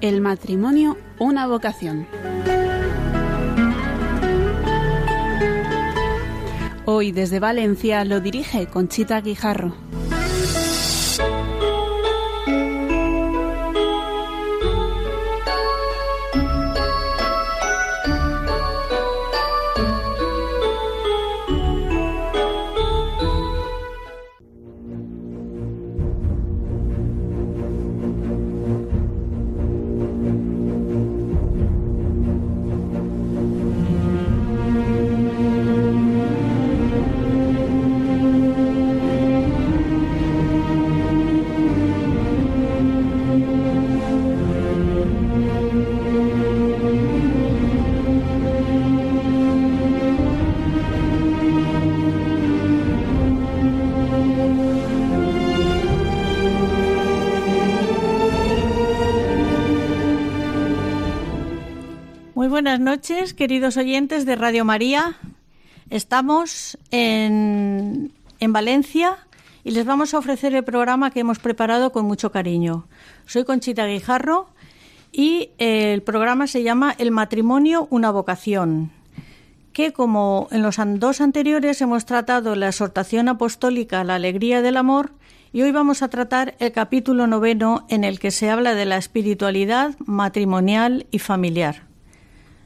El 0.00 0.20
matrimonio, 0.20 0.96
una 1.20 1.46
vocación. 1.46 2.08
Hoy 6.84 7.12
desde 7.12 7.38
Valencia 7.38 8.04
lo 8.04 8.20
dirige 8.20 8.66
Conchita 8.66 9.20
Guijarro. 9.20 9.81
Noches, 63.02 63.34
queridos 63.34 63.76
oyentes 63.76 64.24
de 64.26 64.36
Radio 64.36 64.64
María. 64.64 65.16
Estamos 65.90 66.78
en, 66.92 68.12
en, 68.38 68.52
Valencia 68.52 69.18
y 69.64 69.72
les 69.72 69.84
vamos 69.84 70.14
a 70.14 70.18
ofrecer 70.18 70.54
el 70.54 70.62
programa 70.62 71.10
que 71.10 71.18
hemos 71.18 71.40
preparado 71.40 71.90
con 71.90 72.04
mucho 72.04 72.30
cariño. 72.30 72.86
Soy 73.26 73.42
Conchita 73.42 73.88
Guijarro 73.88 74.46
y 75.10 75.50
el 75.58 76.02
programa 76.02 76.46
se 76.46 76.62
llama 76.62 76.94
El 76.96 77.10
matrimonio, 77.10 77.88
una 77.90 78.12
vocación, 78.12 78.92
que 79.72 79.92
como 79.92 80.46
en 80.52 80.62
los 80.62 80.76
dos 81.00 81.20
anteriores 81.20 81.80
hemos 81.80 82.06
tratado 82.06 82.54
la 82.54 82.68
exhortación 82.68 83.28
apostólica 83.28 84.04
La 84.04 84.14
alegría 84.14 84.62
del 84.62 84.76
amor, 84.76 85.10
y 85.52 85.62
hoy 85.62 85.72
vamos 85.72 86.02
a 86.02 86.08
tratar 86.08 86.54
el 86.60 86.70
capítulo 86.70 87.26
noveno 87.26 87.84
en 87.88 88.04
el 88.04 88.20
que 88.20 88.30
se 88.30 88.48
habla 88.48 88.76
de 88.76 88.84
la 88.84 88.96
espiritualidad 88.96 89.96
matrimonial 90.06 91.06
y 91.10 91.18
familiar. 91.18 91.91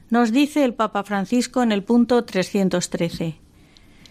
Nos 0.09 0.31
dice 0.31 0.65
el 0.65 0.73
Papa 0.73 1.03
Francisco 1.03 1.65
en 1.65 1.73
el 1.73 1.83
punto 1.83 2.25
313. 2.25 3.41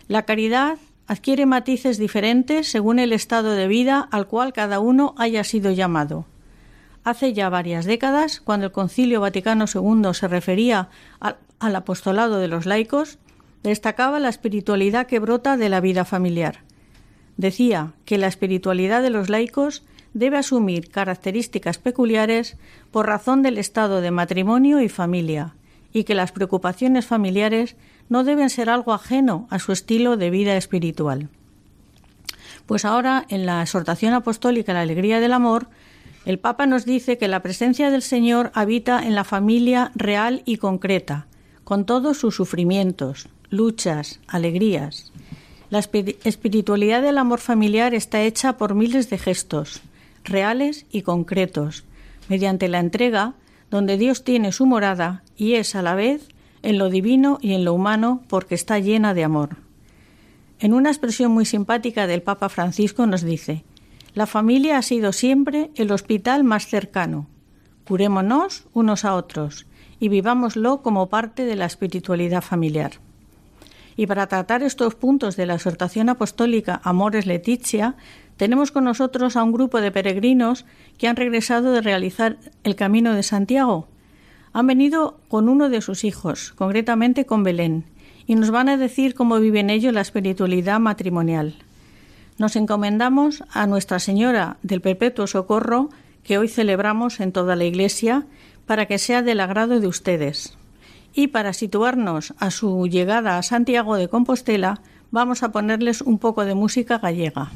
La 0.10 0.24
caridad 0.24 0.78
adquiere 1.08 1.46
matices 1.46 1.98
diferentes 1.98 2.70
según 2.70 3.00
el 3.00 3.14
estado 3.14 3.52
de 3.52 3.68
vida 3.68 4.06
al 4.12 4.28
cual 4.28 4.52
cada 4.52 4.80
uno 4.80 5.16
haya 5.18 5.46
sido 5.46 5.72
llamado. 5.72 6.26
Hace 7.06 7.32
ya 7.32 7.48
varias 7.48 7.86
décadas, 7.86 8.42
cuando 8.42 8.66
el 8.66 8.72
Concilio 8.74 9.22
Vaticano 9.22 9.66
II 9.74 10.14
se 10.14 10.28
refería 10.28 10.90
al, 11.22 11.38
al 11.60 11.76
apostolado 11.78 12.40
de 12.40 12.50
los 12.50 12.66
laicos, 12.66 13.18
destacaba 13.64 14.20
la 14.20 14.30
espiritualidad 14.30 15.08
que 15.08 15.20
brota 15.20 15.56
de 15.56 15.70
la 15.70 15.80
vida 15.80 16.04
familiar. 16.04 16.60
Decía 17.38 17.94
que 18.04 18.18
la 18.18 18.28
espiritualidad 18.28 19.02
de 19.02 19.12
los 19.12 19.30
laicos 19.30 19.84
debe 20.14 20.38
asumir 20.38 20.90
características 20.90 21.78
peculiares 21.78 22.58
por 22.92 23.08
razón 23.08 23.44
del 23.44 23.58
estado 23.58 24.02
de 24.02 24.12
matrimonio 24.12 24.82
y 24.82 24.90
familia, 24.90 25.54
y 25.96 26.04
que 26.04 26.14
las 26.14 26.34
preocupaciones 26.34 27.06
familiares 27.06 27.78
no 28.10 28.26
deben 28.26 28.50
ser 28.50 28.70
algo 28.70 28.92
ajeno 28.92 29.48
a 29.50 29.60
su 29.60 29.72
estilo 29.72 30.18
de 30.18 30.30
vida 30.30 30.58
espiritual. 30.58 31.30
Pues 32.66 32.84
ahora, 32.84 33.26
en 33.30 33.46
la 33.46 33.62
exhortación 33.62 34.14
apostólica 34.14 34.74
La 34.74 34.82
alegría 34.82 35.22
del 35.22 35.32
amor, 35.32 35.68
el 36.26 36.38
Papa 36.38 36.66
nos 36.66 36.84
dice 36.84 37.18
que 37.18 37.30
la 37.30 37.42
presencia 37.42 37.92
del 37.92 38.02
Señor 38.02 38.52
habita 38.54 39.08
en 39.08 39.16
la 39.16 39.24
familia 39.24 39.94
real 39.96 40.42
y 40.44 40.58
concreta, 40.58 41.28
con 41.64 41.86
todos 41.86 42.18
sus 42.18 42.36
sufrimientos, 42.36 43.30
luchas, 43.50 44.20
alegrías. 44.28 45.14
La 45.70 45.80
espiritualidad 45.80 47.04
del 47.04 47.18
amor 47.18 47.40
familiar 47.40 47.94
está 47.94 48.22
hecha 48.22 48.58
por 48.58 48.76
miles 48.76 49.10
de 49.10 49.18
gestos, 49.18 49.82
reales 50.26 50.88
y 50.92 51.04
concretos, 51.04 51.86
mediante 52.28 52.68
la 52.68 52.80
entrega 52.80 53.34
donde 53.76 53.98
Dios 53.98 54.24
tiene 54.24 54.54
su 54.54 54.66
morada 54.66 55.22
y 55.36 55.56
es 55.56 55.76
a 55.76 55.82
la 55.82 55.96
vez 55.96 56.30
en 56.64 56.78
lo 56.78 56.90
divino 56.90 57.40
y 57.42 57.56
en 57.56 57.66
lo 57.66 57.74
humano 57.74 58.24
porque 58.30 58.56
está 58.56 58.80
llena 58.80 59.14
de 59.14 59.26
amor. 59.26 59.58
En 60.60 60.74
una 60.74 60.90
expresión 60.90 61.34
muy 61.34 61.44
simpática 61.44 62.08
del 62.08 62.22
Papa 62.22 62.48
Francisco 62.48 63.06
nos 63.06 63.22
dice, 63.22 63.66
la 64.14 64.28
familia 64.28 64.78
ha 64.78 64.82
sido 64.82 65.12
siempre 65.12 65.72
el 65.76 65.92
hospital 65.92 66.46
más 66.46 66.68
cercano. 66.68 67.28
Curémonos 67.86 68.64
unos 68.72 69.04
a 69.04 69.14
otros 69.14 69.68
y 70.00 70.08
vivámoslo 70.08 70.82
como 70.82 71.10
parte 71.10 71.44
de 71.44 71.58
la 71.58 71.66
espiritualidad 71.66 72.42
familiar. 72.42 72.94
Y 73.98 74.08
para 74.08 74.28
tratar 74.28 74.64
estos 74.64 74.96
puntos 74.96 75.36
de 75.36 75.46
la 75.46 75.56
exhortación 75.56 76.10
apostólica 76.10 76.82
Amores 76.84 77.26
Leticia, 77.26 77.96
tenemos 78.38 78.72
con 78.72 78.84
nosotros 78.84 79.38
a 79.38 79.44
un 79.44 79.54
grupo 79.54 79.80
de 79.80 79.92
peregrinos 79.92 80.66
que 80.98 81.08
han 81.08 81.16
regresado 81.16 81.72
de 81.72 81.82
realizar 81.82 82.38
el 82.64 82.76
Camino 82.76 83.14
de 83.14 83.24
Santiago. 83.24 83.88
Han 84.52 84.68
venido 84.68 85.18
con 85.30 85.48
uno 85.48 85.70
de 85.70 85.82
sus 85.82 86.04
hijos, 86.04 86.54
concretamente 86.58 87.26
con 87.26 87.44
Belén, 87.44 87.86
y 88.28 88.36
nos 88.36 88.52
van 88.52 88.70
a 88.70 88.78
decir 88.78 89.14
cómo 89.14 89.40
viven 89.40 89.70
ellos 89.70 89.94
la 89.94 90.02
espiritualidad 90.02 90.80
matrimonial. 90.80 91.56
Nos 92.38 92.58
encomendamos 92.58 93.44
a 93.52 93.68
Nuestra 93.68 94.00
Señora 94.00 94.58
del 94.62 94.82
Perpetuo 94.82 95.28
Socorro, 95.28 95.90
que 96.24 96.38
hoy 96.38 96.50
celebramos 96.50 97.22
en 97.22 97.32
toda 97.32 97.56
la 97.56 97.64
Iglesia, 97.64 98.26
para 98.66 98.88
que 98.88 98.98
sea 98.98 99.22
del 99.22 99.40
agrado 99.40 99.80
de 99.80 99.88
ustedes. 99.88 100.58
Y 101.18 101.28
para 101.28 101.54
situarnos 101.54 102.34
a 102.40 102.52
su 102.52 102.88
llegada 102.88 103.38
a 103.38 103.44
Santiago 103.44 103.96
de 103.96 104.10
Compostela, 104.10 104.82
vamos 105.12 105.44
a 105.44 105.54
ponerles 105.54 106.02
un 106.02 106.20
poco 106.20 106.44
de 106.44 106.56
música 106.56 106.98
gallega. 106.98 107.52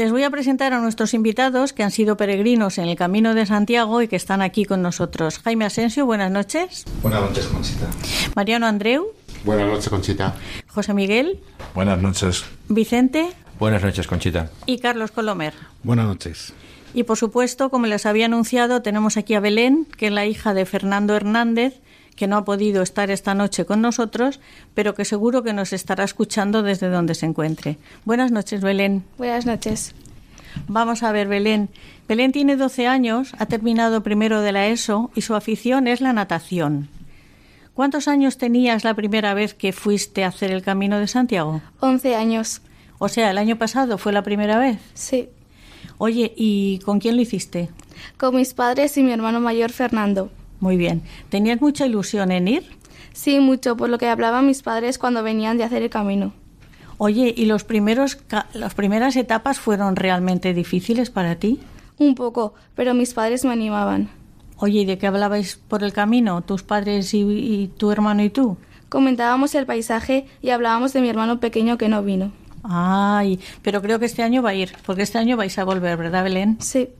Les 0.00 0.12
voy 0.12 0.22
a 0.22 0.30
presentar 0.30 0.72
a 0.72 0.80
nuestros 0.80 1.12
invitados 1.12 1.74
que 1.74 1.82
han 1.82 1.90
sido 1.90 2.16
peregrinos 2.16 2.78
en 2.78 2.88
el 2.88 2.96
Camino 2.96 3.34
de 3.34 3.44
Santiago 3.44 4.00
y 4.00 4.08
que 4.08 4.16
están 4.16 4.40
aquí 4.40 4.64
con 4.64 4.80
nosotros. 4.80 5.40
Jaime 5.40 5.66
Asensio, 5.66 6.06
buenas 6.06 6.30
noches. 6.30 6.86
Buenas 7.02 7.20
noches, 7.20 7.44
Conchita. 7.44 7.86
Mariano 8.34 8.66
Andreu. 8.66 9.08
Buenas 9.44 9.66
noches, 9.68 9.90
Conchita. 9.90 10.36
José 10.68 10.94
Miguel. 10.94 11.40
Buenas 11.74 12.00
noches. 12.00 12.46
Vicente. 12.70 13.28
Buenas 13.58 13.82
noches, 13.82 14.06
Conchita. 14.06 14.48
Y 14.64 14.78
Carlos 14.78 15.10
Colomer. 15.10 15.52
Buenas 15.82 16.06
noches. 16.06 16.54
Y 16.94 17.02
por 17.02 17.18
supuesto, 17.18 17.68
como 17.68 17.84
les 17.84 18.06
había 18.06 18.24
anunciado, 18.24 18.80
tenemos 18.80 19.18
aquí 19.18 19.34
a 19.34 19.40
Belén, 19.40 19.86
que 19.98 20.06
es 20.06 20.12
la 20.12 20.24
hija 20.24 20.54
de 20.54 20.64
Fernando 20.64 21.14
Hernández, 21.14 21.74
que 22.20 22.26
no 22.26 22.36
ha 22.36 22.44
podido 22.44 22.82
estar 22.82 23.10
esta 23.10 23.34
noche 23.34 23.64
con 23.64 23.80
nosotros, 23.80 24.40
pero 24.74 24.94
que 24.94 25.06
seguro 25.06 25.42
que 25.42 25.54
nos 25.54 25.72
estará 25.72 26.04
escuchando 26.04 26.62
desde 26.62 26.88
donde 26.88 27.14
se 27.14 27.24
encuentre. 27.24 27.78
Buenas 28.04 28.30
noches, 28.30 28.60
Belén. 28.60 29.04
Buenas 29.16 29.46
noches. 29.46 29.94
Vamos 30.68 31.02
a 31.02 31.12
ver, 31.12 31.28
Belén. 31.28 31.68
Belén 32.08 32.32
tiene 32.32 32.56
12 32.56 32.86
años, 32.86 33.32
ha 33.38 33.46
terminado 33.46 34.02
primero 34.02 34.40
de 34.40 34.52
la 34.52 34.66
ESO 34.68 35.10
y 35.14 35.22
su 35.22 35.34
afición 35.34 35.86
es 35.86 36.00
la 36.00 36.12
natación. 36.12 36.88
¿Cuántos 37.74 38.08
años 38.08 38.36
tenías 38.36 38.84
la 38.84 38.94
primera 38.94 39.32
vez 39.32 39.54
que 39.54 39.72
fuiste 39.72 40.24
a 40.24 40.28
hacer 40.28 40.50
el 40.50 40.62
Camino 40.62 40.98
de 40.98 41.06
Santiago? 41.06 41.62
11 41.80 42.14
años. 42.14 42.62
O 42.98 43.08
sea, 43.08 43.30
el 43.30 43.38
año 43.38 43.56
pasado 43.56 43.96
fue 43.96 44.12
la 44.12 44.22
primera 44.22 44.58
vez. 44.58 44.78
Sí. 44.94 45.28
Oye, 45.96 46.32
¿y 46.36 46.80
con 46.80 46.98
quién 46.98 47.16
lo 47.16 47.22
hiciste? 47.22 47.70
Con 48.18 48.36
mis 48.36 48.54
padres 48.54 48.96
y 48.98 49.02
mi 49.02 49.12
hermano 49.12 49.40
mayor 49.40 49.70
Fernando. 49.70 50.30
Muy 50.60 50.76
bien. 50.76 51.02
¿Tenías 51.30 51.60
mucha 51.60 51.86
ilusión 51.86 52.30
en 52.32 52.48
ir? 52.48 52.64
Sí, 53.12 53.40
mucho, 53.40 53.76
por 53.76 53.88
lo 53.88 53.98
que 53.98 54.08
hablaban 54.08 54.46
mis 54.46 54.62
padres 54.62 54.98
cuando 54.98 55.22
venían 55.22 55.56
de 55.56 55.64
hacer 55.64 55.82
el 55.82 55.90
camino. 55.90 56.32
Oye, 57.02 57.32
¿y 57.34 57.46
los 57.46 57.64
primeros, 57.64 58.18
las 58.52 58.74
primeras 58.74 59.16
etapas 59.16 59.58
fueron 59.58 59.96
realmente 59.96 60.52
difíciles 60.52 61.08
para 61.10 61.36
ti? 61.36 61.58
Un 61.98 62.14
poco, 62.14 62.52
pero 62.74 62.92
mis 62.92 63.14
padres 63.14 63.44
me 63.44 63.52
animaban. 63.52 64.10
Oye, 64.56 64.80
¿y 64.80 64.84
de 64.84 64.98
qué 64.98 65.06
hablabais 65.06 65.56
por 65.56 65.82
el 65.82 65.94
camino, 65.94 66.42
tus 66.42 66.62
padres 66.62 67.14
y, 67.14 67.20
y 67.20 67.68
tu 67.68 67.90
hermano 67.90 68.22
y 68.22 68.28
tú? 68.30 68.58
comentábamos 68.90 69.54
el 69.54 69.64
paisaje 69.64 70.26
y 70.42 70.50
hablábamos 70.50 70.92
de 70.92 71.00
mi 71.00 71.08
hermano 71.08 71.40
pequeño 71.40 71.78
que 71.78 71.88
no 71.88 72.02
vino. 72.02 72.32
Ay, 72.62 73.40
pero 73.62 73.80
creo 73.80 73.98
que 73.98 74.04
este 74.04 74.22
año 74.22 74.42
va 74.42 74.50
a 74.50 74.54
ir, 74.54 74.72
porque 74.84 75.02
este 75.02 75.16
año 75.16 75.38
vais 75.38 75.56
a 75.58 75.64
volver, 75.64 75.96
¿verdad, 75.96 76.24
Belén? 76.24 76.58
Sí. 76.60 76.90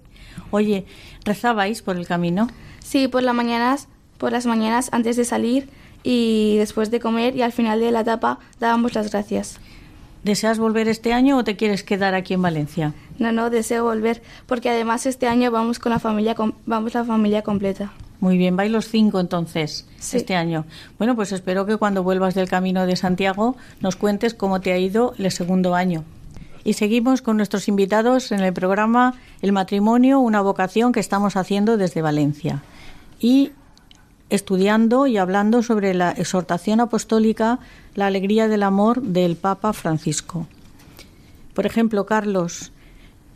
Oye, 0.50 0.87
¿rezabais 1.25 1.82
por 1.82 1.97
el 1.97 2.06
camino? 2.06 2.49
Sí, 2.79 3.08
por 3.08 3.23
las 3.23 3.35
mañanas, 3.35 3.88
por 4.17 4.32
las 4.32 4.47
mañanas 4.47 4.88
antes 4.93 5.17
de 5.17 5.26
salir 5.26 5.69
y 6.02 6.56
después 6.56 6.91
de 6.91 7.00
comer 7.00 7.37
y 7.37 7.43
al 7.43 7.52
final 7.52 7.81
de 7.81 7.91
la 7.91 8.00
etapa 8.00 8.38
dábamos 8.58 8.94
las 8.94 9.11
gracias. 9.11 9.61
¿Deseas 10.23 10.59
volver 10.59 10.87
este 10.89 11.13
año 11.13 11.39
o 11.39 11.45
te 11.45 11.57
quieres 11.57 11.83
quedar 11.83 12.15
aquí 12.15 12.35
en 12.35 12.43
Valencia? 12.43 12.93
No, 13.19 13.33
no, 13.33 13.49
deseo 13.51 13.85
volver, 13.85 14.23
porque 14.47 14.69
además 14.71 15.07
este 15.07 15.27
año 15.29 15.51
vamos 15.51 15.79
con 15.79 15.91
la 15.91 15.99
familia, 15.99 16.35
com- 16.35 16.53
vamos 16.67 16.95
la 16.95 17.05
familia 17.05 17.43
completa. 17.43 17.93
Muy 18.21 18.37
bien, 18.37 18.55
vais 18.55 18.71
los 18.71 18.87
cinco 18.89 19.19
entonces 19.19 19.87
Sí. 19.99 20.19
este 20.19 20.37
año. 20.37 20.67
Bueno, 20.99 21.17
pues 21.17 21.33
espero 21.33 21.65
que 21.65 21.79
cuando 21.79 22.03
vuelvas 22.03 22.35
del 22.35 22.51
Camino 22.51 22.85
de 22.87 22.97
Santiago 22.97 23.57
nos 23.81 23.97
cuentes 23.97 24.35
cómo 24.35 24.61
te 24.61 24.73
ha 24.73 24.79
ido 24.79 25.15
el 25.17 25.31
segundo 25.31 25.75
año. 25.75 26.05
Y 26.65 26.75
seguimos 26.75 27.23
con 27.23 27.39
nuestros 27.39 27.69
invitados 27.69 28.31
en 28.33 28.41
el 28.41 28.53
programa 28.53 29.15
El 29.41 29.53
matrimonio, 29.53 30.21
una 30.21 30.43
vocación 30.43 30.93
que 30.93 31.01
estamos 31.01 31.37
haciendo 31.37 31.79
desde 31.79 32.03
Valencia. 32.03 32.63
Y 33.19 33.53
estudiando 34.29 35.07
y 35.07 35.17
hablando 35.17 35.63
sobre 35.63 35.95
la 35.95 36.11
exhortación 36.13 36.81
apostólica, 36.81 37.59
la 38.00 38.06
alegría 38.06 38.49
del 38.49 38.62
amor 38.62 39.02
del 39.02 39.37
Papa 39.37 39.75
Francisco. 39.75 40.47
Por 41.52 41.67
ejemplo, 41.67 42.06
Carlos, 42.06 42.73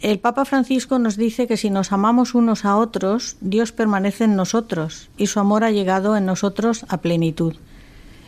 el 0.00 0.18
Papa 0.18 0.46
Francisco 0.46 0.98
nos 0.98 1.18
dice 1.18 1.46
que 1.46 1.58
si 1.58 1.68
nos 1.68 1.92
amamos 1.92 2.34
unos 2.34 2.64
a 2.64 2.76
otros, 2.78 3.36
Dios 3.42 3.72
permanece 3.72 4.24
en 4.24 4.36
nosotros 4.36 5.10
y 5.18 5.26
su 5.26 5.38
amor 5.38 5.64
ha 5.64 5.70
llegado 5.70 6.16
en 6.16 6.24
nosotros 6.24 6.86
a 6.88 6.96
plenitud. 7.02 7.56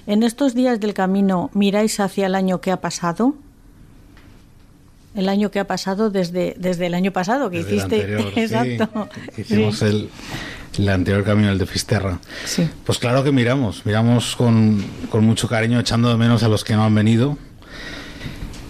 En 0.07 0.23
estos 0.23 0.55
días 0.55 0.79
del 0.79 0.93
camino, 0.93 1.49
¿miráis 1.55 2.01
hacia 2.01 2.27
el 2.27 2.35
año 2.35 2.61
que 2.61 2.71
ha 2.71 2.83
pasado? 2.83 3.35
El 5.15 5.31
año 5.31 5.51
que 5.51 5.59
ha 5.59 5.67
pasado 5.67 6.11
desde, 6.11 6.55
desde 6.59 6.87
el 6.87 6.93
año 6.95 7.13
pasado 7.13 7.49
que 7.49 7.65
Desde 7.65 7.71
el 7.71 7.77
hiciste. 7.79 8.01
anterior, 8.03 8.33
Exacto. 8.37 9.09
hicimos 9.39 9.79
Sí. 9.79 9.85
el, 9.87 10.11
el 10.79 10.89
anterior 10.89 11.25
camino, 11.25 11.51
el 11.51 11.59
de 11.59 11.67
Fisterra. 11.67 12.19
Sí. 12.45 12.69
Pues 12.85 12.99
claro 12.99 13.23
que 13.25 13.33
miramos, 13.33 13.85
miramos 13.87 14.37
con, 14.37 14.85
con 15.11 15.25
mucho 15.25 15.49
cariño, 15.49 15.81
echando 15.81 16.09
de 16.09 16.17
menos 16.17 16.43
a 16.43 16.49
los 16.49 16.65
que 16.65 16.75
no 16.75 16.85
han 16.85 16.95
venido. 16.95 17.37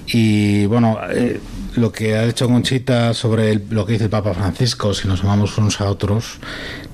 Y 0.08 0.66
bueno, 0.66 0.98
eh, 1.10 1.40
lo 1.74 1.90
que 1.92 2.16
ha 2.16 2.22
dicho 2.26 2.46
Conchita 2.46 3.12
sobre 3.12 3.50
el- 3.52 3.64
lo 3.70 3.84
que 3.84 3.92
dice 3.94 4.04
el 4.04 4.10
Papa 4.10 4.34
Francisco, 4.34 4.94
si 4.94 5.08
nos 5.08 5.22
amamos 5.24 5.58
unos 5.58 5.80
a 5.80 5.86
otros, 5.90 6.38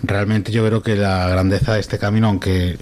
realmente 0.03 0.51
yo 0.51 0.67
creo 0.67 0.83
que 0.83 0.97
la 0.97 1.29
grandeza 1.29 1.75
de 1.75 1.81
este 1.81 1.99
camino, 1.99 2.29
aunque 2.29 2.79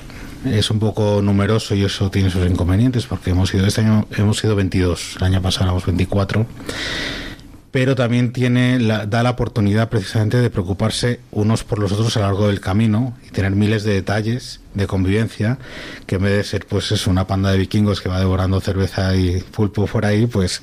es 0.47 0.71
un 0.71 0.79
poco 0.79 1.21
numeroso 1.21 1.75
y 1.75 1.85
eso 1.85 2.11
tiene 2.11 2.31
sus 2.31 2.49
inconvenientes, 2.49 3.07
porque 3.07 3.31
hemos 3.31 3.51
sido 3.51 3.67
este 3.67 3.83
año 3.83 4.07
hemos 4.17 4.39
sido 4.39 4.55
22, 4.57 5.17
el 5.19 5.25
año 5.25 5.43
pasado 5.43 5.65
éramos 5.67 5.85
24 5.85 6.47
pero 7.71 7.95
también 7.95 8.33
tiene 8.33 8.79
la, 8.81 9.07
da 9.07 9.23
la 9.23 9.31
oportunidad 9.31 9.89
precisamente 9.89 10.39
de 10.39 10.51
preocuparse 10.51 11.21
unos 11.31 11.65
por 11.65 11.79
los 11.79 11.93
otros 11.93 12.17
a 12.17 12.21
lo 12.21 12.27
largo 12.27 12.49
del 12.49 12.61
camino 12.61 13.17
y 13.27 13.31
tener 13.31 13.53
miles 13.53 13.85
de 13.85 13.95
detalles 13.95 14.61
de 14.75 14.87
convivencia 14.87 15.59
que 16.07 16.17
en 16.17 16.23
vez 16.23 16.37
de 16.37 16.45
ser 16.45 16.67
pues 16.67 16.93
es 16.93 17.09
una 17.09 17.27
panda 17.27 17.51
de 17.51 17.59
vikingos 17.59 18.01
que 18.01 18.09
va 18.09 18.21
devorando 18.21 18.61
cerveza 18.61 19.17
y 19.17 19.41
pulpo 19.41 19.87
por 19.87 20.07
ahí 20.07 20.27
pues 20.27 20.63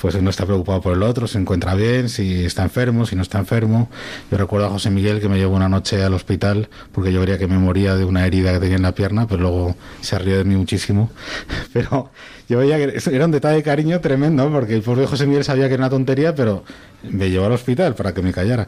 pues 0.00 0.14
uno 0.14 0.30
está 0.30 0.46
preocupado 0.46 0.80
por 0.80 0.94
el 0.94 1.02
otro 1.02 1.26
se 1.26 1.38
encuentra 1.38 1.74
bien 1.74 2.08
si 2.08 2.44
está 2.44 2.62
enfermo 2.62 3.06
si 3.06 3.16
no 3.16 3.22
está 3.22 3.38
enfermo. 3.38 3.88
Yo 4.30 4.38
recuerdo 4.38 4.66
a 4.66 4.70
José 4.70 4.90
Miguel 4.90 5.20
que 5.20 5.28
me 5.28 5.36
llevó 5.36 5.56
una 5.56 5.68
noche 5.68 6.02
al 6.02 6.14
hospital 6.14 6.68
porque 6.92 7.12
yo 7.12 7.20
creía 7.22 7.38
que 7.38 7.48
me 7.48 7.58
moría 7.58 7.96
de 7.96 8.04
una 8.04 8.26
herida 8.26 8.52
que 8.52 8.60
tenía 8.60 8.76
en 8.76 8.82
la 8.82 8.94
pierna 8.94 9.26
pero 9.26 9.42
luego 9.42 9.76
se 10.00 10.18
rió 10.18 10.38
de 10.38 10.44
mí 10.44 10.54
muchísimo. 10.54 11.10
Pero 11.72 12.10
yo 12.50 12.58
veía 12.58 12.78
que 12.78 12.98
era 13.12 13.26
un 13.26 13.30
detalle 13.30 13.58
de 13.58 13.62
cariño 13.62 14.00
tremendo, 14.00 14.50
porque 14.50 14.74
el 14.74 14.82
pobre 14.82 15.06
José 15.06 15.24
Miguel 15.24 15.44
sabía 15.44 15.68
que 15.68 15.74
era 15.74 15.84
una 15.84 15.90
tontería, 15.90 16.34
pero 16.40 16.64
me 17.02 17.28
llevó 17.28 17.44
al 17.44 17.52
hospital 17.52 17.94
para 17.94 18.14
que 18.14 18.22
me 18.22 18.32
callara. 18.32 18.66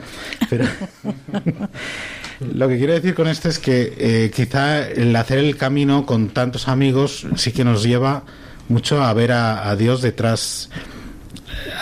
Pero 0.51 0.67
lo 2.55 2.69
que 2.69 2.77
quiero 2.77 2.93
decir 2.93 3.15
con 3.15 3.29
esto 3.29 3.49
es 3.49 3.59
que 3.59 3.95
eh, 3.97 4.31
quizá 4.31 4.87
el 4.87 5.17
hacer 5.17 5.39
el 5.39 5.57
camino 5.57 6.05
con 6.05 6.29
tantos 6.29 6.69
amigos 6.69 7.27
sí 7.37 7.51
que 7.51 7.65
nos 7.65 7.83
lleva 7.83 8.25
mucho 8.69 9.03
a 9.03 9.11
ver 9.15 9.33
a, 9.33 9.71
a 9.71 9.75
Dios 9.75 10.03
detrás 10.03 10.69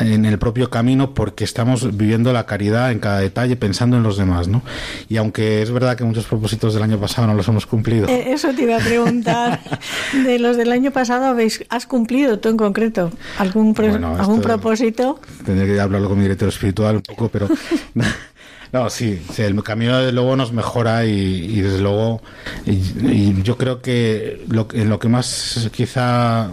en 0.01 0.25
el 0.25 0.39
propio 0.39 0.71
camino 0.71 1.15
porque 1.15 1.45
estamos 1.45 1.97
viviendo 1.97 2.33
la 2.33 2.47
caridad 2.47 2.91
en 2.93 2.99
cada 2.99 3.19
detalle 3.21 3.57
pensando 3.57 3.97
en 3.97 4.03
los 4.03 4.17
demás, 4.17 4.49
¿no? 4.49 4.63
Y 5.09 5.17
aunque 5.17 5.63
es 5.63 5.71
verdad 5.71 5.97
que 5.97 6.05
muchos 6.05 6.25
propósitos 6.25 6.75
del 6.75 6.83
año 6.83 6.99
pasado 6.99 7.27
no 7.27 7.35
los 7.35 7.47
hemos 7.49 7.67
cumplido, 7.67 8.09
Eh, 8.09 8.33
Eso 8.33 8.53
te 8.55 8.63
iba 8.63 8.77
a 8.77 8.81
preguntar. 8.81 9.61
De 10.25 10.39
los 10.39 10.57
del 10.57 10.73
año 10.73 10.91
pasado, 10.91 11.27
¿habéis, 11.27 11.65
¿has 11.69 11.87
cumplido 11.87 12.39
tú 12.39 12.49
en 12.49 12.57
concreto 12.57 13.11
algún, 13.39 13.75
pro- 13.75 13.89
Bueno, 13.89 14.17
algún 14.17 14.41
propósito? 14.41 15.21
tendría 15.45 15.67
que 15.75 15.81
hablarlo 15.81 16.09
con 16.09 16.17
mi 16.19 16.23
director 16.25 16.49
espiritual 16.49 16.97
un 16.97 17.03
poco, 17.03 17.29
pero 17.29 17.49
no, 18.73 18.89
sí, 18.91 19.21
sí, 19.33 19.43
el 19.43 19.63
camino 19.63 19.99
desde 19.99 20.13
luego 20.13 20.37
nos 20.37 20.53
mejora 20.53 21.05
y, 21.07 21.11
y 21.11 21.61
desde 21.61 21.81
luego 21.81 22.23
y, 22.67 22.71
y 22.73 23.43
yo 23.43 23.57
creo 23.57 23.81
que 23.83 24.45
lo, 24.49 24.69
que- 24.69 24.83
en 24.83 24.89
lo 24.89 24.99
que 24.99 25.09
más 25.09 25.69
quizá 25.73 26.51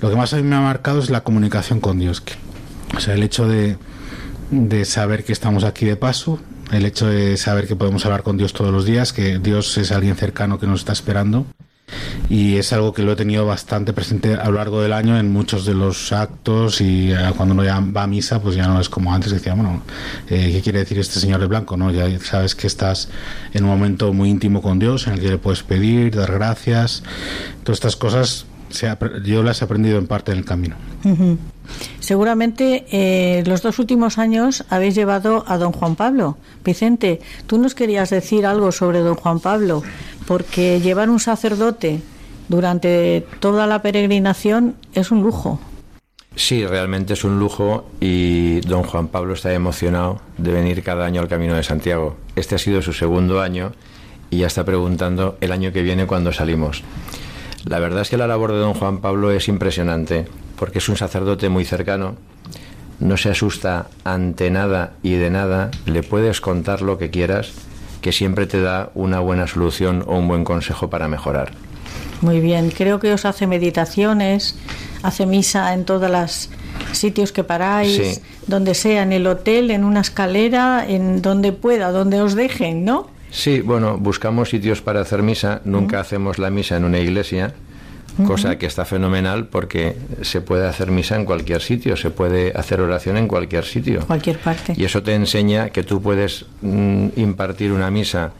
lo 0.00 0.10
que 0.10 0.16
más 0.16 0.32
a 0.32 0.36
mí 0.36 0.42
me 0.42 0.56
ha 0.56 0.60
marcado 0.60 0.98
es 1.00 1.10
la 1.10 1.22
comunicación 1.22 1.80
con 1.80 1.98
Dios, 1.98 2.20
que- 2.20 2.34
o 2.96 3.00
sea, 3.00 3.14
el 3.14 3.22
hecho 3.22 3.46
de, 3.46 3.76
de 4.50 4.84
saber 4.84 5.24
que 5.24 5.32
estamos 5.32 5.64
aquí 5.64 5.84
de 5.86 5.96
paso, 5.96 6.38
el 6.72 6.84
hecho 6.86 7.06
de 7.06 7.36
saber 7.36 7.66
que 7.66 7.76
podemos 7.76 8.04
hablar 8.06 8.22
con 8.22 8.36
Dios 8.36 8.52
todos 8.52 8.72
los 8.72 8.84
días, 8.84 9.12
que 9.12 9.38
Dios 9.38 9.76
es 9.78 9.92
alguien 9.92 10.16
cercano 10.16 10.58
que 10.58 10.66
nos 10.66 10.80
está 10.80 10.92
esperando. 10.92 11.46
Y 12.28 12.56
es 12.58 12.72
algo 12.72 12.92
que 12.92 13.02
lo 13.02 13.10
he 13.12 13.16
tenido 13.16 13.44
bastante 13.44 13.92
presente 13.92 14.34
a 14.34 14.44
lo 14.46 14.52
largo 14.52 14.80
del 14.80 14.92
año 14.92 15.18
en 15.18 15.32
muchos 15.32 15.66
de 15.66 15.74
los 15.74 16.12
actos 16.12 16.80
y 16.80 17.10
eh, 17.10 17.16
cuando 17.36 17.52
uno 17.54 17.64
ya 17.64 17.80
va 17.80 18.04
a 18.04 18.06
misa 18.06 18.40
pues 18.40 18.54
ya 18.54 18.68
no 18.68 18.80
es 18.80 18.88
como 18.88 19.12
antes 19.12 19.32
decía 19.32 19.54
bueno 19.54 19.82
eh, 20.28 20.52
qué 20.52 20.60
quiere 20.62 20.78
decir 20.78 21.00
este 21.00 21.18
señor 21.18 21.40
de 21.40 21.46
blanco 21.46 21.76
no 21.76 21.90
ya 21.90 22.06
sabes 22.20 22.54
que 22.54 22.68
estás 22.68 23.08
en 23.52 23.64
un 23.64 23.70
momento 23.70 24.12
muy 24.12 24.30
íntimo 24.30 24.62
con 24.62 24.78
Dios 24.78 25.08
en 25.08 25.14
el 25.14 25.20
que 25.20 25.28
le 25.30 25.38
puedes 25.38 25.64
pedir 25.64 26.14
dar 26.14 26.30
gracias 26.30 27.02
todas 27.64 27.78
estas 27.78 27.96
cosas 27.96 28.46
se 28.70 28.88
ha- 28.88 28.98
yo 29.24 29.42
las 29.42 29.60
he 29.60 29.64
aprendido 29.64 29.98
en 29.98 30.06
parte 30.06 30.32
en 30.32 30.38
el 30.38 30.44
camino. 30.44 30.76
Seguramente 32.00 32.86
eh, 32.90 33.42
los 33.46 33.62
dos 33.62 33.78
últimos 33.78 34.18
años 34.18 34.64
habéis 34.70 34.94
llevado 34.94 35.44
a 35.46 35.58
don 35.58 35.72
Juan 35.72 35.96
Pablo. 35.96 36.36
Vicente, 36.64 37.20
tú 37.46 37.58
nos 37.58 37.74
querías 37.74 38.10
decir 38.10 38.46
algo 38.46 38.72
sobre 38.72 39.00
don 39.00 39.14
Juan 39.14 39.40
Pablo, 39.40 39.82
porque 40.26 40.80
llevar 40.80 41.10
un 41.10 41.20
sacerdote 41.20 42.00
durante 42.48 43.26
toda 43.38 43.66
la 43.66 43.82
peregrinación 43.82 44.74
es 44.94 45.10
un 45.10 45.22
lujo. 45.22 45.60
Sí, 46.36 46.64
realmente 46.66 47.12
es 47.14 47.24
un 47.24 47.38
lujo 47.38 47.86
y 48.00 48.60
don 48.60 48.82
Juan 48.84 49.08
Pablo 49.08 49.34
está 49.34 49.52
emocionado 49.52 50.20
de 50.38 50.52
venir 50.52 50.82
cada 50.82 51.04
año 51.04 51.20
al 51.20 51.28
Camino 51.28 51.54
de 51.54 51.62
Santiago. 51.62 52.16
Este 52.36 52.54
ha 52.54 52.58
sido 52.58 52.82
su 52.82 52.92
segundo 52.92 53.40
año 53.40 53.72
y 54.30 54.38
ya 54.38 54.46
está 54.46 54.64
preguntando 54.64 55.36
el 55.40 55.52
año 55.52 55.72
que 55.72 55.82
viene 55.82 56.06
cuándo 56.06 56.32
salimos. 56.32 56.82
La 57.66 57.78
verdad 57.78 58.02
es 58.02 58.10
que 58.10 58.16
la 58.16 58.26
labor 58.26 58.52
de 58.52 58.58
don 58.58 58.74
Juan 58.74 58.98
Pablo 58.98 59.30
es 59.30 59.48
impresionante 59.48 60.26
porque 60.56 60.78
es 60.78 60.88
un 60.88 60.96
sacerdote 60.96 61.48
muy 61.48 61.64
cercano, 61.64 62.16
no 62.98 63.16
se 63.16 63.30
asusta 63.30 63.86
ante 64.04 64.50
nada 64.50 64.92
y 65.02 65.12
de 65.14 65.30
nada, 65.30 65.70
le 65.86 66.02
puedes 66.02 66.40
contar 66.40 66.82
lo 66.82 66.98
que 66.98 67.10
quieras, 67.10 67.52
que 68.02 68.12
siempre 68.12 68.46
te 68.46 68.60
da 68.60 68.90
una 68.94 69.20
buena 69.20 69.46
solución 69.46 70.04
o 70.06 70.18
un 70.18 70.28
buen 70.28 70.44
consejo 70.44 70.90
para 70.90 71.08
mejorar. 71.08 71.52
Muy 72.20 72.40
bien, 72.40 72.70
creo 72.70 73.00
que 73.00 73.12
os 73.14 73.24
hace 73.24 73.46
meditaciones, 73.46 74.54
hace 75.02 75.24
misa 75.24 75.72
en 75.72 75.86
todos 75.86 76.10
los 76.10 76.50
sitios 76.92 77.32
que 77.32 77.44
paráis, 77.44 77.96
Sí. 78.16 78.20
donde 78.46 78.74
sea, 78.74 79.02
en 79.02 79.12
el 79.12 79.26
hotel, 79.26 79.70
en 79.70 79.84
una 79.84 80.00
escalera, 80.00 80.84
en 80.86 81.22
donde 81.22 81.52
pueda, 81.52 81.92
donde 81.92 82.20
os 82.20 82.34
dejen, 82.34 82.84
¿no? 82.84 83.08
Sí, 83.30 83.60
bueno, 83.60 83.96
buscamos 83.98 84.50
sitios 84.50 84.82
para 84.82 85.00
hacer 85.00 85.22
misa. 85.22 85.60
Nunca 85.64 86.00
hacemos 86.00 86.38
la 86.38 86.50
misa 86.50 86.76
en 86.76 86.84
una 86.84 86.98
iglesia, 86.98 87.54
cosa 88.26 88.58
que 88.58 88.66
está 88.66 88.84
fenomenal 88.84 89.46
porque 89.46 89.96
se 90.22 90.40
puede 90.40 90.66
hacer 90.66 90.90
misa 90.90 91.16
en 91.16 91.24
cualquier 91.24 91.62
sitio, 91.62 91.96
se 91.96 92.10
puede 92.10 92.52
hacer 92.54 92.80
oración 92.80 93.16
en 93.16 93.28
cualquier 93.28 93.64
sitio. 93.64 94.00
Cualquier 94.06 94.38
parte. 94.38 94.74
Y 94.76 94.84
eso 94.84 95.02
te 95.02 95.14
enseña 95.14 95.70
que 95.70 95.82
tú 95.82 96.02
puedes 96.02 96.46
mm, 96.62 97.08
impartir 97.16 97.72
una 97.72 97.90
misa 97.90 98.32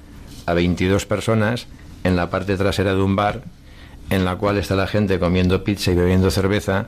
a 0.47 0.55
22 0.55 1.07
personas 1.07 1.67
en 2.03 2.17
la 2.17 2.31
parte 2.31 2.57
trasera 2.57 2.95
de 2.95 3.03
un 3.03 3.15
bar, 3.15 3.43
en 4.11 4.25
la 4.25 4.37
cual 4.37 4.59
está 4.59 4.75
la 4.75 4.87
gente 4.87 5.19
comiendo 5.19 5.63
pizza 5.63 5.93
y 5.93 5.95
bebiendo 5.95 6.31
cerveza, 6.31 6.87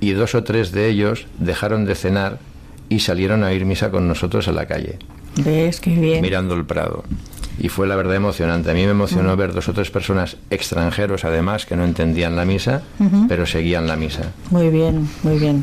y 0.00 0.12
dos 0.12 0.34
o 0.34 0.42
tres 0.42 0.72
de 0.72 0.88
ellos 0.88 1.26
dejaron 1.38 1.84
de 1.84 1.94
cenar 1.94 2.38
y 2.88 3.00
salieron 3.00 3.44
a 3.44 3.52
ir 3.52 3.64
misa 3.64 3.90
con 3.90 4.08
nosotros 4.08 4.48
a 4.48 4.52
la 4.52 4.66
calle 4.66 4.98
¿Ves? 5.36 5.80
Qué 5.80 5.90
bien. 5.90 6.22
mirando 6.22 6.54
el 6.54 6.64
Prado. 6.64 7.04
Y 7.58 7.68
fue 7.68 7.86
la 7.86 7.96
verdad 7.96 8.16
emocionante. 8.16 8.70
A 8.70 8.74
mí 8.74 8.84
me 8.84 8.90
emocionó 8.90 9.36
ver 9.36 9.52
dos 9.52 9.68
o 9.68 9.72
tres 9.72 9.90
personas 9.90 10.36
extranjeros, 10.50 11.24
además, 11.24 11.66
que 11.66 11.76
no 11.76 11.84
entendían 11.84 12.36
la 12.36 12.44
misa, 12.44 12.82
pero 13.28 13.46
seguían 13.46 13.86
la 13.86 13.96
misa. 13.96 14.32
Muy 14.50 14.70
bien, 14.70 15.08
muy 15.22 15.38
bien. 15.38 15.62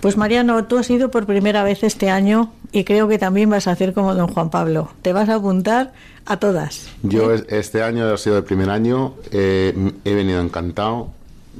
Pues 0.00 0.16
Mariano, 0.16 0.64
tú 0.64 0.78
has 0.78 0.90
ido 0.90 1.10
por 1.10 1.26
primera 1.26 1.62
vez 1.62 1.84
este 1.84 2.10
año 2.10 2.52
y 2.72 2.84
creo 2.84 3.06
que 3.06 3.18
también 3.18 3.50
vas 3.50 3.68
a 3.68 3.72
hacer 3.72 3.92
como 3.92 4.14
don 4.14 4.26
Juan 4.26 4.50
Pablo. 4.50 4.90
Te 5.02 5.12
vas 5.12 5.28
a 5.28 5.36
apuntar 5.36 5.92
a 6.26 6.38
todas. 6.38 6.88
Yo 7.02 7.32
este 7.32 7.82
año 7.82 8.12
ha 8.12 8.16
sido 8.16 8.38
el 8.38 8.44
primer 8.44 8.70
año, 8.70 9.14
eh, 9.30 9.92
he 10.04 10.14
venido 10.14 10.40
encantado. 10.40 11.10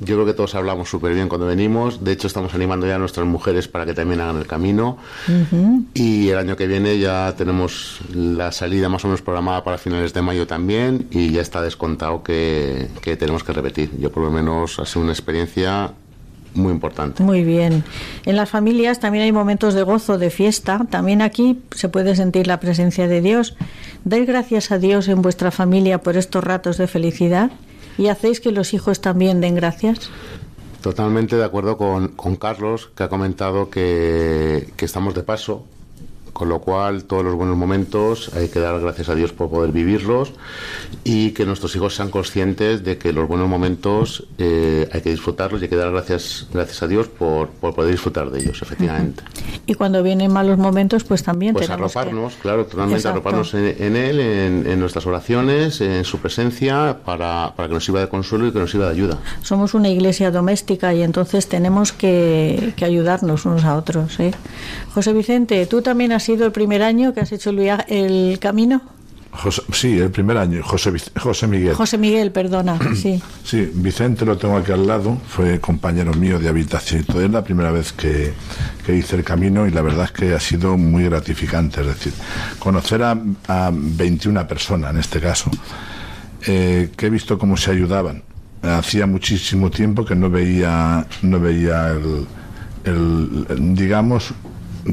Yo 0.01 0.17
creo 0.17 0.27
que 0.27 0.33
todos 0.33 0.55
hablamos 0.55 0.89
súper 0.89 1.15
bien 1.15 1.29
cuando 1.29 1.47
venimos. 1.47 2.03
De 2.03 2.13
hecho, 2.13 2.27
estamos 2.27 2.55
animando 2.55 2.87
ya 2.87 2.97
a 2.97 2.99
nuestras 2.99 3.27
mujeres 3.27 3.69
para 3.69 3.85
que 3.85 3.93
también 3.93 4.21
hagan 4.21 4.39
el 4.39 4.47
camino. 4.47 4.97
Y 5.95 6.29
el 6.31 6.39
año 6.39 6.57
que 6.57 6.67
viene 6.67 6.99
ya 6.99 7.35
tenemos 7.37 8.01
la 8.15 8.53
salida 8.53 8.89
más 8.89 9.05
o 9.05 9.09
menos 9.09 9.23
programada 9.23 9.63
para 9.63 9.79
finales 9.79 10.15
de 10.15 10.23
mayo 10.23 10.47
también. 10.47 11.07
Y 11.11 11.31
ya 11.31 11.43
está 11.43 11.61
descontado 11.61 12.23
que, 12.23 12.89
que 13.03 13.17
tenemos 13.17 13.45
que 13.45 13.53
repetir. 13.53 13.91
Yo, 13.99 14.11
por 14.11 14.25
lo 14.25 14.31
menos, 14.31 14.79
ha 14.79 14.87
sido 14.87 15.03
una 15.03 15.13
experiencia 15.13 15.93
muy 16.55 16.73
importante. 16.73 17.23
Muy 17.23 17.45
bien. 17.45 17.85
En 18.25 18.37
las 18.37 18.49
familias 18.49 18.99
también 18.99 19.25
hay 19.25 19.33
momentos 19.33 19.75
de 19.75 19.83
gozo, 19.83 20.17
de 20.19 20.31
fiesta. 20.31 20.87
También 20.91 21.21
aquí 21.21 21.61
se 21.75 21.89
puede 21.89 22.17
sentir 22.17 22.47
la 22.47 22.61
presencia 22.61 23.09
de 23.09 23.21
Dios. 23.21 23.57
Dais 24.05 24.27
gracias 24.27 24.71
a 24.73 24.79
Dios 24.79 25.09
en 25.09 25.23
vuestra 25.23 25.51
familia 25.51 25.99
por 25.99 26.17
estos 26.17 26.43
ratos 26.43 26.79
de 26.79 26.87
felicidad 26.87 27.51
y 27.99 28.09
hacéis 28.09 28.41
que 28.41 28.53
los 28.53 28.75
hijos 28.75 29.01
también 29.01 29.41
den 29.41 29.55
gracias. 29.55 30.11
Totalmente 30.81 31.37
de 31.37 31.45
acuerdo 31.45 31.77
con, 31.77 32.37
Carlos, 32.37 32.91
que 32.97 33.05
ha 33.05 33.09
comentado 33.09 33.71
que 33.71 34.73
estamos 34.79 35.15
de 35.15 35.23
paso 35.23 35.65
con 36.33 36.49
lo 36.49 36.61
cual 36.61 37.05
todos 37.05 37.25
los 37.25 37.35
buenos 37.35 37.57
momentos 37.57 38.31
hay 38.35 38.49
que 38.49 38.59
dar 38.59 38.81
gracias 38.81 39.09
a 39.09 39.15
Dios 39.15 39.33
por 39.33 39.51
poder 39.51 39.71
vivirlos 39.73 40.33
y 41.05 41.33
que 41.33 41.45
nuestros 41.45 41.75
hijos 41.77 41.95
sean 41.95 42.11
conscientes 42.11 42.85
de 42.85 42.97
que 42.99 43.13
los 43.13 43.29
buenos 43.29 43.49
momentos 43.49 44.25
eh, 44.39 44.89
hay 44.93 45.01
que 45.03 45.11
disfrutarlos 45.11 45.61
y 45.61 45.65
hay 45.65 45.71
que 45.71 45.77
dar 45.77 45.91
gracias, 45.93 46.47
gracias 46.53 46.83
a 46.83 46.87
Dios 46.87 47.09
por, 47.09 47.49
por 47.49 47.75
poder 47.75 47.91
disfrutar 47.93 48.31
de 48.31 48.41
ellos, 48.41 48.63
efectivamente. 48.63 49.23
Y 49.67 49.75
cuando 49.75 50.03
vienen 50.03 50.33
malos 50.33 50.59
momentos, 50.59 51.05
pues 51.05 51.23
también 51.23 51.53
Pues 51.53 51.67
tenemos 51.67 51.93
que- 51.93 51.99
arroparnos, 51.99 52.35
claro, 52.41 52.65
totalmente 52.65 52.97
Exacto. 52.97 53.17
arroparnos 53.19 53.55
en, 53.55 53.77
en 53.79 53.97
Él, 53.97 54.21
en, 54.21 54.67
en 54.67 54.81
nuestras 54.81 55.07
oraciones, 55.07 55.81
en 55.81 56.05
su 56.05 56.19
presencia, 56.19 56.99
para, 57.05 57.53
para 57.57 57.69
que 57.69 57.75
nos 57.75 57.85
sirva 57.85 58.01
de 58.01 58.09
consuelo 58.09 58.47
y 58.47 58.53
que 58.53 58.59
nos 58.59 58.71
sirva 58.71 58.87
de 58.87 58.93
ayuda. 58.93 59.19
Somos 59.43 59.75
una 59.75 59.89
iglesia 59.91 60.31
doméstica 60.31 60.95
y 60.95 61.03
entonces 61.03 61.49
tenemos 61.49 61.93
que, 61.93 62.73
que 62.77 62.85
ayudarnos 62.85 63.45
unos 63.45 63.65
a 63.65 63.77
otros. 63.77 64.19
¿eh? 64.21 64.33
José 64.95 65.13
Vicente, 65.13 65.67
tú 65.67 65.83
también 65.83 66.13
has 66.13 66.22
sido 66.23 66.47
el 66.47 66.53
primer 66.53 66.83
año 66.83 67.13
que 67.13 67.21
has 67.21 67.33
hecho 67.33 67.51
el, 67.51 68.39
camino. 68.41 68.81
José- 69.31 69.63
sí, 69.73 69.99
el 69.99 70.11
primer 70.11 70.37
año, 70.37 70.63
José, 70.63 70.93
José 71.19 71.47
Miguel. 71.47 71.75
José 71.75 71.97
Miguel, 71.99 72.33
perdona, 72.33 72.79
sí. 72.95 73.23
Sí, 73.45 73.71
Vicente 73.75 74.25
lo 74.27 74.37
tengo 74.37 74.57
aquí 74.59 74.73
al 74.73 74.87
lado, 74.87 75.17
fue 75.27 75.59
compañero 75.59 76.13
mío 76.15 76.39
de 76.39 76.49
habitación 76.49 77.01
y 77.01 77.05
todo. 77.05 77.23
Es 77.23 77.31
la 77.31 77.43
primera 77.43 77.71
vez 77.73 77.93
que, 77.93 78.33
que 78.85 78.95
hice 78.97 79.17
el 79.17 79.25
camino 79.25 79.67
y 79.67 79.71
la 79.71 79.81
verdad 79.83 80.05
es 80.07 80.13
que 80.13 80.35
ha 80.35 80.41
sido 80.41 80.77
muy 80.77 81.05
gratificante. 81.05 81.81
Es 81.81 81.87
decir, 81.87 82.13
conocer 82.59 83.03
a, 83.03 83.19
a 83.49 83.71
21 83.73 84.47
personas 84.47 84.91
en 84.93 85.01
este 85.01 85.19
caso, 85.21 85.51
eh, 86.47 86.91
que 86.97 87.07
he 87.07 87.11
visto 87.11 87.39
cómo 87.39 87.57
se 87.57 87.71
ayudaban. 87.71 88.23
Hacía 88.63 89.07
muchísimo 89.07 89.71
tiempo 89.71 90.05
que 90.05 90.15
no 90.15 90.29
veía, 90.31 91.07
no 91.23 91.41
veía 91.41 91.89
el, 91.89 92.27
el, 92.85 93.75
digamos, 93.75 94.33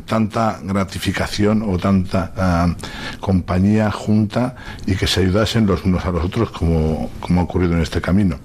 tanta 0.06 0.60
gratificación 0.64 1.64
o 1.64 1.78
tanta 1.78 2.32
ah, 2.38 2.76
compañía 3.20 3.92
junta 3.92 4.56
y 4.86 4.96
que 4.96 5.08
se 5.08 5.22
ayudasen 5.22 5.66
los 5.66 5.84
unos 5.86 6.06
a 6.06 6.12
los 6.12 6.24
otros 6.24 6.52
como, 6.52 7.10
como 7.20 7.42
ha 7.42 7.44
ocurrido 7.44 7.74
en 7.74 7.82
este 7.82 8.02
camino. 8.02 8.38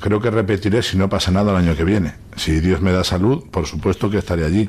Creo 0.00 0.20
que 0.20 0.30
repetiré 0.30 0.82
si 0.82 0.98
no 0.98 1.08
pasa 1.08 1.30
nada 1.30 1.52
el 1.52 1.56
año 1.56 1.76
que 1.76 1.84
viene. 1.84 2.14
Si 2.36 2.60
Dios 2.60 2.80
me 2.80 2.92
da 2.92 3.04
salud, 3.04 3.44
por 3.50 3.66
supuesto 3.66 4.10
que 4.10 4.18
estaré 4.18 4.44
allí. 4.44 4.68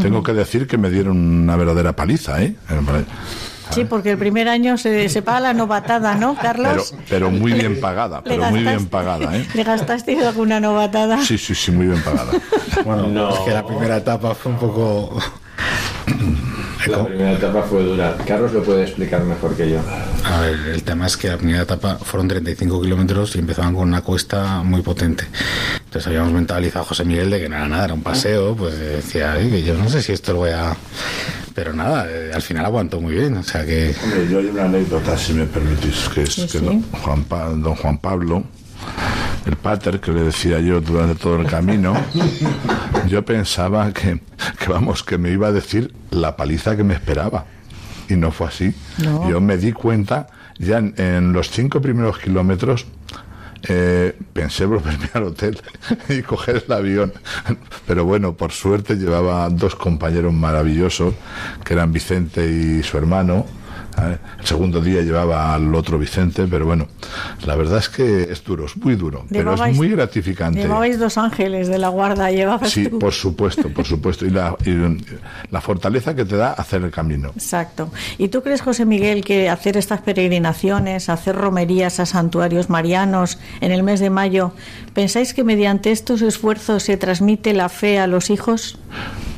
Tengo 0.00 0.22
que 0.22 0.32
decir 0.32 0.66
que 0.66 0.78
me 0.78 0.90
dieron 0.90 1.16
una 1.16 1.56
verdadera 1.56 1.94
paliza, 1.94 2.42
¿eh? 2.42 2.56
Sí, 3.70 3.84
porque 3.84 4.10
el 4.12 4.18
primer 4.18 4.48
año 4.48 4.78
se, 4.78 5.08
se 5.08 5.22
paga 5.22 5.40
la 5.40 5.54
novatada, 5.54 6.14
¿no, 6.14 6.36
Carlos? 6.36 6.94
pero 7.08 7.30
muy 7.30 7.52
bien 7.52 7.80
pagada, 7.80 8.22
pero 8.22 8.44
muy 8.50 8.60
bien 8.62 8.86
pagada, 8.86 9.36
¿eh? 9.36 9.46
¿Le 9.54 9.64
gastaste 9.64 10.24
alguna 10.24 10.60
novatada? 10.60 11.22
Sí, 11.22 11.36
sí, 11.38 11.54
sí, 11.54 11.72
muy 11.72 11.86
bien 11.86 12.02
pagada. 12.02 12.32
Bueno, 12.84 13.30
es 13.30 13.38
que 13.40 13.50
la 13.52 13.66
primera 13.66 13.96
etapa 13.96 14.34
fue 14.34 14.52
un 14.52 14.58
poco... 14.58 15.18
La 16.86 17.04
primera 17.04 17.32
etapa 17.32 17.62
fue 17.62 17.82
dura. 17.82 18.16
Carlos 18.26 18.52
lo 18.52 18.62
puede 18.62 18.84
explicar 18.84 19.24
mejor 19.24 19.56
que 19.56 19.70
yo. 19.70 19.80
A 20.24 20.40
ver, 20.40 20.54
el 20.72 20.82
tema 20.84 21.06
es 21.06 21.16
que 21.16 21.28
la 21.28 21.36
primera 21.36 21.62
etapa 21.62 21.96
fueron 21.96 22.28
35 22.28 22.80
kilómetros 22.80 23.34
y 23.34 23.40
empezaban 23.40 23.74
con 23.74 23.88
una 23.88 24.02
cuesta 24.02 24.62
muy 24.62 24.82
potente. 24.82 25.24
Entonces 25.84 26.06
habíamos 26.06 26.32
mentalizado 26.32 26.84
a 26.84 26.88
José 26.88 27.04
Miguel 27.04 27.28
de 27.30 27.40
que 27.40 27.48
nada, 27.48 27.66
nada, 27.66 27.86
era 27.86 27.94
un 27.94 28.02
paseo. 28.02 28.54
Pues 28.54 28.78
decía, 28.78 29.32
"Ay, 29.32 29.50
que 29.50 29.62
yo 29.64 29.74
no 29.74 29.88
sé 29.88 30.00
si 30.00 30.12
esto 30.12 30.32
lo 30.32 30.40
voy 30.40 30.50
a... 30.50 30.76
Pero 31.56 31.72
nada, 31.72 32.06
eh, 32.08 32.30
al 32.32 32.42
final 32.42 32.64
aguantó 32.66 33.00
muy 33.00 33.14
bien. 33.14 33.36
O 33.36 33.42
sea 33.42 33.64
que... 33.66 33.92
Hombre, 34.04 34.28
yo 34.30 34.38
hay 34.38 34.46
una 34.46 34.66
anécdota, 34.66 35.16
si 35.18 35.32
me 35.32 35.46
permitís, 35.46 36.08
que 36.14 36.22
es 36.22 36.34
Sí, 36.34 36.42
que 36.42 36.58
sí. 36.60 36.64
Don, 36.64 36.82
Juan 37.02 37.24
Pa- 37.24 37.48
don 37.48 37.74
Juan 37.74 37.98
Pablo, 37.98 38.44
el 39.46 39.56
pater 39.56 40.00
que 40.00 40.12
le 40.12 40.22
decía 40.22 40.60
yo 40.60 40.80
durante 40.80 41.14
todo 41.14 41.40
el 41.40 41.46
camino, 41.46 41.94
yo 43.08 43.24
pensaba 43.24 43.92
que, 43.92 44.20
que, 44.58 44.68
vamos, 44.68 45.02
que 45.02 45.18
me 45.18 45.30
iba 45.30 45.48
a 45.48 45.52
decir 45.52 45.94
la 46.10 46.36
paliza 46.36 46.76
que 46.76 46.84
me 46.84 46.94
esperaba. 46.94 47.46
Y 48.08 48.14
no 48.14 48.30
fue 48.30 48.48
así. 48.48 48.74
No. 48.98 49.28
Yo 49.28 49.40
me 49.40 49.56
di 49.56 49.72
cuenta, 49.72 50.28
ya 50.58 50.78
en, 50.78 50.94
en 50.96 51.32
los 51.32 51.50
cinco 51.50 51.80
primeros 51.80 52.18
kilómetros, 52.18 52.86
eh, 53.68 54.16
pensé 54.32 54.64
volverme 54.66 55.08
al 55.12 55.24
hotel 55.24 55.60
y 56.08 56.22
coger 56.22 56.64
el 56.66 56.72
avión. 56.72 57.12
Pero 57.86 58.04
bueno, 58.04 58.34
por 58.34 58.52
suerte 58.52 58.96
llevaba 58.96 59.48
dos 59.50 59.74
compañeros 59.74 60.32
maravillosos, 60.32 61.14
que 61.64 61.74
eran 61.74 61.92
Vicente 61.92 62.48
y 62.48 62.82
su 62.82 62.98
hermano. 62.98 63.46
¿Eh? 63.98 64.18
El 64.40 64.46
segundo 64.46 64.80
día 64.80 65.02
llevaba 65.02 65.54
al 65.54 65.74
otro 65.74 65.98
Vicente, 65.98 66.46
pero 66.50 66.66
bueno, 66.66 66.86
la 67.44 67.56
verdad 67.56 67.78
es 67.78 67.88
que 67.88 68.22
es 68.24 68.42
duro, 68.44 68.66
es 68.66 68.76
muy 68.76 68.94
duro, 68.96 69.24
pero 69.30 69.54
es 69.54 69.76
muy 69.76 69.88
gratificante. 69.90 70.60
Llevabais 70.60 70.98
dos 70.98 71.18
ángeles 71.18 71.68
de 71.68 71.78
la 71.78 71.88
guarda, 71.88 72.30
llevabas 72.30 72.70
Sí, 72.70 72.88
tú. 72.88 72.98
por 72.98 73.12
supuesto, 73.12 73.68
por 73.70 73.84
supuesto. 73.84 74.26
Y 74.26 74.30
la, 74.30 74.56
y 74.64 74.74
la 75.50 75.60
fortaleza 75.60 76.14
que 76.14 76.24
te 76.24 76.36
da 76.36 76.52
hacer 76.52 76.82
el 76.82 76.90
camino. 76.90 77.30
Exacto. 77.34 77.90
¿Y 78.18 78.28
tú 78.28 78.42
crees, 78.42 78.60
José 78.62 78.84
Miguel, 78.84 79.24
que 79.24 79.48
hacer 79.48 79.76
estas 79.76 80.00
peregrinaciones, 80.00 81.08
hacer 81.08 81.36
romerías 81.36 82.00
a 82.00 82.06
santuarios 82.06 82.70
marianos 82.70 83.38
en 83.60 83.72
el 83.72 83.82
mes 83.82 84.00
de 84.00 84.10
mayo, 84.10 84.52
pensáis 84.94 85.34
que 85.34 85.44
mediante 85.44 85.90
estos 85.92 86.22
esfuerzos 86.22 86.82
se 86.82 86.96
transmite 86.96 87.52
la 87.54 87.68
fe 87.68 87.98
a 87.98 88.06
los 88.06 88.30
hijos? 88.30 88.78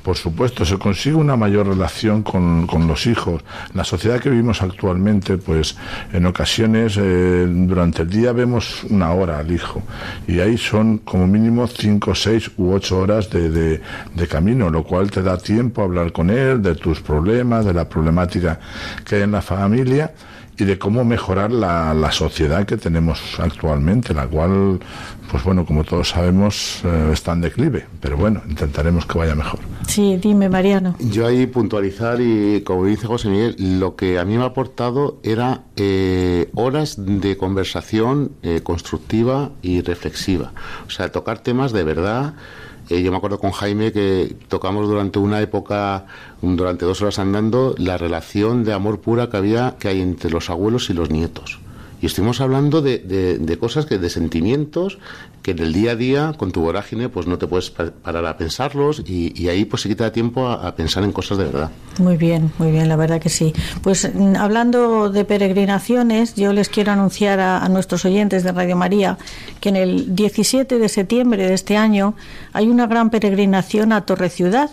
Por 0.08 0.16
supuesto, 0.16 0.64
se 0.64 0.78
consigue 0.78 1.16
una 1.16 1.36
mayor 1.36 1.66
relación 1.68 2.22
con, 2.22 2.66
con 2.66 2.88
los 2.88 3.06
hijos. 3.06 3.42
La 3.74 3.84
sociedad 3.84 4.18
que 4.18 4.30
vivimos 4.30 4.62
actualmente, 4.62 5.36
pues 5.36 5.76
en 6.14 6.24
ocasiones 6.24 6.96
eh, 6.98 7.46
durante 7.46 8.00
el 8.04 8.08
día 8.08 8.32
vemos 8.32 8.84
una 8.84 9.12
hora 9.12 9.38
al 9.38 9.52
hijo 9.52 9.82
y 10.26 10.40
ahí 10.40 10.56
son 10.56 10.96
como 11.04 11.26
mínimo 11.26 11.66
cinco, 11.66 12.14
seis 12.14 12.50
u 12.56 12.72
ocho 12.72 13.00
horas 13.00 13.28
de, 13.28 13.50
de- 13.50 13.82
de 14.14 14.26
camino, 14.26 14.70
lo 14.70 14.82
cual 14.82 15.10
te 15.10 15.20
da 15.22 15.36
tiempo 15.36 15.82
a 15.82 15.84
hablar 15.84 16.10
con 16.10 16.30
él 16.30 16.62
de 16.62 16.74
tus 16.74 17.00
problemas, 17.00 17.66
de 17.66 17.74
la 17.74 17.86
problemática 17.86 18.58
que 19.04 19.16
hay 19.16 19.22
en 19.24 19.32
la 19.32 19.42
familia 19.42 20.14
y 20.58 20.64
de 20.64 20.78
cómo 20.78 21.04
mejorar 21.04 21.52
la, 21.52 21.94
la 21.94 22.10
sociedad 22.10 22.66
que 22.66 22.76
tenemos 22.76 23.20
actualmente, 23.38 24.12
la 24.12 24.26
cual, 24.26 24.80
pues 25.30 25.44
bueno, 25.44 25.64
como 25.64 25.84
todos 25.84 26.08
sabemos, 26.08 26.80
eh, 26.84 27.10
está 27.12 27.32
en 27.32 27.42
declive, 27.42 27.86
pero 28.00 28.16
bueno, 28.16 28.42
intentaremos 28.48 29.06
que 29.06 29.18
vaya 29.18 29.34
mejor. 29.36 29.60
Sí, 29.86 30.18
dime, 30.20 30.48
Mariano. 30.48 30.96
Yo 30.98 31.26
ahí 31.26 31.46
puntualizar 31.46 32.20
y 32.20 32.62
como 32.62 32.86
dice 32.86 33.06
José 33.06 33.28
Miguel, 33.28 33.56
lo 33.78 33.94
que 33.94 34.18
a 34.18 34.24
mí 34.24 34.36
me 34.36 34.42
ha 34.42 34.48
aportado 34.48 35.20
era 35.22 35.62
eh, 35.76 36.50
horas 36.54 36.96
de 36.98 37.36
conversación 37.36 38.32
eh, 38.42 38.60
constructiva 38.62 39.52
y 39.62 39.80
reflexiva. 39.82 40.52
O 40.86 40.90
sea, 40.90 41.12
tocar 41.12 41.38
temas 41.38 41.72
de 41.72 41.84
verdad. 41.84 42.34
Eh, 42.88 43.02
yo 43.02 43.10
me 43.10 43.18
acuerdo 43.18 43.38
con 43.38 43.50
Jaime 43.50 43.92
que 43.92 44.34
tocamos 44.48 44.88
durante 44.88 45.18
una 45.18 45.40
época, 45.40 46.06
durante 46.40 46.84
dos 46.84 47.02
horas 47.02 47.18
andando, 47.18 47.74
la 47.78 47.98
relación 47.98 48.64
de 48.64 48.72
amor 48.72 49.00
pura 49.00 49.28
que 49.28 49.36
había, 49.36 49.76
que 49.78 49.88
hay 49.88 50.00
entre 50.00 50.30
los 50.30 50.48
abuelos 50.50 50.88
y 50.90 50.94
los 50.94 51.10
nietos. 51.10 51.58
Y 52.00 52.06
estuvimos 52.06 52.40
hablando 52.40 52.80
de, 52.80 52.98
de- 52.98 53.58
cosas 53.58 53.86
que, 53.86 53.98
de 53.98 54.08
sentimientos 54.08 54.98
que 55.42 55.50
en 55.52 55.58
el 55.60 55.72
día 55.72 55.92
a 55.92 55.96
día, 55.96 56.32
con 56.36 56.52
tu 56.52 56.60
vorágine, 56.60 57.08
pues 57.08 57.26
no 57.26 57.38
te 57.38 57.46
puedes 57.46 57.70
pa- 57.70 57.90
parar 57.90 58.24
a 58.26 58.36
pensarlos 58.36 59.02
y, 59.06 59.32
y 59.40 59.48
ahí 59.48 59.64
pues 59.64 59.82
se 59.82 59.88
quita 59.88 60.12
tiempo 60.12 60.46
a, 60.46 60.68
a 60.68 60.74
pensar 60.76 61.02
en 61.04 61.10
cosas 61.12 61.38
de 61.38 61.44
verdad. 61.44 61.70
Muy 61.98 62.16
bien, 62.16 62.52
muy 62.58 62.70
bien, 62.70 62.88
la 62.88 62.96
verdad 62.96 63.20
que 63.20 63.28
sí. 63.30 63.52
Pues 63.82 64.08
mm, 64.14 64.36
hablando 64.36 65.10
de 65.10 65.24
peregrinaciones, 65.24 66.34
yo 66.34 66.52
les 66.52 66.68
quiero 66.68 66.92
anunciar 66.92 67.40
a, 67.40 67.64
a 67.64 67.68
nuestros 67.68 68.04
oyentes 68.04 68.44
de 68.44 68.52
Radio 68.52 68.76
María 68.76 69.18
que 69.60 69.70
en 69.70 69.76
el 69.76 70.14
17 70.14 70.78
de 70.78 70.88
septiembre 70.88 71.48
de 71.48 71.54
este 71.54 71.76
año 71.76 72.14
hay 72.52 72.68
una 72.68 72.86
gran 72.86 73.10
peregrinación 73.10 73.92
a 73.92 74.02
Torre 74.06 74.28
Ciudad 74.30 74.70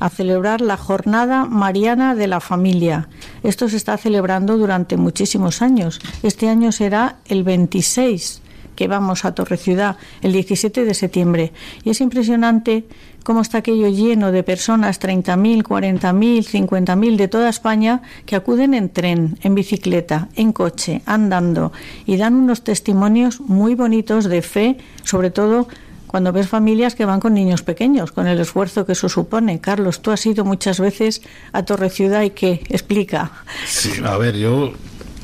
a 0.00 0.08
celebrar 0.08 0.60
la 0.60 0.76
Jornada 0.76 1.44
Mariana 1.44 2.14
de 2.14 2.26
la 2.26 2.40
Familia. 2.40 3.08
Esto 3.42 3.68
se 3.68 3.76
está 3.76 3.96
celebrando 3.96 4.56
durante 4.56 4.96
muchísimos 4.96 5.62
años. 5.62 6.00
Este 6.22 6.48
año 6.48 6.72
será 6.72 7.16
el 7.26 7.44
26 7.44 8.42
que 8.78 8.86
vamos 8.86 9.24
a 9.24 9.34
Torre 9.34 9.56
Ciudad 9.56 9.96
el 10.22 10.30
17 10.30 10.84
de 10.84 10.94
septiembre. 10.94 11.52
Y 11.82 11.90
es 11.90 12.00
impresionante 12.00 12.84
cómo 13.24 13.40
está 13.40 13.58
aquello 13.58 13.88
lleno 13.88 14.30
de 14.30 14.44
personas, 14.44 15.00
30.000, 15.00 15.64
40.000, 15.64 16.44
50.000 16.46 17.16
de 17.16 17.26
toda 17.26 17.48
España, 17.48 18.02
que 18.24 18.36
acuden 18.36 18.74
en 18.74 18.88
tren, 18.88 19.36
en 19.42 19.56
bicicleta, 19.56 20.28
en 20.36 20.52
coche, 20.52 21.02
andando 21.06 21.72
y 22.06 22.18
dan 22.18 22.36
unos 22.36 22.62
testimonios 22.62 23.40
muy 23.40 23.74
bonitos 23.74 24.26
de 24.26 24.42
fe, 24.42 24.78
sobre 25.02 25.32
todo 25.32 25.66
cuando 26.08 26.32
ves 26.32 26.48
familias 26.48 26.94
que 26.94 27.04
van 27.04 27.20
con 27.20 27.34
niños 27.34 27.62
pequeños, 27.62 28.10
con 28.10 28.26
el 28.26 28.40
esfuerzo 28.40 28.84
que 28.84 28.92
eso 28.92 29.08
supone. 29.08 29.60
Carlos, 29.60 30.02
tú 30.02 30.10
has 30.10 30.24
ido 30.26 30.44
muchas 30.44 30.80
veces 30.80 31.22
a 31.52 31.64
Torre 31.64 31.90
Ciudad 31.90 32.22
y 32.22 32.30
qué 32.30 32.64
explica. 32.68 33.30
Sí, 33.66 33.92
a 34.04 34.16
ver, 34.16 34.36
yo 34.36 34.72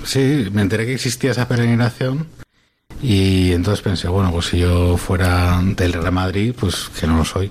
sí, 0.04 0.48
me 0.52 0.62
enteré 0.62 0.86
que 0.86 0.94
existía 0.94 1.32
esa 1.32 1.48
peregrinación 1.48 2.26
y 3.02 3.52
entonces 3.52 3.82
pensé, 3.82 4.08
bueno, 4.08 4.30
pues 4.30 4.46
si 4.46 4.58
yo 4.58 4.96
fuera 4.96 5.60
del 5.62 5.92
Real 5.92 6.12
Madrid, 6.12 6.54
pues 6.58 6.90
que 6.98 7.06
no 7.06 7.16
lo 7.16 7.24
soy, 7.24 7.50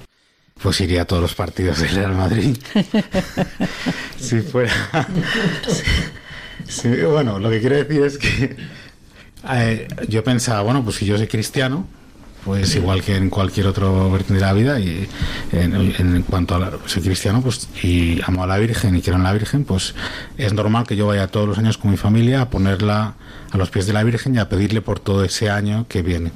pues 0.62 0.80
iría 0.80 1.02
a 1.02 1.06
todos 1.06 1.22
los 1.22 1.36
partidos 1.36 1.80
del 1.80 1.90
Real 1.90 2.16
Madrid. 2.16 2.58
si 4.18 4.40
fuera... 4.42 4.72
Sí, 6.68 6.90
bueno, 6.90 7.40
lo 7.40 7.50
que 7.50 7.60
quiero 7.60 7.76
decir 7.76 8.04
es 8.04 8.18
que 8.18 8.56
eh, 9.50 9.88
yo 10.08 10.24
pensaba, 10.24 10.62
bueno, 10.62 10.84
pues 10.84 10.96
si 10.98 11.06
yo 11.06 11.18
soy 11.18 11.28
cristiano, 11.28 11.88
pues 12.46 12.76
igual 12.76 13.02
que 13.02 13.16
en 13.16 13.30
cualquier 13.30 13.68
otro 13.68 14.12
vertiente 14.12 14.36
de 14.36 14.42
la 14.42 14.54
vida 14.54 14.80
y 14.80 15.08
en, 15.52 16.24
cuanto 16.24 16.56
a 16.56 16.60
la, 16.60 16.72
soy 16.86 17.02
cristiano 17.02 17.42
pues 17.42 17.70
y 17.82 18.20
amo 18.26 18.44
a 18.44 18.48
la 18.48 18.58
Virgen 18.58 18.96
y 18.96 19.02
quiero 19.02 19.18
en 19.18 19.24
la 19.24 19.34
Virgen 19.34 19.64
pues 19.64 19.96
es 20.38 20.54
normal 20.54 20.86
que 20.86 20.96
yo 20.96 21.08
vaya 21.08 21.28
todos 21.28 21.48
los 21.48 21.58
años 21.58 21.78
con 21.78 21.92
mi 21.92 21.98
familia 21.98 22.42
a 22.42 22.50
ponerla 22.50 23.16
a 23.52 23.58
los 23.58 23.70
pies 23.70 23.86
de 23.86 23.94
la 23.94 24.04
Virgen 24.04 24.36
y 24.36 24.40
a 24.40 24.50
pedirle 24.50 24.82
por 24.82 25.00
todo 25.00 25.24
ese 25.24 25.50
año 25.50 25.86
que 25.88 26.02
viene 26.02 26.32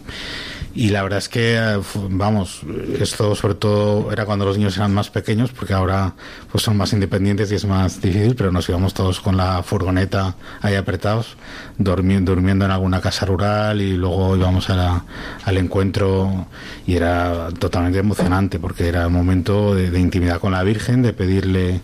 y 0.75 0.89
la 0.89 1.03
verdad 1.03 1.19
es 1.19 1.29
que, 1.29 1.57
eh, 1.57 1.79
vamos, 2.09 2.61
esto 2.99 3.35
sobre 3.35 3.55
todo 3.55 4.11
era 4.11 4.25
cuando 4.25 4.45
los 4.45 4.57
niños 4.57 4.77
eran 4.77 4.93
más 4.93 5.09
pequeños, 5.09 5.51
porque 5.51 5.73
ahora 5.73 6.13
pues 6.51 6.63
son 6.63 6.77
más 6.77 6.93
independientes 6.93 7.51
y 7.51 7.55
es 7.55 7.65
más 7.65 8.01
difícil, 8.01 8.35
pero 8.35 8.51
nos 8.51 8.67
íbamos 8.69 8.93
todos 8.93 9.19
con 9.19 9.37
la 9.37 9.63
furgoneta 9.63 10.35
ahí 10.61 10.75
apretados, 10.75 11.37
durmiendo, 11.77 12.33
durmiendo 12.33 12.65
en 12.65 12.71
alguna 12.71 13.01
casa 13.01 13.25
rural 13.25 13.81
y 13.81 13.93
luego 13.97 14.35
íbamos 14.35 14.69
a 14.69 15.03
al 15.43 15.57
encuentro 15.57 16.47
y 16.85 16.95
era 16.95 17.49
totalmente 17.59 17.99
emocionante, 17.99 18.59
porque 18.59 18.87
era 18.87 19.07
un 19.07 19.13
momento 19.13 19.73
de, 19.73 19.89
de 19.89 19.99
intimidad 19.99 20.39
con 20.39 20.51
la 20.51 20.63
Virgen, 20.63 21.01
de 21.01 21.13
pedirle 21.13 21.81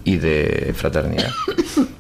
y 0.06 0.18
de 0.18 0.74
fraternidad. 0.74 1.32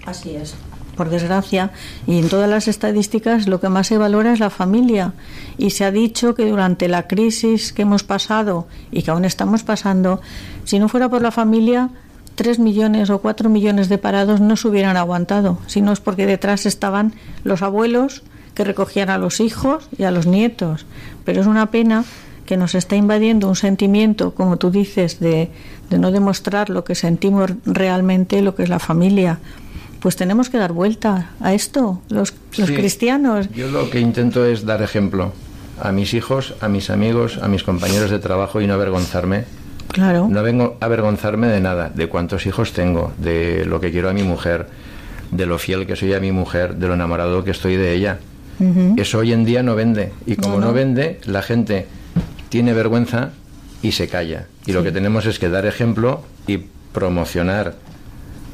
Así 0.05 0.37
es. 0.37 0.55
Por 0.95 1.09
desgracia, 1.09 1.71
y 2.05 2.19
en 2.19 2.29
todas 2.29 2.49
las 2.49 2.67
estadísticas 2.67 3.47
lo 3.47 3.59
que 3.59 3.69
más 3.69 3.87
se 3.87 3.97
valora 3.97 4.33
es 4.33 4.39
la 4.39 4.49
familia. 4.49 5.13
Y 5.57 5.71
se 5.71 5.85
ha 5.85 5.91
dicho 5.91 6.35
que 6.35 6.49
durante 6.49 6.87
la 6.87 7.07
crisis 7.07 7.73
que 7.73 7.81
hemos 7.81 8.03
pasado 8.03 8.67
y 8.91 9.03
que 9.03 9.11
aún 9.11 9.25
estamos 9.25 9.63
pasando, 9.63 10.21
si 10.65 10.79
no 10.79 10.89
fuera 10.89 11.09
por 11.09 11.21
la 11.21 11.31
familia, 11.31 11.89
tres 12.35 12.59
millones 12.59 13.09
o 13.09 13.19
cuatro 13.19 13.49
millones 13.49 13.89
de 13.89 13.97
parados 13.97 14.41
no 14.41 14.55
se 14.55 14.67
hubieran 14.67 14.97
aguantado, 14.97 15.59
sino 15.67 15.91
es 15.91 15.99
porque 15.99 16.25
detrás 16.25 16.65
estaban 16.65 17.13
los 17.43 17.61
abuelos 17.61 18.23
que 18.53 18.63
recogían 18.63 19.09
a 19.09 19.17
los 19.17 19.39
hijos 19.39 19.89
y 19.97 20.03
a 20.03 20.11
los 20.11 20.27
nietos. 20.27 20.85
Pero 21.25 21.41
es 21.41 21.47
una 21.47 21.71
pena 21.71 22.05
que 22.45 22.57
nos 22.57 22.75
está 22.75 22.95
invadiendo 22.95 23.47
un 23.47 23.55
sentimiento, 23.55 24.33
como 24.33 24.57
tú 24.57 24.69
dices, 24.69 25.19
de, 25.19 25.49
no 25.89 26.11
demostrar 26.11 26.69
lo 26.69 26.83
que 26.83 26.95
sentimos 26.95 27.51
realmente, 27.65 28.41
lo 28.41 28.55
que 28.55 28.63
es 28.63 28.69
la 28.69 28.79
familia. 28.79 29.39
Pues 30.03 30.15
tenemos 30.15 30.49
que 30.49 30.57
dar 30.59 30.73
vuelta 30.73 31.31
a 31.39 31.53
esto, 31.53 32.01
los, 32.09 32.33
los 32.57 32.69
cristianos. 32.69 33.49
Yo 33.55 33.69
lo 33.69 33.89
que 33.89 33.99
intento 33.99 34.45
es 34.45 34.65
dar 34.65 34.83
ejemplo 34.83 35.33
a 35.81 35.91
mis 35.91 36.13
hijos, 36.13 36.53
a 36.61 36.67
mis 36.67 36.91
amigos, 36.91 37.39
a 37.41 37.47
mis 37.47 37.63
compañeros 37.63 38.11
de 38.11 38.19
trabajo 38.19 38.61
y 38.61 38.67
no 38.67 38.75
avergonzarme 38.75 39.45
Claro. 39.93 40.27
No 40.27 40.41
vengo 40.41 40.75
a 40.81 40.85
avergonzarme 40.85 41.47
de 41.47 41.61
nada, 41.61 41.91
de 41.93 42.07
cuántos 42.09 42.47
hijos 42.47 42.73
tengo, 42.73 43.13
de 43.19 43.63
lo 43.65 43.79
que 43.79 43.91
quiero 43.91 44.09
a 44.09 44.13
mi 44.13 44.23
mujer, 44.23 44.67
de 45.29 45.45
lo 45.45 45.59
fiel 45.59 45.85
que 45.85 45.95
soy 45.95 46.13
a 46.13 46.19
mi 46.19 46.31
mujer, 46.31 46.75
de 46.75 46.87
lo 46.87 46.95
enamorado 46.95 47.43
que 47.43 47.51
estoy 47.51 47.75
de 47.75 47.93
ella. 47.93 48.19
Eso 48.97 49.19
hoy 49.19 49.33
en 49.33 49.45
día 49.45 49.61
no 49.61 49.75
vende. 49.75 50.11
Y 50.25 50.35
como 50.35 50.59
no, 50.59 50.73
vende, 50.73 51.19
la 51.25 51.41
gente 51.41 51.85
tiene 52.49 52.73
vergüenza 52.73 53.31
y 53.83 53.91
se 53.91 54.07
calla. 54.07 54.47
Y 54.65 54.71
lo 54.71 54.83
que 54.83 54.91
tenemos 54.91 55.25
es 55.27 55.37
que 55.37 55.49
dar 55.49 55.65
ejemplo 55.65 56.23
y 56.47 56.59
promocionar 56.91 57.75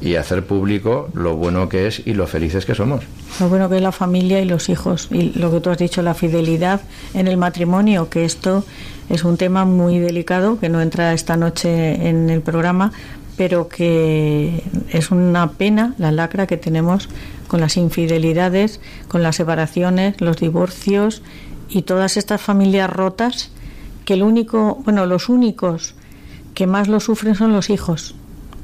y 0.00 0.14
hacer 0.14 0.46
público 0.46 1.08
lo 1.14 1.36
bueno 1.36 1.68
que 1.68 1.86
es 1.86 2.02
y 2.06 2.14
lo 2.14 2.26
felices 2.26 2.64
que 2.64 2.74
somos. 2.74 3.04
Lo 3.38 3.48
bueno 3.48 3.68
que 3.68 3.76
es 3.76 3.82
la 3.82 3.92
familia 3.92 4.40
y 4.40 4.44
los 4.44 4.68
hijos 4.68 5.08
y 5.10 5.32
lo 5.38 5.50
que 5.50 5.60
tú 5.60 5.70
has 5.70 5.78
dicho, 5.78 6.02
la 6.02 6.14
fidelidad 6.14 6.80
en 7.14 7.28
el 7.28 7.36
matrimonio, 7.36 8.08
que 8.08 8.24
esto 8.24 8.64
es 9.08 9.24
un 9.24 9.36
tema 9.36 9.64
muy 9.64 9.98
delicado 9.98 10.58
que 10.58 10.68
no 10.68 10.80
entra 10.80 11.12
esta 11.12 11.36
noche 11.36 12.08
en 12.08 12.30
el 12.30 12.40
programa, 12.40 12.92
pero 13.36 13.68
que 13.68 14.62
es 14.90 15.10
una 15.10 15.52
pena 15.52 15.94
la 15.98 16.12
lacra 16.12 16.46
que 16.46 16.56
tenemos 16.56 17.08
con 17.48 17.60
las 17.60 17.76
infidelidades, 17.76 18.80
con 19.08 19.22
las 19.22 19.36
separaciones, 19.36 20.20
los 20.20 20.38
divorcios 20.38 21.22
y 21.68 21.82
todas 21.82 22.16
estas 22.16 22.40
familias 22.40 22.90
rotas 22.90 23.50
que 24.04 24.14
el 24.14 24.22
único, 24.22 24.80
bueno, 24.84 25.06
los 25.06 25.28
únicos 25.28 25.94
que 26.54 26.66
más 26.66 26.88
lo 26.88 27.00
sufren 27.00 27.34
son 27.34 27.52
los 27.52 27.70
hijos 27.70 28.14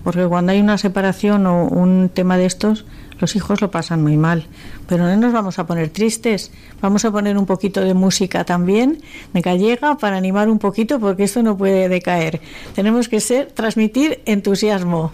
porque 0.06 0.24
cuando 0.24 0.52
hay 0.52 0.60
una 0.60 0.78
separación 0.78 1.48
o 1.48 1.64
un 1.64 2.08
tema 2.14 2.36
de 2.36 2.46
estos, 2.46 2.84
los 3.18 3.34
hijos 3.34 3.60
lo 3.60 3.72
pasan 3.72 4.04
muy 4.04 4.16
mal. 4.16 4.46
Pero 4.88 5.02
no 5.02 5.16
nos 5.16 5.32
vamos 5.32 5.58
a 5.58 5.66
poner 5.66 5.88
tristes, 5.88 6.52
vamos 6.80 7.04
a 7.04 7.10
poner 7.10 7.36
un 7.36 7.44
poquito 7.44 7.80
de 7.80 7.92
música 7.92 8.44
también, 8.44 9.02
de 9.32 9.40
gallega, 9.40 9.98
para 9.98 10.16
animar 10.16 10.48
un 10.48 10.60
poquito, 10.60 11.00
porque 11.00 11.24
esto 11.24 11.42
no 11.42 11.58
puede 11.58 11.88
decaer. 11.88 12.40
Tenemos 12.76 13.08
que 13.08 13.18
ser, 13.18 13.50
transmitir 13.50 14.22
entusiasmo. 14.26 15.10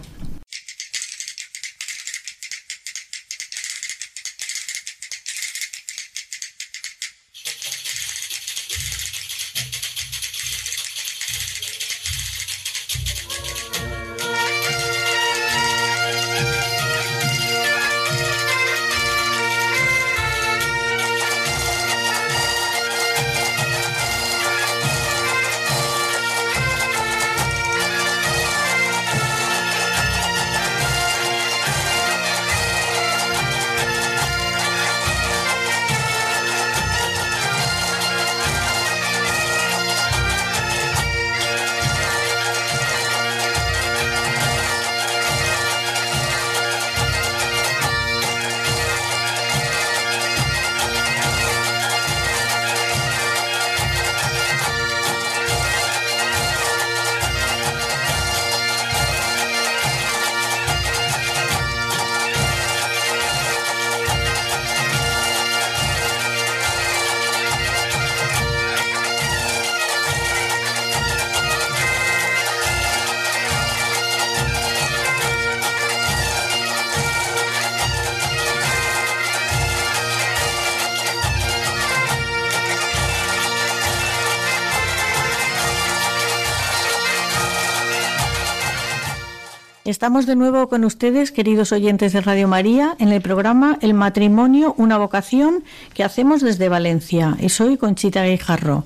Estamos 89.93 90.25
de 90.25 90.37
nuevo 90.37 90.71
con 90.71 90.87
ustedes, 90.87 91.33
queridos 91.33 91.71
oyentes 91.71 92.15
de 92.15 92.23
Radio 92.23 92.49
María, 92.49 92.97
en 92.99 93.11
el 93.11 93.21
programa 93.21 93.77
El 93.83 93.93
matrimonio, 93.93 94.75
una 94.79 94.97
vocación 94.97 95.65
que 95.93 96.03
hacemos 96.03 96.41
desde 96.41 96.71
Valencia. 96.71 97.37
Y 97.39 97.51
soy 97.51 97.77
Conchita 97.77 98.25
Guijarro. 98.25 98.85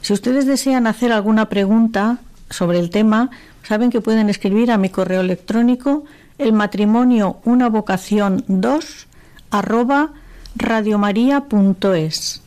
Si 0.00 0.12
ustedes 0.12 0.46
desean 0.46 0.88
hacer 0.88 1.12
alguna 1.12 1.48
pregunta 1.48 2.18
sobre 2.50 2.80
el 2.80 2.90
tema, 2.90 3.30
saben 3.62 3.90
que 3.90 4.00
pueden 4.00 4.28
escribir 4.28 4.72
a 4.72 4.78
mi 4.78 4.88
correo 4.88 5.20
electrónico 5.20 6.02
el 6.38 6.52
matrimonio, 6.52 7.38
una 7.44 7.68
vocación 7.68 8.42
2 8.48 9.06
arroba 9.52 10.10
radiomaria.es. 10.56 12.42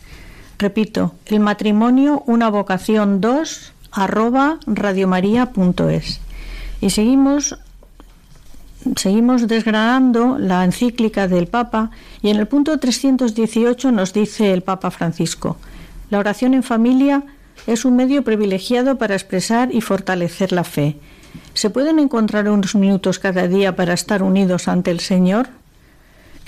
Repito, 0.60 1.16
el 1.28 1.40
matrimonio, 1.40 2.24
una 2.28 2.50
vocación 2.50 3.22
2 3.22 3.72
arroba 3.94 4.60
radiomaria.es. 4.68 6.20
Y 6.82 6.90
seguimos 6.90 7.58
seguimos 8.96 9.48
desgranando 9.48 10.38
la 10.38 10.64
encíclica 10.64 11.28
del 11.28 11.48
Papa 11.48 11.92
y 12.22 12.30
en 12.30 12.38
el 12.38 12.48
punto 12.48 12.78
318 12.78 13.92
nos 13.92 14.14
dice 14.14 14.54
el 14.54 14.62
Papa 14.62 14.92
Francisco, 14.92 15.58
la 16.10 16.20
oración 16.20 16.54
en 16.54 16.64
familia 16.64 17.24
es 17.68 17.86
un 17.86 17.96
medio 17.96 18.24
privilegiado 18.24 18.98
para 18.98 19.16
expresar 19.16 19.74
y 19.74 19.82
fortalecer 19.82 20.52
la 20.52 20.64
fe. 20.64 20.98
¿Se 21.54 21.70
pueden 21.70 22.00
encontrar 22.00 22.50
unos 22.50 22.76
minutos 22.76 23.20
cada 23.20 23.48
día 23.48 23.76
para 23.76 23.94
estar 23.94 24.24
unidos 24.24 24.68
ante 24.68 24.92
el 24.92 25.00
Señor? 25.00 25.50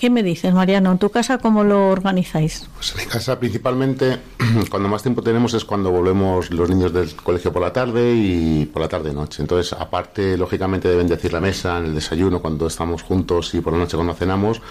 ¿Qué 0.03 0.09
me 0.09 0.21
dices, 0.21 0.53
Mariano? 0.53 0.91
¿En 0.91 0.97
tu 0.97 1.11
casa 1.11 1.37
cómo 1.37 1.63
lo 1.63 1.87
organizáis? 1.87 2.67
Pues 2.75 2.91
en 2.91 2.97
mi 2.97 3.05
casa 3.05 3.39
principalmente, 3.39 4.19
cuando 4.69 4.89
más 4.89 5.01
tiempo 5.01 5.21
tenemos 5.21 5.53
es 5.53 5.63
cuando 5.63 5.91
volvemos 5.91 6.51
los 6.51 6.69
niños 6.69 6.91
del 6.91 7.15
colegio 7.15 7.53
por 7.53 7.61
la 7.61 7.71
tarde 7.71 8.13
y 8.13 8.65
por 8.65 8.81
la 8.81 8.89
tarde-noche. 8.89 9.41
Entonces, 9.41 9.71
aparte, 9.71 10.35
lógicamente, 10.35 10.89
de 10.89 10.97
bendecir 10.97 11.31
la 11.31 11.39
mesa, 11.39 11.77
en 11.77 11.85
el 11.85 11.95
desayuno, 11.95 12.41
cuando 12.41 12.67
estamos 12.67 13.01
juntos 13.01 13.53
y 13.53 13.61
por 13.61 13.71
la 13.71 13.79
noche 13.79 13.95
cuando 13.95 14.13
cenamos, 14.13 14.61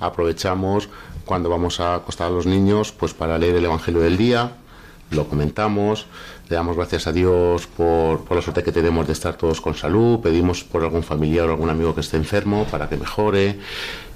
aprovechamos 0.00 0.88
cuando 1.26 1.50
vamos 1.50 1.80
a 1.80 1.96
acostar 1.96 2.28
a 2.28 2.30
los 2.30 2.46
niños 2.46 2.90
pues 2.90 3.12
para 3.12 3.36
leer 3.36 3.56
el 3.56 3.66
Evangelio 3.66 4.00
del 4.00 4.16
día, 4.16 4.52
lo 5.10 5.28
comentamos, 5.28 6.06
le 6.48 6.56
damos 6.56 6.76
gracias 6.76 7.06
a 7.06 7.12
Dios 7.12 7.66
por, 7.66 8.24
por, 8.24 8.36
la 8.38 8.42
suerte 8.42 8.62
que 8.62 8.72
tenemos 8.72 9.06
de 9.06 9.12
estar 9.12 9.36
todos 9.36 9.60
con 9.60 9.74
salud, 9.74 10.20
pedimos 10.20 10.64
por 10.64 10.82
algún 10.82 11.02
familiar 11.02 11.48
o 11.48 11.52
algún 11.52 11.68
amigo 11.68 11.94
que 11.94 12.00
esté 12.00 12.16
enfermo 12.16 12.66
para 12.70 12.88
que 12.88 12.96
mejore, 12.96 13.58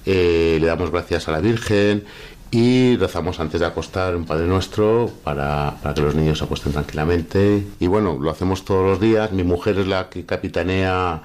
eh, 0.06 0.58
le 0.60 0.66
damos 0.66 0.90
gracias 0.90 1.28
a 1.28 1.32
la 1.32 1.40
Virgen 1.40 2.04
y 2.52 2.96
rezamos 2.98 3.40
antes 3.40 3.60
de 3.60 3.66
acostar 3.66 4.14
un 4.14 4.26
Padre 4.26 4.46
Nuestro 4.46 5.10
para, 5.24 5.74
para, 5.82 5.94
que 5.94 6.02
los 6.02 6.14
niños 6.14 6.36
se 6.36 6.44
acuesten 6.44 6.72
tranquilamente. 6.72 7.66
Y 7.80 7.86
bueno, 7.86 8.18
lo 8.20 8.30
hacemos 8.30 8.66
todos 8.66 8.84
los 8.84 9.00
días. 9.00 9.32
Mi 9.32 9.42
mujer 9.42 9.78
es 9.78 9.86
la 9.86 10.10
que 10.10 10.26
capitanea 10.26 11.22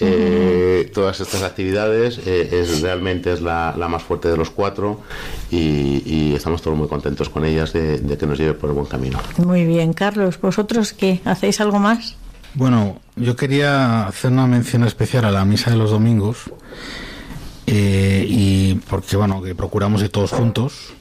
eh, 0.00 0.90
todas 0.94 1.20
estas 1.20 1.42
actividades. 1.42 2.20
Eh, 2.26 2.48
es 2.52 2.80
realmente 2.80 3.34
es 3.34 3.42
la, 3.42 3.74
la, 3.76 3.86
más 3.86 4.02
fuerte 4.02 4.28
de 4.28 4.38
los 4.38 4.48
cuatro 4.48 5.02
y, 5.50 6.02
y 6.06 6.34
estamos 6.34 6.62
todos 6.62 6.78
muy 6.78 6.88
contentos 6.88 7.28
con 7.28 7.44
ellas 7.44 7.74
de, 7.74 7.98
de, 7.98 8.16
que 8.16 8.26
nos 8.26 8.38
lleve 8.38 8.54
por 8.54 8.70
el 8.70 8.74
buen 8.74 8.86
camino. 8.86 9.20
Muy 9.36 9.66
bien, 9.66 9.92
Carlos. 9.92 10.40
¿Vosotros 10.40 10.94
qué? 10.94 11.20
¿Hacéis 11.26 11.60
algo 11.60 11.80
más? 11.80 12.16
Bueno, 12.54 12.98
yo 13.16 13.36
quería 13.36 14.06
hacer 14.06 14.32
una 14.32 14.46
mención 14.46 14.84
especial 14.84 15.26
a 15.26 15.30
la 15.30 15.44
misa 15.44 15.70
de 15.70 15.76
los 15.76 15.90
domingos 15.90 16.50
eh, 17.66 18.26
y 18.28 18.74
porque 18.88 19.16
bueno 19.16 19.42
que 19.42 19.54
procuramos 19.54 20.02
ir 20.02 20.08
todos 20.10 20.32
juntos 20.32 20.92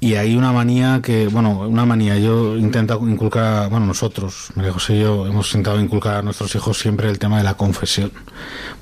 y 0.00 0.14
hay 0.14 0.36
una 0.36 0.52
manía 0.52 1.00
que 1.02 1.26
bueno 1.26 1.60
una 1.60 1.84
manía. 1.84 2.16
Yo 2.18 2.56
intento 2.56 3.00
inculcar 3.08 3.68
bueno 3.68 3.86
nosotros 3.86 4.50
María 4.54 4.72
José 4.72 4.96
y 4.96 5.00
yo 5.00 5.26
hemos 5.26 5.48
intentado 5.48 5.80
inculcar 5.80 6.16
a 6.16 6.22
nuestros 6.22 6.54
hijos 6.54 6.78
siempre 6.78 7.08
el 7.08 7.18
tema 7.18 7.38
de 7.38 7.44
la 7.44 7.54
confesión. 7.54 8.12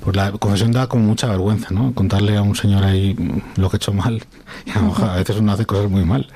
Pues 0.03 0.15
la 0.15 0.31
confesión 0.33 0.71
da 0.71 0.87
como 0.87 1.03
mucha 1.05 1.27
vergüenza 1.27 1.69
no 1.71 1.93
contarle 1.93 2.37
a 2.37 2.43
un 2.43 2.55
señor 2.55 2.83
ahí 2.83 3.15
lo 3.55 3.69
que 3.69 3.77
he 3.77 3.79
hecho 3.79 3.93
mal 3.93 4.23
y 4.65 4.71
a, 4.71 5.15
veces 5.15 5.37
uno 5.37 5.53
hace 5.53 5.65
cosas 5.65 5.89
muy 5.89 6.05
mal. 6.05 6.27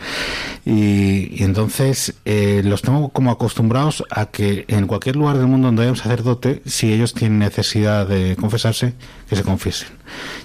Y, 0.65 1.43
entonces 1.43 2.15
eh, 2.25 2.61
los 2.63 2.81
tengo 2.81 3.09
como 3.09 3.31
acostumbrados 3.31 4.03
a 4.09 4.27
que 4.27 4.65
en 4.67 4.87
cualquier 4.87 5.15
lugar 5.15 5.37
del 5.37 5.47
mundo 5.47 5.67
donde 5.67 5.83
haya 5.83 5.91
un 5.91 5.97
sacerdote 5.97 6.61
si 6.65 6.91
ellos 6.91 7.13
tienen 7.13 7.39
necesidad 7.39 8.07
de 8.07 8.35
confesarse 8.35 8.95
que 9.29 9.35
se 9.35 9.43
confiesen. 9.43 9.89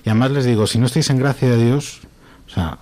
Y 0.05 0.11
además 0.11 0.33
les 0.33 0.45
digo 0.45 0.67
si 0.67 0.79
no 0.79 0.87
estáis 0.87 1.09
en 1.09 1.19
gracia 1.19 1.49
de 1.49 1.65
Dios 1.65 2.01
o 2.47 2.51
sea 2.51 2.79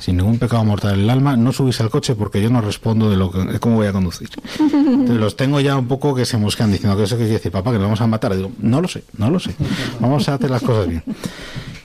sin 0.00 0.16
ningún 0.16 0.38
pecado 0.38 0.64
mortal 0.64 0.94
en 0.94 1.00
el 1.00 1.10
alma, 1.10 1.36
no 1.36 1.52
subís 1.52 1.80
al 1.80 1.90
coche 1.90 2.14
porque 2.14 2.42
yo 2.42 2.50
no 2.50 2.60
respondo 2.60 3.10
de 3.10 3.16
lo 3.16 3.30
que, 3.30 3.38
de 3.44 3.60
cómo 3.60 3.76
voy 3.76 3.86
a 3.86 3.92
conducir. 3.92 4.30
Entonces, 4.58 5.16
los 5.16 5.36
tengo 5.36 5.60
ya 5.60 5.76
un 5.76 5.86
poco 5.86 6.14
que 6.14 6.24
se 6.24 6.36
mosquean 6.38 6.72
diciendo 6.72 6.96
que 6.96 7.04
eso 7.04 7.16
que 7.16 7.22
quiere 7.22 7.34
decir, 7.34 7.52
papá, 7.52 7.70
que 7.70 7.78
nos 7.78 7.84
vamos 7.84 8.00
a 8.00 8.06
matar. 8.06 8.32
Y 8.32 8.36
digo, 8.38 8.50
no 8.58 8.80
lo 8.80 8.88
sé, 8.88 9.04
no 9.16 9.30
lo 9.30 9.38
sé. 9.38 9.54
Vamos 10.00 10.28
a 10.28 10.34
hacer 10.34 10.50
las 10.50 10.62
cosas 10.62 10.88
bien. 10.88 11.02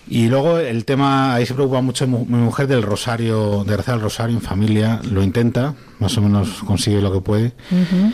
Y 0.07 0.27
luego 0.27 0.59
el 0.59 0.85
tema, 0.85 1.33
ahí 1.33 1.45
se 1.45 1.53
preocupa 1.53 1.81
mucho 1.81 2.07
mi 2.07 2.17
mujer 2.37 2.67
del 2.67 2.83
rosario, 2.83 3.63
de 3.63 3.75
rezar 3.75 3.95
el 3.95 4.01
rosario 4.01 4.35
en 4.35 4.41
familia, 4.41 5.01
lo 5.11 5.23
intenta, 5.23 5.75
más 5.99 6.17
o 6.17 6.21
menos 6.21 6.63
consigue 6.63 7.01
lo 7.01 7.11
que 7.11 7.21
puede. 7.21 7.53
Uh 7.71 7.75
-huh. 7.75 8.13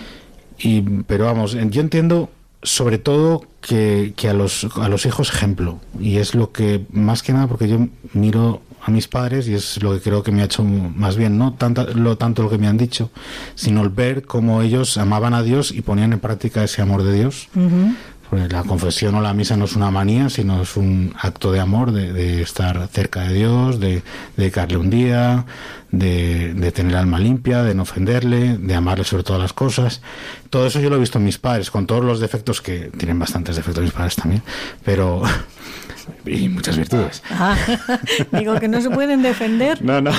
y, 0.60 0.82
pero 1.04 1.26
vamos, 1.26 1.52
yo 1.54 1.82
entiendo 1.82 2.30
sobre 2.64 2.98
todo 2.98 3.44
que, 3.60 4.14
que, 4.16 4.30
a, 4.30 4.34
los, 4.34 4.68
a 4.78 4.88
los 4.88 5.06
hijos 5.06 5.34
ejemplo. 5.34 5.80
Y 6.00 6.18
es 6.18 6.36
lo 6.36 6.52
que, 6.52 6.86
más 6.92 7.24
que 7.24 7.34
nada, 7.34 7.48
porque 7.48 7.68
yo 7.68 7.88
miro 8.14 8.62
a 8.84 8.92
mis 8.92 9.08
padres 9.08 9.48
y 9.48 9.54
es 9.54 9.82
lo 9.82 9.94
que 9.94 10.02
creo 10.02 10.24
que 10.24 10.32
me 10.32 10.42
ha 10.42 10.46
hecho 10.46 10.64
más 10.64 11.16
bien, 11.16 11.38
no 11.38 11.54
tanto 11.54 11.86
lo, 11.94 12.18
tanto 12.18 12.44
lo 12.44 12.50
que 12.50 12.58
me 12.58 12.68
han 12.68 12.78
dicho, 12.78 13.12
sino 13.56 13.82
el 13.84 13.90
ver 13.90 14.24
cómo 14.24 14.62
ellos 14.62 14.98
amaban 14.98 15.34
a 15.34 15.44
Dios 15.44 15.72
y 15.72 15.82
ponían 15.82 16.14
en 16.14 16.20
práctica 16.20 16.64
ese 16.64 16.82
amor 16.82 17.04
de 17.04 17.14
Dios. 17.14 17.50
Uh 17.56 17.60
-huh. 17.60 17.96
Porque 18.30 18.48
la 18.48 18.64
confesión 18.64 19.14
o 19.16 19.22
la 19.22 19.34
misa 19.34 19.58
no 19.58 19.66
es 19.66 19.76
una 19.76 19.92
manía, 19.92 20.30
sino 20.30 20.62
es 20.62 20.78
un 20.78 21.14
acto 21.20 21.52
de 21.52 21.60
amor, 21.60 21.92
de, 21.92 22.14
de 22.14 22.42
estar 22.42 22.88
cerca 22.88 23.24
de 23.24 23.34
Dios, 23.34 23.78
de, 23.82 23.96
de 23.96 24.04
dedicarle 24.38 24.78
un 24.78 24.90
día, 24.90 25.46
de, 25.92 26.54
de, 26.54 26.72
tener 26.72 26.94
el 26.94 26.98
alma 26.98 27.20
limpia, 27.20 27.62
de 27.62 27.76
no 27.76 27.84
ofenderle, 27.84 28.58
de 28.58 28.74
amarle 28.74 29.04
sobre 29.04 29.24
todas 29.24 29.42
las 29.42 29.52
cosas. 29.52 30.02
Todo 30.50 30.66
eso 30.66 30.80
yo 30.80 30.90
lo 30.90 30.96
he 30.96 31.00
visto 31.00 31.18
en 31.18 31.26
mis 31.26 31.40
padres, 31.40 31.70
con 31.70 31.86
todos 31.86 32.06
los 32.06 32.22
defectos 32.22 32.62
que 32.62 32.90
tienen 32.98 33.20
bastantes 33.20 33.58
defectos 33.58 33.84
mis 33.84 33.92
padres 33.92 34.16
también, 34.16 34.44
pero 34.86 35.24
y 36.26 36.50
muchas 36.50 36.78
virtudes. 36.78 37.24
Ah, 37.30 37.56
digo 38.32 38.60
que 38.60 38.68
no 38.68 38.82
se 38.82 38.90
pueden 38.90 39.22
defender. 39.22 39.84
No, 39.84 40.02
no. 40.02 40.12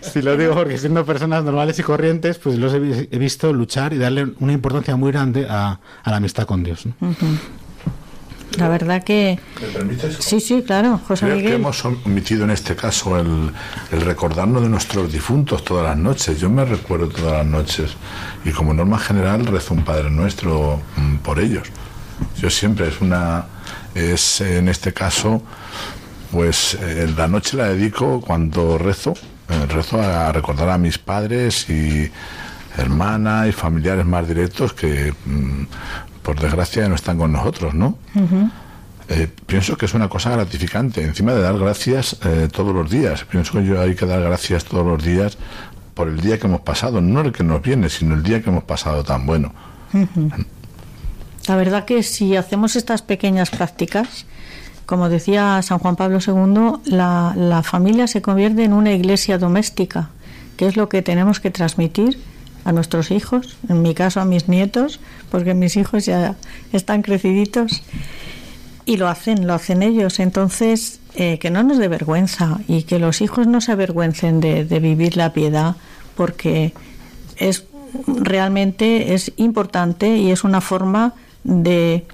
Si 0.00 0.22
lo 0.22 0.36
digo 0.36 0.54
porque 0.54 0.78
siendo 0.78 1.04
personas 1.04 1.44
normales 1.44 1.78
y 1.78 1.82
corrientes, 1.82 2.38
pues 2.38 2.58
los 2.58 2.72
he, 2.74 3.08
he 3.10 3.18
visto 3.18 3.52
luchar 3.52 3.92
y 3.92 3.98
darle 3.98 4.28
una 4.40 4.52
importancia 4.52 4.96
muy 4.96 5.12
grande 5.12 5.46
a, 5.48 5.78
a 6.02 6.10
la 6.10 6.16
amistad 6.16 6.44
con 6.46 6.62
Dios. 6.62 6.86
¿no? 6.86 6.94
Uh 7.00 7.12
-huh. 7.12 7.38
La 8.58 8.68
verdad 8.68 9.02
que... 9.02 9.38
¿Me 9.60 9.66
permites? 9.68 10.16
Sí, 10.20 10.38
sí, 10.38 10.62
claro, 10.62 11.00
José 11.08 11.24
Creo 11.24 11.36
Miguel. 11.36 11.50
que 11.52 11.56
hemos 11.56 11.84
omitido 11.86 12.44
en 12.44 12.50
este 12.50 12.76
caso 12.76 13.18
el, 13.18 13.50
el, 13.90 14.00
recordarnos 14.02 14.62
de 14.62 14.68
nuestros 14.68 15.10
difuntos 15.10 15.64
todas 15.64 15.84
las 15.86 15.96
noches. 15.96 16.38
Yo 16.38 16.50
me 16.50 16.64
recuerdo 16.64 17.08
todas 17.08 17.32
las 17.38 17.46
noches 17.46 17.92
y 18.44 18.50
como 18.50 18.74
norma 18.74 18.98
general 18.98 19.46
rezo 19.46 19.72
un 19.72 19.84
Padre 19.84 20.10
Nuestro 20.10 20.82
mm, 20.96 21.16
por 21.18 21.38
ellos. 21.40 21.68
Yo 22.38 22.50
siempre 22.50 22.88
es 22.88 23.00
una... 23.00 23.46
es 23.94 24.40
en 24.40 24.68
este 24.68 24.92
caso 24.92 25.42
pues 26.30 26.78
eh, 26.80 27.12
la 27.14 27.28
noche 27.28 27.56
la 27.58 27.68
dedico 27.68 28.20
cuando 28.22 28.78
rezo, 28.78 29.12
eh, 29.50 29.66
rezo 29.66 30.00
a 30.00 30.32
recordar 30.32 30.70
a 30.70 30.78
mis 30.78 30.98
padres 30.98 31.68
y 31.68 32.10
hermanas 32.78 33.48
y 33.48 33.52
familiares 33.52 34.06
más 34.06 34.26
directos 34.26 34.72
que 34.72 35.12
mm, 35.26 35.64
por 36.22 36.40
desgracia 36.40 36.88
no 36.88 36.94
están 36.94 37.18
con 37.18 37.32
nosotros, 37.32 37.74
¿no? 37.74 37.98
Uh 38.14 38.20
-huh. 38.20 38.50
eh, 39.08 39.28
pienso 39.46 39.76
que 39.76 39.86
es 39.86 39.94
una 39.94 40.08
cosa 40.08 40.30
gratificante, 40.30 41.02
encima 41.02 41.34
de 41.34 41.42
dar 41.42 41.58
gracias 41.58 42.16
eh, 42.24 42.48
todos 42.50 42.74
los 42.74 42.90
días. 42.90 43.24
Pienso 43.24 43.52
que 43.52 43.64
yo 43.64 43.80
hay 43.80 43.94
que 43.94 44.06
dar 44.06 44.22
gracias 44.22 44.64
todos 44.64 44.86
los 44.86 45.04
días 45.04 45.36
por 45.94 46.08
el 46.08 46.20
día 46.20 46.38
que 46.38 46.46
hemos 46.46 46.62
pasado, 46.62 47.00
no 47.00 47.20
el 47.20 47.32
que 47.32 47.44
nos 47.44 47.60
viene, 47.60 47.90
sino 47.90 48.14
el 48.14 48.22
día 48.22 48.40
que 48.42 48.48
hemos 48.50 48.64
pasado 48.64 49.04
tan 49.04 49.26
bueno. 49.26 49.52
Uh 49.92 50.06
-huh. 50.16 50.46
La 51.48 51.56
verdad 51.56 51.84
que 51.84 52.02
si 52.02 52.36
hacemos 52.36 52.76
estas 52.76 53.02
pequeñas 53.02 53.50
prácticas, 53.50 54.26
como 54.86 55.08
decía 55.08 55.60
San 55.62 55.78
Juan 55.78 55.96
Pablo 55.96 56.18
II, 56.24 56.80
la, 56.84 57.34
la 57.36 57.62
familia 57.62 58.06
se 58.06 58.22
convierte 58.22 58.64
en 58.64 58.72
una 58.72 58.92
iglesia 58.92 59.38
doméstica, 59.38 60.10
que 60.56 60.66
es 60.66 60.76
lo 60.76 60.88
que 60.88 61.02
tenemos 61.02 61.40
que 61.40 61.50
transmitir 61.50 62.18
a 62.64 62.72
nuestros 62.72 63.10
hijos, 63.10 63.56
en 63.68 63.82
mi 63.82 63.94
caso 63.94 64.20
a 64.20 64.24
mis 64.24 64.48
nietos, 64.48 65.00
porque 65.30 65.54
mis 65.54 65.76
hijos 65.76 66.06
ya 66.06 66.36
están 66.72 67.02
creciditos 67.02 67.82
y 68.84 68.96
lo 68.96 69.08
hacen, 69.08 69.46
lo 69.46 69.54
hacen 69.54 69.82
ellos. 69.82 70.20
Entonces, 70.20 71.00
eh, 71.14 71.38
que 71.38 71.50
no 71.50 71.62
nos 71.62 71.78
dé 71.78 71.88
vergüenza 71.88 72.60
y 72.68 72.84
que 72.84 72.98
los 72.98 73.20
hijos 73.20 73.46
no 73.46 73.60
se 73.60 73.72
avergüencen 73.72 74.40
de, 74.40 74.64
de 74.64 74.78
vivir 74.78 75.16
la 75.16 75.32
piedad, 75.32 75.76
porque 76.16 76.72
es 77.36 77.64
realmente 78.06 79.14
es 79.14 79.32
importante 79.36 80.16
y 80.16 80.30
es 80.30 80.44
una 80.44 80.60
forma 80.60 81.14
de, 81.44 82.06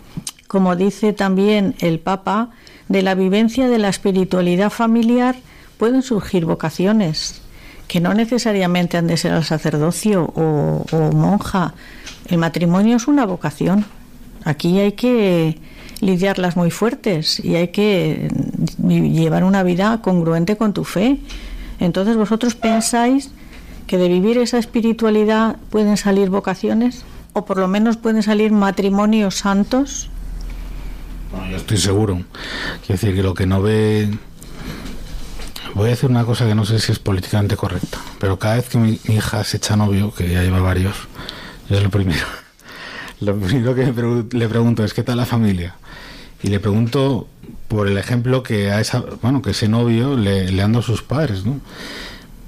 como 0.47 0.77
dice 0.77 1.13
también 1.13 1.75
el 1.81 1.99
Papa, 1.99 2.51
de 2.89 3.03
la 3.03 3.15
vivencia 3.15 3.69
de 3.69 3.79
la 3.79 3.89
espiritualidad 3.89 4.71
familiar 4.71 5.37
pueden 5.77 6.03
surgir 6.03 6.45
vocaciones 6.45 7.43
que 7.89 8.01
no 8.01 8.13
necesariamente 8.13 8.99
han 8.99 9.07
de 9.07 9.17
ser 9.17 9.33
al 9.33 9.45
sacerdocio 9.45 10.25
o, 10.37 10.85
o, 10.93 11.13
monja. 11.13 11.75
El 12.29 12.37
matrimonio 12.37 12.97
es 12.97 13.09
una 13.09 13.25
vocación. 13.25 13.87
Aquí 14.45 14.79
hay 14.79 14.93
que 14.93 15.59
lidiarlas 16.01 16.57
muy 16.57 16.71
fuertes 16.71 17.41
y 17.41 17.57
hay 17.57 17.69
que 17.69 18.29
llevar 18.87 19.43
una 19.43 19.63
vida 19.63 20.01
congruente 20.03 20.57
con 20.57 20.75
tu 20.75 20.85
fe. 20.85 21.19
Entonces, 21.81 22.17
¿vosotros 22.17 22.55
pensáis 22.55 23.31
que 23.87 23.97
de 23.97 24.09
vivir 24.09 24.37
esa 24.37 24.59
espiritualidad 24.59 25.57
pueden 25.71 25.97
salir 25.97 26.29
vocaciones? 26.29 27.05
¿O 27.39 27.45
por 27.45 27.59
lo 27.59 27.69
menos 27.69 27.97
pueden 27.97 28.25
salir 28.25 28.51
matrimonios 28.51 29.37
santos? 29.37 30.11
Bueno, 31.31 31.51
yo 31.53 31.57
estoy 31.57 31.77
seguro. 31.77 32.15
Quiero 32.85 33.01
decir 33.01 33.15
que 33.15 33.23
lo 33.23 33.35
que 33.35 33.47
no 33.47 33.63
ve 33.63 34.11
Voy 35.75 35.87
a 35.87 35.91
decir 35.91 36.11
una 36.11 36.25
cosa 36.25 36.47
que 36.47 36.57
no 36.57 36.65
sé 36.65 36.81
si 36.81 36.91
es 36.91 36.99
políticamente 36.99 37.57
correcta, 37.57 37.99
pero 38.19 38.41
cada 38.41 38.57
vez 38.57 38.69
que 38.69 38.79
mi, 38.79 38.99
hija 39.05 39.45
se 39.45 39.59
echa 39.59 39.77
novio, 39.77 40.13
que 40.13 40.29
ya 40.29 40.43
lleva 40.43 40.61
varios, 40.61 40.97
yo 41.69 41.77
es 41.77 41.83
lo 41.85 41.91
primero. 41.91 42.27
Lo 43.21 43.37
primero 43.37 43.75
que 43.75 43.85
le 44.37 44.49
pregunto 44.49 44.85
es 44.85 44.95
¿qué 44.95 45.03
tal 45.03 45.17
la 45.17 45.27
familia? 45.27 45.75
Y 46.43 46.49
le 46.49 46.59
pregunto 46.61 47.29
por 47.69 47.87
el 47.89 47.99
ejemplo 47.99 48.43
que 48.43 48.71
a 48.71 48.81
esa, 48.81 49.05
bueno, 49.23 49.43
que 49.43 49.51
ese 49.51 49.69
novio 49.69 50.17
le, 50.17 50.51
le 50.51 50.63
han 50.63 50.73
dado 50.73 50.83
sus 50.83 51.03
padres, 51.03 51.45
¿no? 51.45 51.61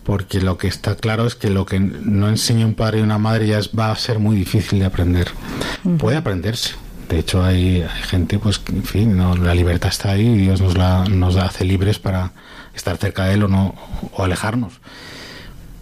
Porque 0.04 0.40
lo 0.40 0.56
que 0.58 0.66
está 0.66 0.96
claro 0.96 1.26
es 1.26 1.34
que 1.34 1.50
lo 1.50 1.66
que 1.66 1.78
no 1.78 2.28
enseña 2.28 2.66
un 2.66 2.74
padre 2.74 3.00
y 3.00 3.02
una 3.02 3.18
madre 3.18 3.46
ya 3.46 3.60
va 3.78 3.90
a 3.90 3.96
ser 3.96 4.18
muy 4.18 4.36
difícil 4.36 4.78
de 4.78 4.86
aprender. 4.86 5.28
Puede 5.98 6.16
aprenderse, 6.16 6.74
de 7.10 7.18
hecho, 7.18 7.42
hay, 7.42 7.82
hay, 7.82 8.02
gente, 8.02 8.38
pues, 8.38 8.60
en 8.68 8.84
fin, 8.84 9.16
no, 9.16 9.36
la 9.36 9.52
libertad 9.52 9.90
está 9.90 10.12
ahí 10.12 10.28
y 10.28 10.36
Dios 10.36 10.60
nos 10.60 10.78
la 10.78 11.04
nos 11.06 11.34
hace 11.36 11.64
libres 11.64 11.98
para 11.98 12.32
estar 12.72 12.96
cerca 12.98 13.24
de 13.24 13.34
él 13.34 13.42
o 13.42 13.48
no 13.48 13.74
o 14.12 14.22
alejarnos. 14.22 14.74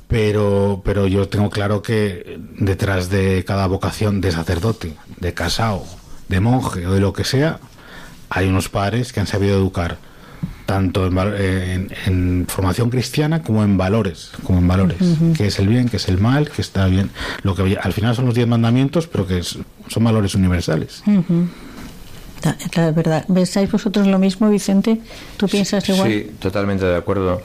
Pero 0.09 0.81
pero 0.87 1.07
yo 1.07 1.28
tengo 1.28 1.50
claro 1.50 1.83
que 1.83 2.40
detrás 2.59 3.11
de 3.11 3.44
cada 3.46 3.66
vocación 3.66 4.22
de 4.22 4.33
sacerdote 4.33 4.96
de 5.20 5.35
casado 5.35 5.85
de 6.28 6.40
monje 6.40 6.87
o 6.87 6.94
de 6.94 7.00
lo 7.00 7.12
que 7.12 7.24
sea 7.24 7.61
hay 8.31 8.48
unos 8.48 8.70
padres 8.70 9.12
que 9.12 9.20
han 9.20 9.26
sabido 9.26 9.54
educar 9.54 9.98
tanto 10.68 11.07
en, 11.07 11.88
en, 12.04 12.46
formación 12.46 12.90
cristiana 12.90 13.42
como 13.42 13.64
en 13.64 13.78
valores 13.78 14.33
como 14.42 14.59
en 14.59 14.68
valores 14.68 14.98
que 15.35 15.46
es 15.46 15.59
el 15.59 15.66
bien 15.66 15.88
que 15.88 15.96
es 15.96 16.09
el 16.09 16.18
mal 16.18 16.50
que 16.50 16.61
está 16.61 16.85
bien 16.88 17.09
lo 17.42 17.54
que 17.54 17.78
al 17.81 17.94
final 17.94 18.14
son 18.14 18.26
los 18.26 18.35
diez 18.35 18.46
mandamientos 18.46 19.07
pero 19.07 19.26
que 19.26 19.42
son 19.42 20.04
valores 20.04 20.35
universales 20.35 21.02
la 22.76 22.90
verdad. 22.92 23.24
¿Pensáis 23.33 23.70
vosotros 23.70 24.07
lo 24.07 24.18
mismo, 24.18 24.48
Vicente? 24.48 25.00
¿Tú 25.37 25.48
piensas 25.48 25.88
igual? 25.88 26.09
Sí, 26.09 26.31
totalmente 26.38 26.85
de 26.85 26.96
acuerdo. 26.96 27.42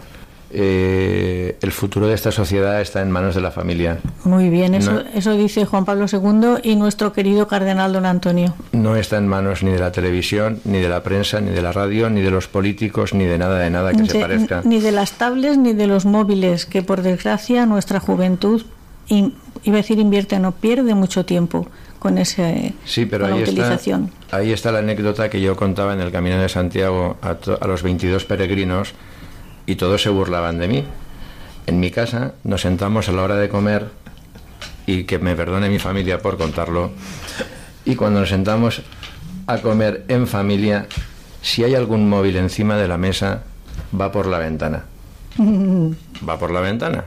Eh, 0.55 1.57
el 1.61 1.71
futuro 1.71 2.07
de 2.07 2.13
esta 2.13 2.31
sociedad 2.31 2.79
está 2.79 3.01
en 3.01 3.09
manos 3.09 3.33
de 3.33 3.41
la 3.41 3.49
familia. 3.49 3.97
Muy 4.23 4.49
bien, 4.49 4.75
eso, 4.75 5.01
eso 5.15 5.33
dice 5.35 5.65
Juan 5.65 5.83
Pablo 5.83 6.05
II 6.11 6.59
y 6.61 6.75
nuestro 6.75 7.11
querido 7.11 7.47
cardenal 7.47 7.91
don 7.91 8.05
Antonio. 8.05 8.53
No 8.71 8.95
está 8.95 9.17
en 9.17 9.27
manos 9.27 9.63
ni 9.63 9.71
de 9.71 9.79
la 9.79 9.91
televisión, 9.91 10.59
ni 10.63 10.79
de 10.79 10.89
la 10.89 11.01
prensa, 11.01 11.41
ni 11.41 11.49
de 11.49 11.61
la 11.63 11.71
radio, 11.71 12.09
ni 12.11 12.21
de 12.21 12.29
los 12.29 12.47
políticos, 12.47 13.15
ni 13.15 13.25
de 13.25 13.39
nada, 13.39 13.57
de 13.57 13.71
nada 13.71 13.93
que 13.93 14.05
se 14.05 14.19
parezca. 14.19 14.61
Ni 14.63 14.79
de 14.79 14.91
las 14.91 15.13
tablets, 15.13 15.57
ni 15.57 15.73
de 15.73 15.87
los 15.87 16.05
móviles, 16.05 16.67
que 16.67 16.83
por 16.83 17.01
desgracia 17.01 17.65
nuestra 17.65 17.99
juventud, 17.99 18.61
iba 19.07 19.31
a 19.65 19.71
decir 19.71 19.97
invierte, 19.97 20.37
no 20.37 20.51
pierde 20.51 20.93
mucho 20.93 21.25
tiempo 21.25 21.67
con 21.97 22.19
esa 22.19 22.51
sí, 22.85 23.05
pero 23.07 23.25
ahí 23.25 23.41
utilización. 23.41 24.11
Está, 24.21 24.37
ahí 24.37 24.51
está 24.51 24.71
la 24.71 24.79
anécdota 24.79 25.29
que 25.29 25.41
yo 25.41 25.55
contaba 25.55 25.93
en 25.93 26.01
el 26.01 26.11
Camino 26.11 26.37
de 26.37 26.49
Santiago 26.49 27.17
a, 27.21 27.37
a 27.59 27.67
los 27.67 27.81
22 27.81 28.25
peregrinos 28.25 28.93
y 29.65 29.75
todos 29.75 30.01
se 30.01 30.09
burlaban 30.09 30.59
de 30.59 30.67
mí. 30.67 30.83
En 31.65 31.79
mi 31.79 31.91
casa 31.91 32.33
nos 32.43 32.61
sentamos 32.61 33.09
a 33.09 33.11
la 33.11 33.23
hora 33.23 33.35
de 33.35 33.49
comer 33.49 33.87
y 34.85 35.05
que 35.05 35.19
me 35.19 35.35
perdone 35.35 35.69
mi 35.69 35.79
familia 35.79 36.19
por 36.19 36.37
contarlo. 36.37 36.91
Y 37.85 37.95
cuando 37.95 38.19
nos 38.21 38.29
sentamos 38.29 38.81
a 39.47 39.57
comer 39.59 40.05
en 40.07 40.27
familia, 40.27 40.87
si 41.41 41.63
hay 41.63 41.75
algún 41.75 42.09
móvil 42.09 42.37
encima 42.37 42.77
de 42.77 42.87
la 42.87 42.97
mesa, 42.97 43.43
va 43.99 44.11
por 44.11 44.27
la 44.27 44.39
ventana. 44.39 44.85
Va 46.27 46.37
por 46.37 46.51
la 46.51 46.61
ventana. 46.61 47.05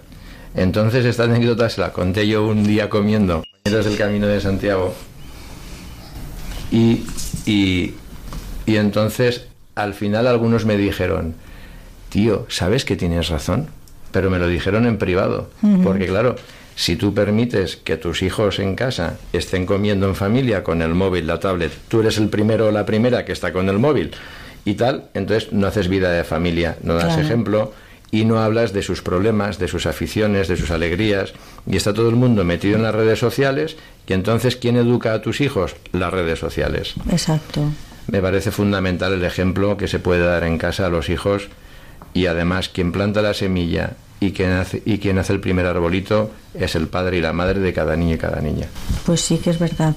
Entonces 0.55 1.05
esta 1.05 1.25
anécdota 1.25 1.71
se 1.71 1.81
la 1.81 1.93
conté 1.93 2.27
yo 2.27 2.47
un 2.47 2.65
día 2.65 2.91
comiendo 2.91 3.43
del 3.65 3.97
Camino 3.97 4.27
de 4.27 4.41
Santiago. 4.41 4.95
Y, 6.71 7.05
y, 7.47 7.95
y 8.67 8.77
entonces 8.77 9.47
al 9.75 9.95
final 9.95 10.27
algunos 10.27 10.65
me 10.65 10.77
dijeron, 10.77 11.35
tío, 12.09 12.47
¿sabes 12.49 12.85
que 12.85 12.97
tienes 12.97 13.29
razón? 13.29 13.69
Pero 14.13 14.31
me 14.31 14.39
lo 14.39 14.49
dijeron 14.49 14.87
en 14.87 14.99
privado, 14.99 15.51
porque 15.83 16.07
claro, 16.07 16.37
si 16.75 16.97
tú 16.97 17.15
permites 17.15 17.77
que 17.77 17.97
tus 17.97 18.23
hijos 18.23 18.59
en 18.59 18.77
casa 18.77 19.17
estén 19.33 19.67
comiendo 19.67 20.07
en 20.07 20.15
familia 20.15 20.63
con 20.63 20.83
el 20.83 20.95
móvil, 20.95 21.27
la 21.27 21.41
tablet, 21.41 21.73
tú 21.89 22.01
eres 22.01 22.19
el 22.19 22.29
primero 22.29 22.69
o 22.69 22.71
la 22.71 22.87
primera 22.87 23.25
que 23.25 23.33
está 23.33 23.53
con 23.53 23.69
el 23.69 23.79
móvil 23.79 24.13
y 24.65 24.75
tal, 24.75 25.09
entonces 25.15 25.53
no 25.53 25.67
haces 25.67 25.89
vida 25.89 26.11
de 26.11 26.25
familia, 26.25 26.77
no 26.83 26.95
das 26.95 27.19
ejemplo 27.19 27.73
y 28.11 28.25
no 28.25 28.39
hablas 28.39 28.73
de 28.73 28.83
sus 28.83 29.03
problemas, 29.03 29.59
de 29.59 29.69
sus 29.69 29.87
aficiones, 29.87 30.49
de 30.49 30.57
sus 30.57 30.71
alegrías, 30.71 31.33
y 31.67 31.77
está 31.77 31.93
todo 31.93 32.09
el 32.09 32.17
mundo 32.17 32.45
metido 32.45 32.77
en 32.77 32.83
las 32.83 32.95
redes 32.95 33.19
sociales, 33.19 33.77
y 34.07 34.13
entonces 34.13 34.57
¿quién 34.57 34.77
educa 34.77 35.13
a 35.13 35.23
tus 35.23 35.41
hijos? 35.41 35.75
Las 35.93 36.13
redes 36.13 36.39
sociales. 36.39 36.95
Exacto. 37.11 37.65
Me 38.07 38.21
parece 38.21 38.53
fundamental 38.53 39.13
el 39.13 39.25
ejemplo 39.25 39.77
que 39.77 39.89
se 39.89 39.99
puede 39.99 40.25
dar 40.25 40.45
en 40.45 40.59
casa 40.59 40.87
a 40.87 40.91
los 40.91 41.09
hijos 41.09 41.49
y 42.17 42.25
además 42.25 42.71
quien 42.71 42.93
planta 42.93 43.21
la 43.21 43.35
semilla 43.35 43.93
y 44.21 44.33
quien 44.33 44.53
hace, 44.53 44.83
y 44.87 44.99
quien 44.99 45.19
hace 45.19 45.35
el 45.35 45.41
primer 45.41 45.67
arbolito 45.67 46.31
es 46.55 46.75
el 46.75 46.89
padre 46.89 47.19
y 47.19 47.21
la 47.21 47.35
madre 47.35 47.61
de 47.61 47.75
cada 47.75 47.95
niño 47.95 48.15
y 48.15 48.19
cada 48.19 48.41
niña. 48.41 48.69
Pues 49.05 49.21
sí 49.21 49.37
que 49.37 49.51
es 49.51 49.59
verdad. 49.59 49.95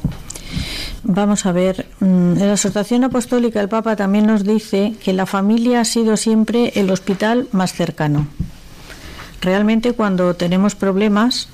Vamos 1.03 1.45
a 1.45 1.53
ver, 1.53 1.87
mm, 2.01 2.33
en 2.33 2.47
la 2.47 2.53
exhortación 2.53 3.05
apostólica 3.05 3.61
el 3.61 3.69
Papa 3.69 3.95
también 3.95 4.27
nos 4.27 4.43
dice 4.43 4.95
que 5.01 5.13
la 5.13 5.25
familia 5.25 5.79
ha 5.79 5.85
sido 5.85 6.17
siempre 6.17 6.73
el 6.75 6.91
hospital 6.91 7.47
más 7.53 7.71
cercano. 7.71 8.27
Realmente 9.39 9.93
cuando 9.93 10.35
tenemos 10.35 10.75
problemas, 10.75 11.47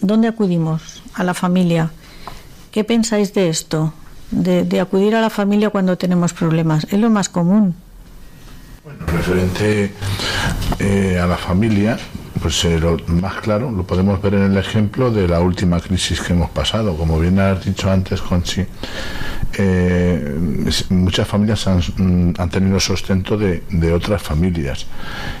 ¿dónde 0.00 0.26
acudimos? 0.26 1.00
A 1.14 1.22
la 1.22 1.34
familia. 1.34 1.92
¿Qué 2.72 2.82
pensáis 2.82 3.32
de 3.34 3.50
esto? 3.50 3.94
De, 4.32 4.80
acudir 4.80 5.14
a 5.14 5.20
la 5.20 5.30
familia 5.30 5.70
cuando 5.70 5.96
tenemos 5.96 6.32
problemas. 6.32 6.88
Es 6.90 6.98
lo 6.98 7.08
más 7.08 7.28
común. 7.28 7.76
Referente 9.06 9.92
eh, 10.78 11.18
a 11.18 11.26
la 11.26 11.36
familia, 11.36 11.98
pues 12.40 12.64
eh, 12.64 12.78
lo 12.78 12.96
más 13.06 13.34
claro 13.36 13.70
lo 13.70 13.84
podemos 13.84 14.20
ver 14.22 14.34
en 14.34 14.42
el 14.42 14.56
ejemplo 14.56 15.10
de 15.10 15.26
la 15.26 15.40
última 15.40 15.80
crisis 15.80 16.20
que 16.20 16.32
hemos 16.32 16.50
pasado. 16.50 16.96
Como 16.96 17.18
bien 17.18 17.38
has 17.38 17.64
dicho 17.64 17.90
antes, 17.90 18.20
Conchi, 18.20 18.64
eh, 19.54 20.36
muchas 20.90 21.26
familias 21.26 21.66
mm, 21.96 22.30
han, 22.36 22.50
tenido 22.50 22.78
sustento 22.80 23.36
de, 23.36 23.62
de 23.70 23.92
otras 23.92 24.22
familias. 24.22 24.86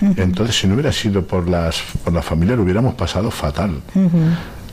Entonces, 0.00 0.58
si 0.58 0.66
no 0.66 0.74
hubiera 0.74 0.92
sido 0.92 1.26
por, 1.26 1.48
las, 1.48 1.82
por 2.04 2.12
la 2.12 2.22
familia, 2.22 2.56
lo 2.56 2.62
hubiéramos 2.62 2.94
pasado 2.94 3.30
fatal. 3.30 3.80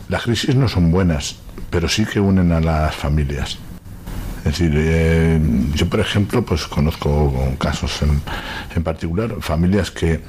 Las 0.10 0.24
crisis 0.24 0.56
no 0.56 0.67
son 0.67 0.91
buenas, 0.91 1.38
pero 1.69 1.89
sí 1.89 2.06
que 2.06 2.19
unen 2.19 2.52
a 2.52 2.60
las 2.60 2.95
familias. 2.95 3.58
Es 4.45 4.60
decir, 4.60 4.73
eh, 4.75 5.41
yo 5.73 5.89
por 5.89 5.99
ejemplo, 5.99 6.45
pues 6.45 6.67
conozco 6.67 7.34
casos 7.58 8.01
en, 8.03 8.21
en 8.75 8.84
particular, 8.84 9.36
familias 9.41 9.89
que, 9.89 10.21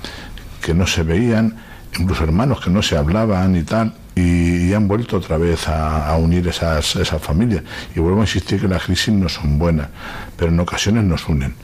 que 0.62 0.72
no 0.72 0.86
se 0.86 1.02
veían, 1.02 1.54
incluso 1.98 2.24
hermanos 2.24 2.60
que 2.60 2.70
no 2.70 2.82
se 2.82 2.96
hablaban 2.96 3.54
y 3.56 3.62
tal, 3.62 3.92
y, 4.14 4.72
han 4.72 4.88
vuelto 4.88 5.18
otra 5.18 5.36
vez 5.36 5.68
a, 5.68 6.16
unir 6.16 6.48
esas, 6.48 6.96
esas 6.96 7.20
familias. 7.20 7.62
Y 7.94 8.00
vuelvo 8.00 8.20
a 8.20 8.24
insistir 8.24 8.60
que 8.60 8.66
las 8.66 8.82
crisis 8.82 9.12
no 9.12 9.28
son 9.28 9.58
buenas, 9.58 9.88
pero 10.36 10.50
en 10.50 10.58
ocasiones 10.58 11.04
nos 11.04 11.28
unen. 11.28 11.54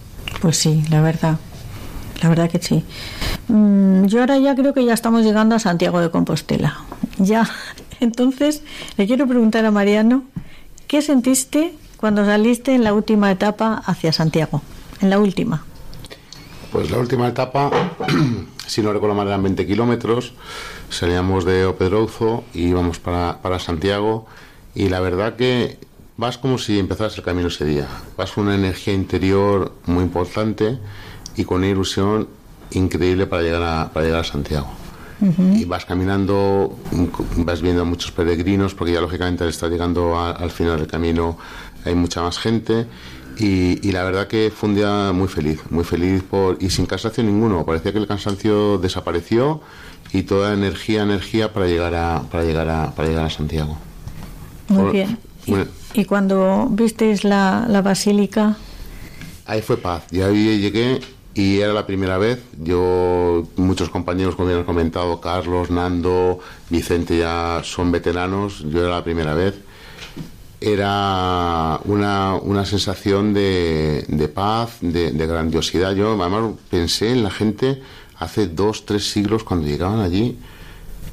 Pues 0.41 0.59
sí, 0.59 0.85
la 0.91 1.01
verdad. 1.01 1.39
La 2.23 2.29
verdad 2.29 2.51
que 2.51 2.61
sí. 2.61 2.85
Mm, 3.49 4.05
yo 4.05 4.21
ahora 4.21 4.39
ya 4.39 4.55
creo 4.55 4.75
que 4.75 4.85
ya 4.85 4.93
estamos 4.93 5.25
llegando 5.25 5.55
a 5.55 5.59
Santiago 5.59 6.01
de 6.01 6.11
Compostela. 6.11 6.77
Ya. 7.19 7.49
Entonces, 8.01 8.63
le 8.99 9.07
quiero 9.07 9.27
preguntar 9.27 9.65
a 9.65 9.71
Mariano, 9.71 10.25
¿qué 10.87 11.01
sentiste 11.01 11.75
cuando 12.03 12.27
saliste 12.27 12.75
en 12.75 12.83
la 12.83 12.95
última 12.95 13.31
etapa 13.31 13.81
hacia 13.87 14.13
Santiago? 14.13 14.61
En 15.01 15.09
la 15.09 15.21
última. 15.21 15.63
Pues 16.73 16.91
la 16.91 16.99
última 16.99 17.29
etapa 17.29 17.71
si 18.67 18.83
no 18.83 18.93
recuerdo 18.93 19.15
mal 19.15 19.29
eran 19.29 19.45
20 19.45 19.65
kilómetros, 19.69 20.33
salíamos 20.91 21.45
de 21.45 21.65
Opedrouzo 21.65 22.43
y 22.55 22.63
íbamos 22.63 22.99
para, 22.99 23.39
para 23.41 23.61
Santiago 23.61 24.27
y 24.75 24.89
la 24.89 24.99
verdad 24.99 25.37
que 25.37 25.79
vas 26.17 26.39
como 26.39 26.59
si 26.59 26.81
empezaras 26.81 27.17
el 27.19 27.23
camino 27.23 27.47
ese 27.47 27.67
día, 27.67 27.87
vas 28.17 28.33
con 28.33 28.47
una 28.47 28.57
energía 28.57 28.95
interior 28.95 29.73
muy 29.87 30.03
importante 30.03 30.81
y 31.37 31.45
con 31.45 31.59
una 31.59 31.69
ilusión 31.69 32.27
increíble 32.73 33.29
para 33.29 33.43
llegar 33.43 33.63
a, 33.63 33.93
para 33.93 34.07
llegar 34.07 34.23
a 34.23 34.25
Santiago. 34.25 34.83
Y 35.55 35.67
vas 35.67 35.85
caminando, 35.85 36.77
vas 37.37 37.63
viendo 37.63 37.83
a 37.83 37.85
muchos 37.85 38.11
peregrinos, 38.11 38.75
porque 38.75 38.93
ya 38.93 39.01
lógicamente 39.01 39.45
al 39.45 39.51
estar 39.51 39.71
llegando 39.71 40.19
al 40.19 40.51
final 40.51 40.79
del 40.79 40.89
camino 40.89 41.39
hay 41.85 41.95
mucha 41.95 42.23
más 42.23 42.39
gente 42.39 42.87
y, 43.39 43.91
la 43.93 44.05
verdad 44.05 44.29
que 44.29 44.53
fue 44.55 44.69
un 44.69 44.75
día 44.77 45.13
muy 45.13 45.29
feliz, 45.29 45.61
muy 45.71 45.85
feliz 45.85 46.23
por, 46.23 46.59
y 46.61 46.71
sin 46.71 46.87
cansancio 46.87 47.25
ninguno. 47.25 47.65
Parecía 47.65 47.93
que 47.93 47.99
el 47.99 48.07
cansancio 48.07 48.79
desapareció 48.79 49.61
y 50.13 50.23
toda 50.23 50.53
energía, 50.53 51.03
energía 51.03 51.53
para 51.53 51.67
llegar 51.67 51.95
a, 51.95 52.23
para 52.31 52.45
llegar 52.45 52.69
a, 52.69 52.95
para 52.95 53.09
llegar 53.09 53.25
a 53.25 53.31
Santiago. 53.31 53.79
Muy 54.69 54.93
bien. 54.93 55.19
¿Y, 55.95 56.05
cuando 56.05 56.69
visteis 56.71 57.25
la, 57.25 57.67
la 57.69 57.83
basílica, 57.83 58.57
ahí 59.47 59.63
fue 59.63 59.77
paz. 59.77 60.05
Y 60.11 60.21
ahí 60.21 60.61
llegué 60.61 61.01
y 61.35 61.61
era 61.61 61.73
la 61.73 61.87
primera 61.87 62.19
vez. 62.19 62.43
Yo, 62.63 63.47
muchos 63.57 63.91
compañeros, 63.91 64.37
como 64.37 64.49
habían 64.49 64.65
comentado, 64.65 65.21
Carlos, 65.21 65.71
Nando, 65.71 66.39
Vicente 66.71 67.19
ya 67.19 67.61
son 67.65 67.91
veteranos. 67.91 68.65
Yo 68.71 68.81
era 68.81 68.91
la 68.91 69.05
primera 69.05 69.35
vez. 69.35 69.55
Era 70.65 71.81
una, 71.85 72.35
una 72.37 72.65
sensación 72.65 73.35
de, 73.35 74.05
de 74.07 74.29
paz, 74.29 74.79
de, 74.81 75.11
de 75.11 75.27
grandiosidad. 75.27 75.93
Yo, 75.95 76.11
además, 76.21 76.53
pensé 76.71 77.11
en 77.11 77.25
la 77.25 77.31
gente 77.31 77.83
hace 78.19 78.47
dos, 78.47 78.87
tres 78.87 79.11
siglos 79.11 79.43
cuando 79.43 79.67
llegaban 79.67 79.99
allí 80.01 80.39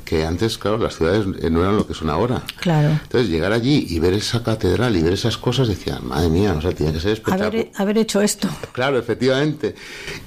que 0.05 0.25
antes, 0.25 0.57
claro, 0.57 0.79
las 0.79 0.95
ciudades 0.95 1.27
no 1.27 1.61
eran 1.61 1.77
lo 1.77 1.85
que 1.85 1.93
son 1.93 2.09
ahora. 2.09 2.41
Claro. 2.59 2.89
Entonces, 2.89 3.29
llegar 3.29 3.51
allí 3.51 3.85
y 3.89 3.99
ver 3.99 4.13
esa 4.13 4.41
catedral 4.41 4.95
y 4.95 5.03
ver 5.03 5.13
esas 5.13 5.37
cosas, 5.37 5.67
decía, 5.67 5.99
madre 6.01 6.29
mía, 6.29 6.55
o 6.57 6.61
sea, 6.61 6.71
tiene 6.71 6.93
que 6.93 6.99
ser 6.99 7.11
espectacular. 7.11 7.49
Haber, 7.49 7.71
haber 7.75 7.97
hecho 7.99 8.19
esto. 8.19 8.47
Claro, 8.71 8.97
efectivamente. 8.97 9.75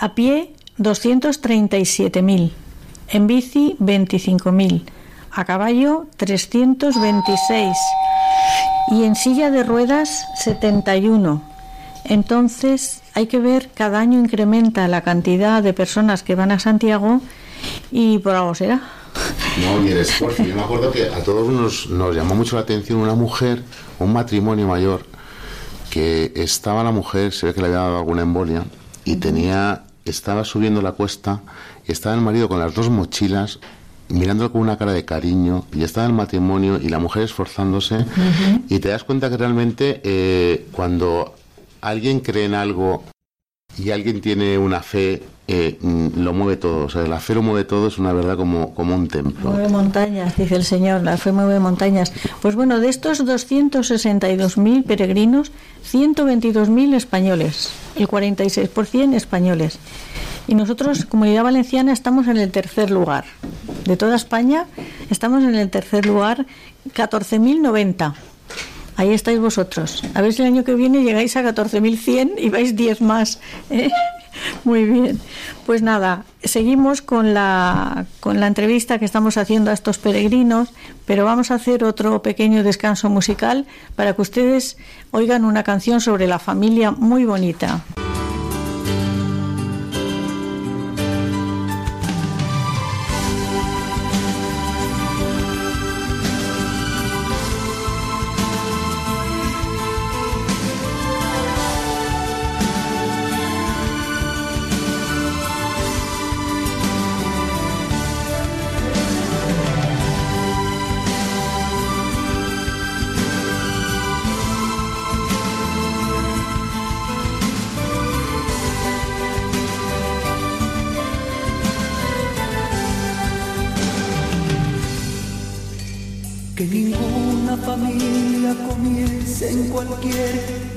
A 0.00 0.14
pie, 0.14 0.54
237.000. 0.78 2.50
En 3.08 3.26
bici, 3.26 3.76
25.000. 3.78 4.84
A 5.30 5.44
caballo, 5.44 6.06
326. 6.16 7.76
Y 8.90 9.04
en 9.04 9.14
silla 9.14 9.50
de 9.50 9.62
ruedas, 9.62 10.26
71. 10.36 11.42
Entonces, 12.04 13.02
hay 13.14 13.28
que 13.28 13.38
ver, 13.38 13.70
cada 13.74 14.00
año 14.00 14.18
incrementa 14.18 14.88
la 14.88 15.02
cantidad 15.02 15.62
de 15.62 15.72
personas 15.72 16.22
que 16.22 16.34
van 16.34 16.50
a 16.50 16.58
Santiago 16.58 17.20
y 17.90 18.18
por 18.18 18.34
algo 18.34 18.54
será. 18.54 18.80
No, 19.60 19.84
y 19.84 19.90
el 19.90 19.98
esfuerzo. 19.98 20.42
Yo 20.42 20.54
me 20.54 20.62
acuerdo 20.62 20.90
que 20.90 21.06
a 21.08 21.22
todos 21.22 21.48
nos, 21.48 21.88
nos 21.90 22.14
llamó 22.14 22.34
mucho 22.34 22.56
la 22.56 22.62
atención 22.62 22.98
una 22.98 23.14
mujer, 23.14 23.62
un 23.98 24.12
matrimonio 24.12 24.66
mayor, 24.66 25.04
que 25.90 26.32
estaba 26.36 26.82
la 26.82 26.90
mujer, 26.90 27.32
se 27.32 27.46
ve 27.46 27.54
que 27.54 27.60
le 27.60 27.66
había 27.66 27.80
dado 27.80 27.98
alguna 27.98 28.22
embolia, 28.22 28.64
y 29.04 29.16
tenía, 29.16 29.84
estaba 30.06 30.44
subiendo 30.44 30.80
la 30.80 30.92
cuesta, 30.92 31.42
y 31.86 31.92
estaba 31.92 32.14
el 32.14 32.22
marido 32.22 32.48
con 32.48 32.58
las 32.58 32.74
dos 32.74 32.88
mochilas, 32.88 33.60
mirándolo 34.08 34.52
con 34.52 34.62
una 34.62 34.78
cara 34.78 34.92
de 34.92 35.04
cariño, 35.04 35.66
y 35.72 35.84
estaba 35.84 36.06
el 36.06 36.14
matrimonio 36.14 36.78
y 36.80 36.88
la 36.88 36.98
mujer 36.98 37.24
esforzándose, 37.24 38.06
y 38.68 38.78
te 38.78 38.88
das 38.88 39.04
cuenta 39.04 39.28
que 39.28 39.36
realmente 39.36 40.00
eh, 40.02 40.66
cuando 40.72 41.34
alguien 41.82 42.20
cree 42.20 42.46
en 42.46 42.54
algo 42.54 43.04
y 43.76 43.90
alguien 43.90 44.22
tiene 44.22 44.56
una 44.56 44.82
fe, 44.82 45.22
eh, 45.48 45.78
lo 46.16 46.32
mueve 46.32 46.56
todo. 46.56 46.86
O 46.86 46.88
sea, 46.88 47.02
la 47.02 47.20
fe 47.20 47.34
lo 47.34 47.42
mueve 47.42 47.64
todo, 47.64 47.88
es 47.88 47.98
una 47.98 48.12
verdad 48.12 48.36
como, 48.36 48.74
como 48.74 48.94
un 48.94 49.08
templo. 49.08 49.50
Mueve 49.50 49.68
montañas, 49.68 50.36
dice 50.36 50.54
el 50.54 50.64
Señor, 50.64 51.02
la 51.02 51.16
fe 51.16 51.32
mueve 51.32 51.58
montañas. 51.58 52.12
Pues 52.40 52.54
bueno, 52.54 52.78
de 52.78 52.88
estos 52.88 53.24
262.000 53.24 54.84
peregrinos, 54.84 55.52
122.000 55.90 56.94
españoles, 56.94 57.70
el 57.96 58.08
46% 58.08 59.14
españoles. 59.14 59.78
Y 60.48 60.54
nosotros, 60.54 61.04
Comunidad 61.04 61.44
Valenciana, 61.44 61.92
estamos 61.92 62.26
en 62.28 62.36
el 62.36 62.50
tercer 62.50 62.90
lugar. 62.90 63.24
De 63.84 63.96
toda 63.96 64.16
España, 64.16 64.66
estamos 65.10 65.42
en 65.44 65.54
el 65.54 65.70
tercer 65.70 66.06
lugar, 66.06 66.46
14.090. 66.94 68.14
Ahí 68.96 69.12
estáis 69.12 69.38
vosotros. 69.38 70.02
A 70.14 70.20
ver 70.20 70.32
si 70.32 70.42
el 70.42 70.48
año 70.48 70.64
que 70.64 70.74
viene 70.74 71.02
llegáis 71.02 71.36
a 71.36 71.42
14.100 71.42 72.34
y 72.38 72.50
vais 72.50 72.76
10 72.76 73.00
más. 73.00 73.40
¿eh? 73.70 73.90
Muy 74.64 74.84
bien. 74.84 75.20
Pues 75.66 75.82
nada, 75.82 76.24
seguimos 76.42 77.02
con 77.02 77.34
la, 77.34 78.06
con 78.20 78.40
la 78.40 78.46
entrevista 78.46 78.98
que 78.98 79.04
estamos 79.04 79.36
haciendo 79.36 79.70
a 79.70 79.74
estos 79.74 79.98
peregrinos, 79.98 80.70
pero 81.06 81.24
vamos 81.24 81.50
a 81.50 81.54
hacer 81.54 81.84
otro 81.84 82.22
pequeño 82.22 82.62
descanso 82.62 83.08
musical 83.10 83.66
para 83.96 84.14
que 84.14 84.22
ustedes 84.22 84.76
oigan 85.10 85.44
una 85.44 85.62
canción 85.62 86.00
sobre 86.00 86.26
la 86.26 86.38
familia 86.38 86.90
muy 86.90 87.24
bonita. 87.24 87.82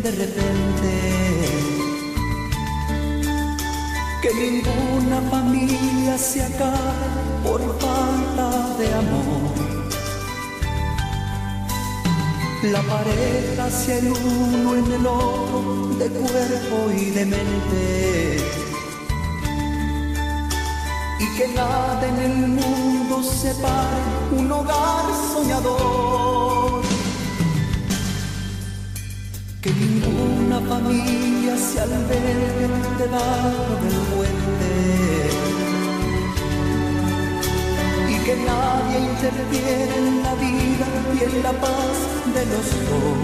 De 0.05 0.11
repente. 0.11 0.91
Que 4.21 4.31
ninguna 4.33 5.19
familia 5.31 6.15
se 6.17 6.43
acabe 6.43 7.07
por 7.43 7.61
falta 7.79 8.75
de 8.77 8.93
amor. 8.93 9.51
La 12.71 12.81
pareja 12.83 13.69
sea 13.71 13.97
el 13.97 14.11
uno 14.11 14.75
en 14.75 14.91
el 14.91 15.07
otro, 15.07 15.87
de 15.97 16.09
cuerpo 16.09 16.77
y 16.95 17.05
de 17.17 17.25
mente. 17.25 18.37
Y 21.19 21.37
que 21.37 21.47
nada 21.47 22.07
en 22.07 22.19
el 22.19 22.37
mundo 22.59 23.23
separe 23.23 24.03
un 24.37 24.51
hogar 24.51 25.05
soñador. 25.33 26.04
Que 29.65 29.73
ninguna 29.73 30.59
familia 30.69 31.57
se 31.57 31.79
albergue 31.79 32.67
debajo 32.99 33.71
del 33.81 33.97
puente. 34.13 34.73
Y 38.07 38.15
que 38.25 38.35
nadie 38.45 38.99
interfiera 38.99 39.95
en 39.95 40.21
la 40.21 40.35
vida 40.35 40.87
y 41.15 41.23
en 41.23 41.41
la 41.41 41.51
paz 41.53 41.97
de 42.35 42.45
los 42.45 42.67
dos. 42.85 43.17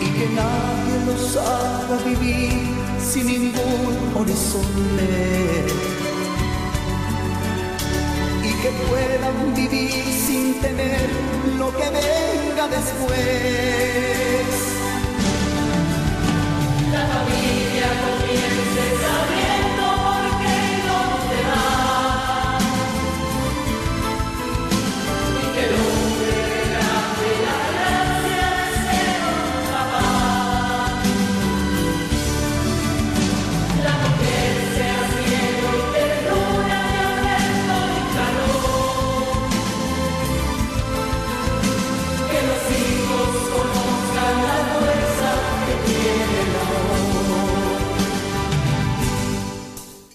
Y 0.00 0.08
que 0.16 0.26
nadie 0.28 0.94
los 1.08 1.36
haga 1.36 1.96
vivir 2.06 2.62
sin 3.02 3.26
ningún 3.26 3.96
horizonte 4.14 5.66
y 8.44 8.52
que 8.62 8.70
puedan 8.88 9.54
vivir 9.56 10.04
sin 10.26 10.60
temer 10.60 11.10
lo 11.58 11.76
que 11.76 11.90
venga 12.60 12.76
después. 12.76 13.20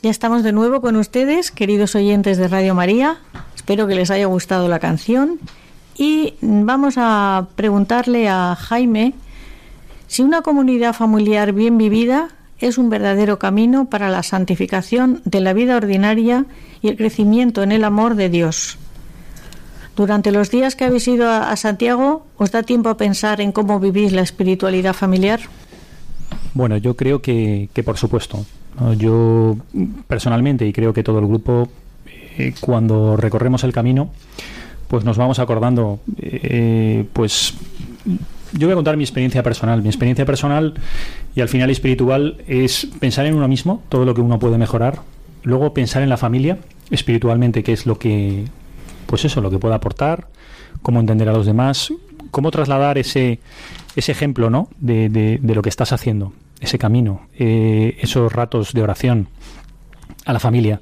Ya 0.05 0.11
estamos 0.11 0.43
de 0.43 0.51
nuevo 0.51 0.81
con 0.81 0.97
ustedes, 0.97 1.49
queridos 1.49 1.95
oyentes 1.95 2.37
de 2.37 2.47
Radio 2.47 2.75
María. 2.75 3.17
Espero 3.55 3.87
que 3.87 3.95
les 3.95 4.11
haya 4.11 4.27
gustado 4.27 4.67
la 4.67 4.77
canción. 4.77 5.39
Y 5.97 6.35
vamos 6.41 6.93
a 6.97 7.47
preguntarle 7.55 8.29
a 8.29 8.55
Jaime 8.55 9.15
si 10.05 10.21
una 10.21 10.43
comunidad 10.43 10.93
familiar 10.93 11.53
bien 11.53 11.79
vivida 11.79 12.29
es 12.59 12.77
un 12.77 12.91
verdadero 12.91 13.39
camino 13.39 13.89
para 13.89 14.11
la 14.11 14.21
santificación 14.21 15.23
de 15.25 15.41
la 15.41 15.53
vida 15.53 15.75
ordinaria 15.75 16.45
y 16.83 16.89
el 16.89 16.97
crecimiento 16.97 17.63
en 17.63 17.71
el 17.71 17.83
amor 17.83 18.13
de 18.13 18.29
Dios. 18.29 18.77
Durante 19.95 20.31
los 20.31 20.51
días 20.51 20.75
que 20.75 20.85
habéis 20.85 21.07
ido 21.07 21.31
a, 21.31 21.55
Santiago, 21.55 22.27
¿os 22.37 22.51
da 22.51 22.61
tiempo 22.61 22.89
a 22.89 22.97
pensar 22.97 23.41
en 23.41 23.51
cómo 23.51 23.79
vivís 23.79 24.13
la 24.13 24.21
espiritualidad 24.21 24.93
familiar? 24.93 25.39
Bueno, 26.53 26.77
yo 26.77 26.95
creo 26.95 27.23
que, 27.23 27.69
por 27.83 27.97
supuesto. 27.97 28.45
Yo 28.97 29.57
personalmente, 30.07 30.67
y 30.67 30.73
creo 30.73 30.93
que 30.93 31.03
todo 31.03 31.19
el 31.19 31.27
grupo, 31.27 31.69
eh, 32.37 32.53
cuando 32.59 33.15
recorremos 33.15 33.63
el 33.63 33.71
camino, 33.71 34.09
pues 34.87 35.05
nos 35.05 35.17
vamos 35.17 35.39
acordando, 35.39 35.99
eh, 36.21 37.05
pues 37.13 37.55
yo 38.51 38.67
voy 38.67 38.73
a 38.73 38.75
contar 38.75 38.97
mi 38.97 39.03
experiencia 39.03 39.43
personal. 39.43 39.81
Mi 39.81 39.89
experiencia 39.89 40.25
personal 40.25 40.73
y 41.35 41.41
al 41.41 41.49
final 41.49 41.69
espiritual 41.69 42.37
es 42.47 42.87
pensar 42.99 43.25
en 43.25 43.35
uno 43.35 43.47
mismo, 43.47 43.83
todo 43.89 44.05
lo 44.05 44.13
que 44.13 44.21
uno 44.21 44.39
puede 44.39 44.57
mejorar, 44.57 44.99
luego 45.43 45.73
pensar 45.73 46.03
en 46.03 46.09
la 46.09 46.17
familia, 46.17 46.57
espiritualmente, 46.91 47.63
qué 47.63 47.73
es 47.73 47.85
lo 47.85 47.97
que 47.97 48.45
pues 49.05 49.25
eso, 49.25 49.41
lo 49.41 49.49
que 49.49 49.59
pueda 49.59 49.75
aportar, 49.75 50.27
cómo 50.81 50.99
entender 50.99 51.29
a 51.29 51.33
los 51.33 51.45
demás, 51.45 51.93
cómo 52.31 52.51
trasladar 52.51 52.97
ese, 52.97 53.39
ese 53.95 54.11
ejemplo 54.11 54.49
¿no? 54.49 54.69
de, 54.79 55.09
de, 55.09 55.55
lo 55.55 55.61
que 55.61 55.69
estás 55.69 55.91
haciendo, 55.91 56.33
ese 56.59 56.77
camino, 56.77 57.27
eh, 57.37 57.97
esos 57.99 58.31
ratos 58.31 58.73
de 58.73 58.81
oración 58.81 59.27
a 60.25 60.33
la 60.33 60.39
familia. 60.39 60.81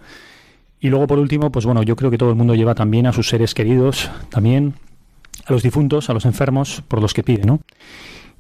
Y 0.80 0.90
luego, 0.90 1.08
por 1.08 1.20
último, 1.20 1.52
pues 1.52 1.66
bueno, 1.66 1.84
yo 1.84 1.96
creo 1.96 2.12
que 2.12 2.18
todo 2.18 2.30
el 2.30 2.36
mundo 2.36 2.56
lleva 2.56 2.76
también 2.76 3.08
a 3.08 3.14
sus 3.14 3.30
seres 3.30 3.54
queridos, 3.54 4.12
también 4.30 4.74
a 5.46 5.54
los 5.54 5.64
difuntos, 5.64 6.10
a 6.10 6.14
los 6.14 6.26
enfermos, 6.26 6.84
por 6.88 7.02
los 7.02 7.14
que 7.14 7.24
pide, 7.24 7.46
¿no? 7.46 7.62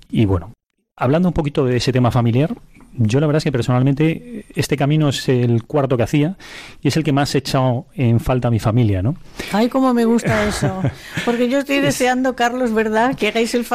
Y 0.10 0.26
bueno, 0.26 0.52
hablando 0.96 1.30
un 1.30 1.34
poquito 1.34 1.66
de 1.66 1.78
ese 1.78 1.92
tema 1.92 2.12
familiar, 2.12 2.56
yo 2.96 3.20
la 3.20 3.26
verdad 3.26 3.38
es 3.38 3.44
que 3.44 3.52
personalmente 3.52 4.46
este 4.56 4.78
camino 4.78 5.10
es 5.10 5.28
el 5.28 5.64
cuarto 5.64 5.98
que 5.98 6.04
hacía 6.04 6.38
y 6.82 6.90
es 6.90 6.98
el 6.98 7.04
que 7.04 7.12
más 7.12 7.34
he 7.34 7.40
echado 7.40 7.88
en 7.96 8.20
falta 8.20 8.50
a 8.50 8.52
mi 8.52 8.60
familia, 8.60 9.02
¿no? 9.02 9.16
Ay, 9.52 9.68
cómo 9.70 9.94
me 9.94 10.06
gusta 10.06 10.46
eso. 10.48 10.82
Porque 11.26 11.50
yo 11.50 11.60
estoy 11.60 11.80
deseando, 11.80 12.36
Carlos, 12.36 12.74
¿verdad? 12.74 13.16
Que 13.16 13.30
hagáis 13.30 13.54
el, 13.56 13.66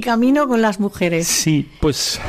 camino 0.00 0.48
con 0.48 0.60
las 0.60 0.80
mujeres. 0.80 1.28
Sí, 1.28 1.68
pues 1.80 2.20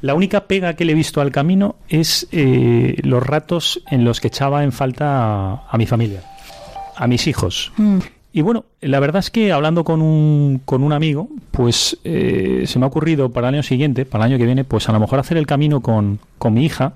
la 0.00 0.14
única 0.14 0.46
pega 0.46 0.74
que 0.74 0.84
le 0.84 0.92
he 0.92 0.94
visto 0.94 1.20
al 1.20 1.30
camino 1.30 1.76
es 1.88 2.26
eh, 2.32 2.96
los 3.02 3.24
ratos 3.24 3.82
en 3.90 4.04
los 4.04 4.20
que 4.20 4.28
echaba 4.28 4.64
en 4.64 4.72
falta 4.72 5.66
a, 5.68 5.78
mi 5.78 5.86
familia, 5.86 6.22
a 6.96 7.06
mis 7.06 7.26
hijos. 7.26 7.72
Mm. 7.76 7.98
Y 8.32 8.42
bueno, 8.42 8.64
la 8.80 9.00
verdad 9.00 9.18
es 9.20 9.30
que 9.30 9.52
hablando 9.52 9.82
con 9.82 10.00
un, 10.00 10.62
con 10.64 10.82
un 10.84 10.92
amigo, 10.92 11.28
pues 11.50 11.98
eh, 12.04 12.62
se 12.66 12.78
me 12.78 12.84
ha 12.84 12.88
ocurrido 12.88 13.30
para 13.30 13.48
el 13.48 13.56
año 13.56 13.62
siguiente, 13.62 14.06
para 14.06 14.24
el 14.24 14.32
año 14.32 14.38
que 14.38 14.46
viene, 14.46 14.64
pues 14.64 14.88
a 14.88 14.92
lo 14.92 15.00
mejor 15.00 15.18
hacer 15.18 15.36
el 15.36 15.46
camino 15.46 15.80
con, 15.80 16.20
con 16.38 16.54
mi 16.54 16.64
hija 16.64 16.94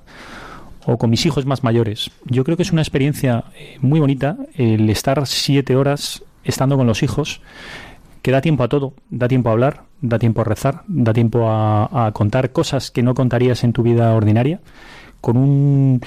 o 0.87 0.97
con 0.97 1.11
mis 1.11 1.27
hijos 1.27 1.45
más 1.45 1.65
mayores. 1.65 2.11
Yo 2.25 2.45
creo 2.45 2.57
que 2.57 2.63
es 2.63 2.73
una 2.73 2.83
experiencia 2.83 3.45
eh, 3.59 3.79
muy 3.81 4.01
bonita 4.01 4.37
el 4.57 4.89
estar 4.91 5.27
siete 5.27 5.75
horas 5.77 6.23
estando 6.45 6.77
con 6.77 6.87
los 6.87 7.03
hijos, 7.03 7.41
que 8.25 8.33
da 8.33 8.41
tiempo 8.41 8.65
a 8.65 8.69
todo, 8.69 8.95
da 9.11 9.29
tiempo 9.29 9.51
a 9.51 9.53
hablar, 9.53 9.83
da 10.01 10.19
tiempo 10.19 10.41
a 10.41 10.45
rezar, 10.45 10.81
da 10.89 11.13
tiempo 11.13 11.45
a 11.47 12.11
contar 12.15 12.53
cosas 12.53 12.91
que 12.91 13.03
no 13.03 13.13
contarías 13.13 13.65
en 13.65 13.75
tu 13.75 13.83
vida 13.83 14.15
ordinaria, 14.15 14.61
con 15.21 15.37
un 15.37 16.01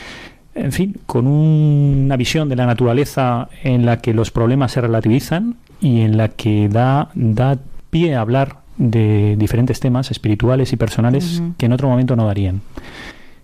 en 0.58 0.72
fin, 0.72 0.98
con 1.06 1.28
una 1.28 2.18
visión 2.18 2.50
de 2.50 2.56
la 2.56 2.66
naturaleza 2.66 3.48
en 3.64 3.86
la 3.86 3.98
que 3.98 4.14
los 4.14 4.32
problemas 4.32 4.72
se 4.72 4.82
relativizan 4.82 5.56
y 5.80 6.02
en 6.02 6.18
la 6.18 6.30
que 6.30 6.68
da, 6.68 7.10
da 7.14 7.60
pie 7.92 8.16
a 8.16 8.22
hablar 8.22 8.58
de 8.78 9.36
diferentes 9.38 9.80
temas 9.80 10.10
espirituales 10.10 10.74
y 10.74 10.78
personales 10.78 11.42
que 11.58 11.68
en 11.68 11.74
otro 11.74 11.90
momento 11.90 12.16
no 12.16 12.26
darían. 12.26 12.62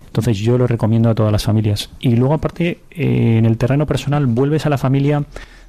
Entonces 0.06 0.38
yo 0.38 0.58
lo 0.58 0.66
recomiendo 0.66 1.08
a 1.08 1.14
todas 1.14 1.32
las 1.32 1.44
familias. 1.44 1.90
Y 2.00 2.16
luego 2.16 2.34
aparte, 2.34 2.80
eh, 2.90 3.36
en 3.38 3.46
el 3.46 3.58
terreno 3.58 3.86
personal, 3.86 4.26
vuelves 4.26 4.66
a 4.66 4.70
la 4.70 4.78
familia 4.78 5.24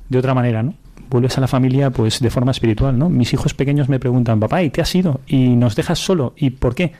de 0.10 0.18
otra 0.18 0.34
manera, 0.34 0.64
¿no? 0.64 0.74
Vuelves 1.10 1.38
a 1.38 1.42
la 1.42 1.48
familia 1.48 1.90
pues 1.90 2.20
de 2.20 2.30
forma 2.30 2.52
espiritual, 2.52 2.98
¿no? 2.98 3.10
Mis 3.10 3.34
hijos 3.34 3.54
pequeños 3.54 3.90
me 3.90 4.00
preguntan, 4.00 4.40
papá, 4.40 4.64
¿y 4.64 4.70
te 4.70 4.82
has 4.82 4.94
ido? 4.96 5.22
¿Y 5.28 5.50
nos 5.50 5.76
dejas 5.76 6.00
solo? 6.00 6.34
¿Y 6.38 6.50
por 6.52 6.76
qué? 6.76 6.94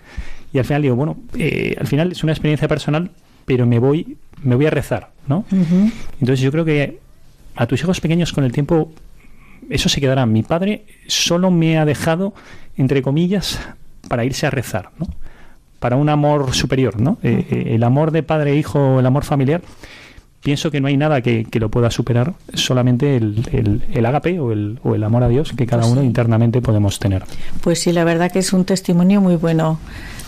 Y 0.54 0.60
al 0.60 0.66
final 0.66 0.82
digo, 0.82 0.96
bueno, 0.96 1.18
eh, 1.38 1.76
al 1.80 1.88
final 1.88 2.12
es 2.12 2.24
una 2.24 2.32
experiencia 2.32 2.68
personal, 2.68 3.12
pero 3.46 3.66
me 3.66 3.80
voy 3.80 4.18
me 4.44 4.56
voy 4.56 4.68
a 4.68 4.70
rezar, 4.70 5.12
¿no? 5.28 5.46
Entonces 5.52 6.40
yo 6.40 6.52
creo 6.52 6.66
que 6.66 7.00
a 7.56 7.66
tus 7.68 7.82
hijos 7.82 8.00
pequeños 8.00 8.32
con 8.34 8.44
el 8.44 8.52
tiempo 8.52 8.92
eso 9.70 9.90
se 9.90 10.00
quedará. 10.00 10.26
Mi 10.26 10.44
padre 10.44 10.86
solo 11.08 11.52
me 11.52 11.78
ha 11.78 11.86
dejado, 11.86 12.34
entre 12.78 13.02
comillas, 13.02 13.60
para 14.08 14.24
irse 14.24 14.46
a 14.46 14.52
rezar, 14.52 14.92
¿no? 15.00 15.08
Para 15.80 15.96
un 15.96 16.10
amor 16.10 16.54
superior, 16.54 17.02
¿no? 17.02 17.18
Eh, 17.24 17.46
eh, 17.50 17.64
el 17.76 17.84
amor 17.84 18.12
de 18.12 18.24
padre 18.24 18.52
e 18.52 18.56
hijo, 18.56 19.00
el 19.00 19.06
amor 19.06 19.24
familiar, 19.24 19.62
pienso 20.46 20.70
que 20.70 20.80
no 20.80 20.88
hay 20.88 20.96
nada 20.96 21.22
que, 21.22 21.48
lo 21.54 21.70
pueda 21.70 21.90
superar, 21.90 22.36
solamente 22.54 23.18
el, 23.18 23.44
el, 23.52 23.82
el 23.92 24.06
agape 24.06 24.40
o 24.40 24.52
el, 24.52 24.80
o 24.84 24.94
el, 24.94 25.04
amor 25.04 25.24
a 25.24 25.28
Dios 25.28 25.54
que 25.58 25.66
cada 25.66 25.82
pues 25.82 25.94
uno 25.94 26.04
internamente 26.04 26.62
podemos 26.62 27.00
tener. 27.00 27.24
Pues 27.62 27.80
sí, 27.80 27.92
la 27.92 28.04
verdad 28.04 28.32
que 28.32 28.40
es 28.40 28.54
un 28.54 28.64
testimonio 28.64 29.22
muy 29.22 29.38
bueno. 29.38 29.80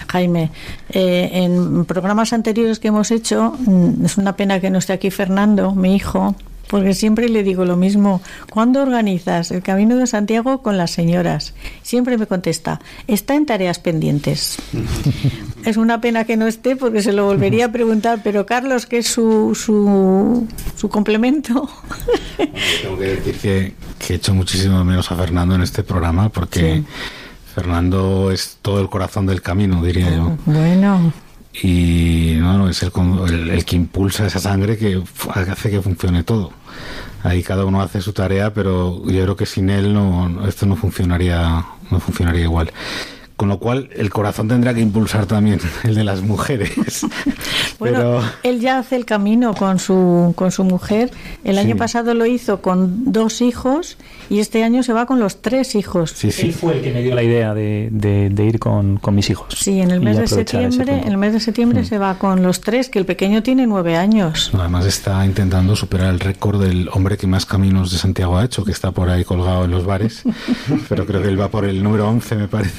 Jaime, 0.08 0.50
eh, 0.90 1.30
en 1.34 1.86
programas 1.86 2.34
anteriores 2.34 2.80
que 2.80 2.88
hemos 2.88 3.12
hecho, 3.12 3.54
mm, 3.60 4.06
es 4.06 4.18
una 4.18 4.36
pena 4.36 4.60
que 4.60 4.72
no 4.72 4.80
esté 4.80 4.94
aquí 4.94 5.12
Fernando, 5.12 5.76
mi 5.76 5.96
hijo, 5.96 6.34
porque 6.68 6.94
siempre 6.94 7.30
le 7.30 7.44
digo 7.44 7.66
lo 7.66 7.76
mismo. 7.76 8.22
¿Cuándo 8.50 8.82
organizas 8.82 9.52
el 9.52 9.62
Camino 9.62 9.98
de 9.98 10.08
Santiago 10.08 10.62
con 10.62 10.78
las 10.78 10.92
señoras? 10.92 11.54
Siempre 11.82 12.18
me 12.18 12.28
contesta, 12.28 12.80
está 13.08 13.36
en 13.36 13.46
tareas 13.46 13.80
pendientes. 13.80 14.58
es 15.66 15.78
una 15.78 16.02
pena 16.02 16.26
que 16.26 16.38
no 16.38 16.48
esté 16.48 16.76
porque 16.76 17.02
se 17.02 17.14
lo 17.14 17.26
volvería 17.26 17.66
a 17.66 17.72
preguntar, 17.72 18.22
pero 18.24 18.46
Carlos, 18.46 18.86
¿qué 18.86 19.00
es 19.00 19.08
su, 19.08 19.56
su, 19.56 20.48
su 20.76 20.90
complemento? 20.90 21.70
Tengo 22.82 22.98
que 22.98 23.06
decir 23.06 23.36
que, 23.38 23.74
he 24.10 24.16
hecho 24.16 24.34
muchísimo 24.34 24.84
menos 24.84 25.12
a 25.12 25.16
Fernando 25.16 25.56
en 25.56 25.62
este 25.62 25.84
programa 25.84 26.30
porque... 26.30 26.84
Fernando 27.54 28.30
es 28.30 28.60
todo 28.62 28.80
el 28.80 28.88
corazón 28.88 29.26
del 29.26 29.42
camino, 29.42 29.84
diría 29.84 30.16
yo. 30.16 30.38
Bueno. 30.46 31.12
Y 31.64 32.36
no, 32.40 32.70
es 32.70 32.84
el, 32.84 33.50
el, 33.50 33.66
que 33.66 33.76
impulsa 33.76 34.28
esa 34.28 34.40
sangre 34.40 34.78
que 34.78 35.02
hace 35.34 35.72
que 35.72 35.82
funcione 35.82 36.24
todo. 36.24 36.52
Ahí 37.24 37.42
cada 37.42 37.66
uno 37.66 37.82
hace 37.82 38.02
su 38.02 38.14
tarea, 38.14 38.54
pero 38.54 39.02
yo 39.06 39.24
creo 39.24 39.36
que 39.36 39.46
sin 39.46 39.70
él 39.70 39.94
no, 39.94 40.48
esto 40.48 40.66
no 40.66 40.76
funcionaría, 40.76 41.66
no 41.90 42.00
funcionaría 42.00 42.44
igual. 42.44 42.72
Con 43.38 43.50
lo 43.50 43.60
cual, 43.60 43.90
el 43.96 44.10
corazón 44.10 44.48
tendrá 44.48 44.74
que 44.74 44.82
impulsar 44.82 45.28
también 45.28 45.60
el 45.84 45.94
de 45.94 46.04
las 46.04 46.22
mujeres. 46.24 47.06
bueno, 47.80 48.20
él 48.42 48.60
ya 48.60 48.80
hace 48.80 48.96
el 48.96 49.06
camino 49.06 49.54
con 49.54 49.78
su, 49.78 50.34
con 50.36 50.52
su 50.52 50.64
mujer. 50.64 51.12
El 51.44 51.60
año 51.60 51.78
pasado 51.78 52.16
lo 52.16 52.26
hizo 52.26 52.62
con 52.62 53.12
dos 53.12 53.42
hijos 53.42 53.98
y 54.32 54.40
este 54.40 54.64
año 54.64 54.82
se 54.82 54.92
va 54.92 55.06
con 55.06 55.20
los 55.20 55.44
tres 55.44 55.76
hijos. 55.76 56.12
Sí, 56.16 56.32
sí. 56.32 56.48
Él 56.48 56.54
fue 56.54 56.78
el 56.78 56.82
que 56.82 56.92
me 56.92 57.04
dio 57.04 57.14
la 57.14 57.22
idea 57.22 57.54
de, 57.54 57.90
de, 57.92 58.44
ir 58.44 58.58
con, 58.58 58.98
con, 58.98 59.14
mis 59.14 59.30
hijos. 59.30 59.54
Sí, 59.56 59.82
en 59.82 59.92
el 59.92 60.02
mes 60.02 60.18
de 60.18 60.28
septiembre, 60.28 61.02
en 61.02 61.08
el 61.08 61.18
mes 61.18 61.34
de 61.34 61.40
septiembre 61.40 61.82
mm. 61.82 61.86
se 61.86 62.00
va 62.00 62.18
con 62.18 62.42
los 62.42 62.62
tres, 62.62 62.90
que 62.90 62.98
el 62.98 63.06
pequeño 63.06 63.44
tiene 63.44 63.68
nueve 63.68 63.98
años. 63.98 64.50
Además 64.58 64.88
está 64.88 65.24
intentando 65.24 65.76
superar 65.76 66.12
el 66.12 66.20
récord 66.20 66.60
del 66.60 66.90
hombre 66.92 67.18
que 67.18 67.28
más 67.28 67.46
caminos 67.46 67.92
de 67.92 68.00
Santiago 68.00 68.38
ha 68.38 68.46
hecho, 68.46 68.66
que 68.66 68.72
está 68.72 68.92
por 68.92 69.10
ahí 69.10 69.24
colgado 69.24 69.66
en 69.66 69.72
los 69.72 69.86
bares. 69.86 70.24
Pero 70.90 71.06
creo 71.06 71.22
que 71.22 71.28
él 71.28 71.40
va 71.40 71.50
por 71.50 71.66
el 71.66 71.84
número 71.84 72.10
once, 72.10 72.36
me 72.36 72.48
parece. 72.48 72.74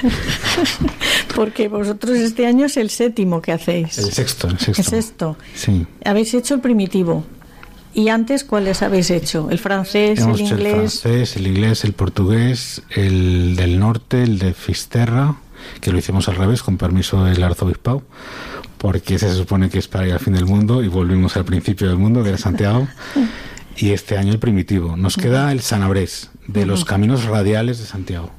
Porque 1.34 1.68
vosotros 1.68 2.16
este 2.16 2.46
año 2.46 2.66
es 2.66 2.76
el 2.76 2.90
séptimo 2.90 3.40
que 3.40 3.52
hacéis. 3.52 3.98
El 3.98 4.12
sexto, 4.12 4.48
el 4.48 4.58
sexto. 4.58 4.80
El 4.80 4.86
sexto. 4.86 5.36
Sí. 5.54 5.86
Habéis 6.04 6.34
hecho 6.34 6.54
el 6.54 6.60
primitivo. 6.60 7.24
¿Y 7.94 8.08
antes 8.08 8.44
cuáles 8.44 8.82
habéis 8.82 9.10
hecho? 9.10 9.50
¿El 9.50 9.58
francés, 9.58 10.20
el 10.20 10.40
inglés? 10.40 10.50
el 10.50 10.74
francés, 10.76 11.36
el 11.36 11.46
inglés, 11.46 11.84
el 11.84 11.92
portugués, 11.92 12.82
el 12.90 13.54
del 13.56 13.78
norte, 13.78 14.22
el 14.22 14.38
de 14.38 14.54
Fisterra, 14.54 15.36
que 15.80 15.92
lo 15.92 15.98
hicimos 15.98 16.28
al 16.28 16.36
revés, 16.36 16.62
con 16.62 16.78
permiso 16.78 17.24
del 17.24 17.42
arzobispado, 17.42 18.02
porque 18.78 19.18
se 19.18 19.32
supone 19.34 19.68
que 19.68 19.78
es 19.78 19.88
para 19.88 20.06
ir 20.06 20.14
al 20.14 20.20
fin 20.20 20.32
del 20.32 20.46
mundo 20.46 20.82
y 20.82 20.88
volvimos 20.88 21.36
al 21.36 21.44
principio 21.44 21.88
del 21.88 21.98
mundo, 21.98 22.22
que 22.22 22.30
era 22.30 22.38
Santiago. 22.38 22.88
y 23.76 23.90
este 23.90 24.16
año 24.16 24.32
el 24.32 24.38
primitivo. 24.38 24.96
Nos 24.96 25.16
queda 25.16 25.52
el 25.52 25.60
Sanabrés, 25.60 26.30
de 26.46 26.66
los 26.66 26.84
caminos 26.84 27.24
radiales 27.24 27.78
de 27.78 27.86
Santiago. 27.86 28.30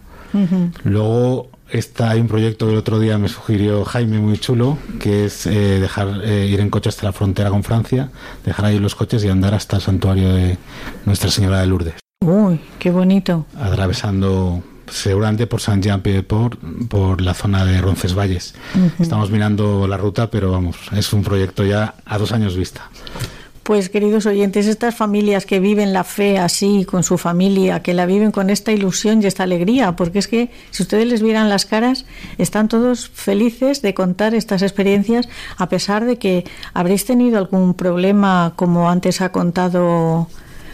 Luego 0.83 1.49
está, 1.69 2.11
hay 2.11 2.21
un 2.21 2.27
proyecto 2.27 2.65
que 2.65 2.73
el 2.73 2.77
otro 2.77 2.99
día 2.99 3.17
me 3.17 3.29
sugirió 3.29 3.83
Jaime 3.85 4.19
muy 4.19 4.37
chulo, 4.37 4.77
que 4.99 5.25
es 5.25 5.45
eh, 5.45 5.79
dejar 5.79 6.21
eh, 6.23 6.47
ir 6.47 6.59
en 6.59 6.69
coche 6.69 6.89
hasta 6.89 7.05
la 7.05 7.13
frontera 7.13 7.49
con 7.49 7.63
Francia, 7.63 8.09
dejar 8.45 8.65
ahí 8.65 8.79
los 8.79 8.95
coches 8.95 9.23
y 9.23 9.29
andar 9.29 9.53
hasta 9.53 9.77
el 9.77 9.81
santuario 9.81 10.33
de 10.33 10.57
Nuestra 11.05 11.29
Señora 11.29 11.59
de 11.59 11.67
Lourdes. 11.67 11.95
Uy, 12.21 12.59
qué 12.79 12.91
bonito. 12.91 13.45
Atravesando 13.59 14.63
seguramente 14.87 15.47
por 15.47 15.61
San 15.61 15.81
Jean 15.81 16.01
Pied-de-Port, 16.01 16.59
por 16.87 17.21
la 17.21 17.33
zona 17.33 17.65
de 17.65 17.81
Roncesvalles. 17.81 18.53
Estamos 18.99 19.31
mirando 19.31 19.87
la 19.87 19.97
ruta, 19.97 20.29
pero 20.29 20.51
vamos, 20.51 20.77
es 20.91 21.13
un 21.13 21.23
proyecto 21.23 21.65
ya 21.65 21.95
a 22.05 22.17
dos 22.17 22.31
años 22.31 22.55
vista. 22.55 22.89
Pues 23.63 23.89
queridos 23.89 24.25
oyentes, 24.25 24.67
estas 24.67 24.93
familias 24.93 25.45
que 25.45 25.61
viven 25.61 25.93
la 25.93 26.03
fe 26.03 26.37
así 26.37 26.83
con 26.83 27.03
su 27.03 27.17
familia, 27.17 27.81
que 27.81 27.93
la 27.93 28.05
viven 28.05 28.31
con 28.31 28.49
esta 28.49 28.73
ilusión 28.73 29.23
y 29.23 29.25
esta 29.25 29.43
alegría, 29.43 29.95
porque 29.95 30.19
es 30.19 30.27
que 30.27 30.49
si 30.71 30.83
ustedes 30.83 31.07
les 31.07 31.23
vieran 31.23 31.47
las 31.47 31.65
caras, 31.65 32.05
están 32.37 32.67
todos 32.67 33.09
felices 33.09 33.81
de 33.81 33.93
contar 33.93 34.35
estas 34.35 34.63
experiencias, 34.63 35.29
a 35.57 35.69
pesar 35.69 36.03
de 36.03 36.17
que 36.17 36.43
habréis 36.73 37.05
tenido 37.05 37.37
algún 37.37 37.73
problema, 37.73 38.51
como 38.57 38.89
antes 38.89 39.21
ha 39.21 39.31
contado 39.31 40.27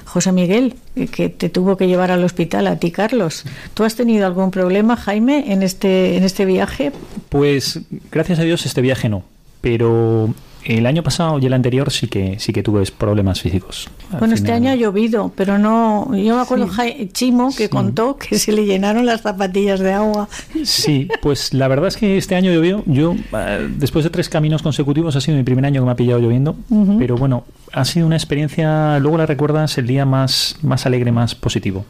José 0.06 0.32
Miguel, 0.32 0.74
que 1.12 1.30
te 1.30 1.50
tuvo 1.50 1.78
que 1.78 1.88
llevar 1.88 2.10
al 2.10 2.24
hospital 2.24 2.66
a 2.66 2.78
ti, 2.78 2.90
Carlos. 2.90 3.44
¿Tú 3.76 3.84
has 3.84 3.94
tenido 3.94 4.26
algún 4.26 4.50
problema, 4.50 4.98
Jaime, 4.98 5.54
en 5.54 5.62
este, 5.62 6.18
en 6.18 6.24
este 6.24 6.46
viaje? 6.46 6.92
Pues 7.30 7.82
gracias 8.12 8.40
a 8.40 8.44
Dios 8.44 8.66
este 8.66 8.82
viaje 8.82 9.10
no, 9.10 9.26
pero 9.62 10.34
el 10.64 10.86
año 10.86 11.04
pasado 11.04 11.40
y 11.40 11.46
el 11.46 11.54
anterior 11.54 11.92
sí 11.92 12.08
que 12.08 12.40
sí 12.40 12.54
que 12.54 12.64
tuve 12.64 12.84
problemas 12.98 13.42
físicos. 13.42 13.90
bueno, 14.18 14.34
este 14.34 14.52
año 14.52 14.72
ha 14.72 14.76
llovido, 14.76 15.32
pero 15.36 15.58
no. 15.58 16.16
Yo 16.16 16.36
me 16.36 16.42
acuerdo 16.42 16.68
Chimo 17.14 17.54
que 17.56 17.70
contó 17.70 18.18
que 18.18 18.38
se 18.38 18.52
le 18.52 18.66
llenaron 18.66 19.06
las 19.06 19.22
zapatillas 19.22 19.80
de 19.80 19.94
agua. 19.94 20.28
Sí, 20.64 21.08
pues 21.22 21.54
la 21.54 21.68
verdad 21.68 21.88
es 21.88 21.98
que 21.98 22.18
este 22.18 22.36
año 22.36 22.52
llovió. 22.52 22.84
Yo 22.86 23.16
eh, 23.34 23.70
después 23.78 24.04
de 24.04 24.10
tres 24.10 24.30
caminos 24.30 24.62
consecutivos 24.62 25.16
ha 25.16 25.22
sido 25.22 25.38
mi 25.38 25.44
primer 25.44 25.66
año 25.66 25.82
que 25.82 25.86
me 25.86 25.92
ha 25.92 25.96
pillado 25.96 26.20
lloviendo, 26.20 26.56
pero 26.98 27.16
bueno, 27.16 27.46
ha 27.74 27.86
sido 27.86 28.06
una 28.06 28.16
experiencia. 28.16 29.00
Luego 29.00 29.18
la 29.18 29.26
recuerdas 29.26 29.78
el 29.78 29.88
día 29.88 30.06
más 30.06 30.58
más 30.62 30.86
alegre, 30.86 31.12
más 31.12 31.36
positivo. 31.36 31.86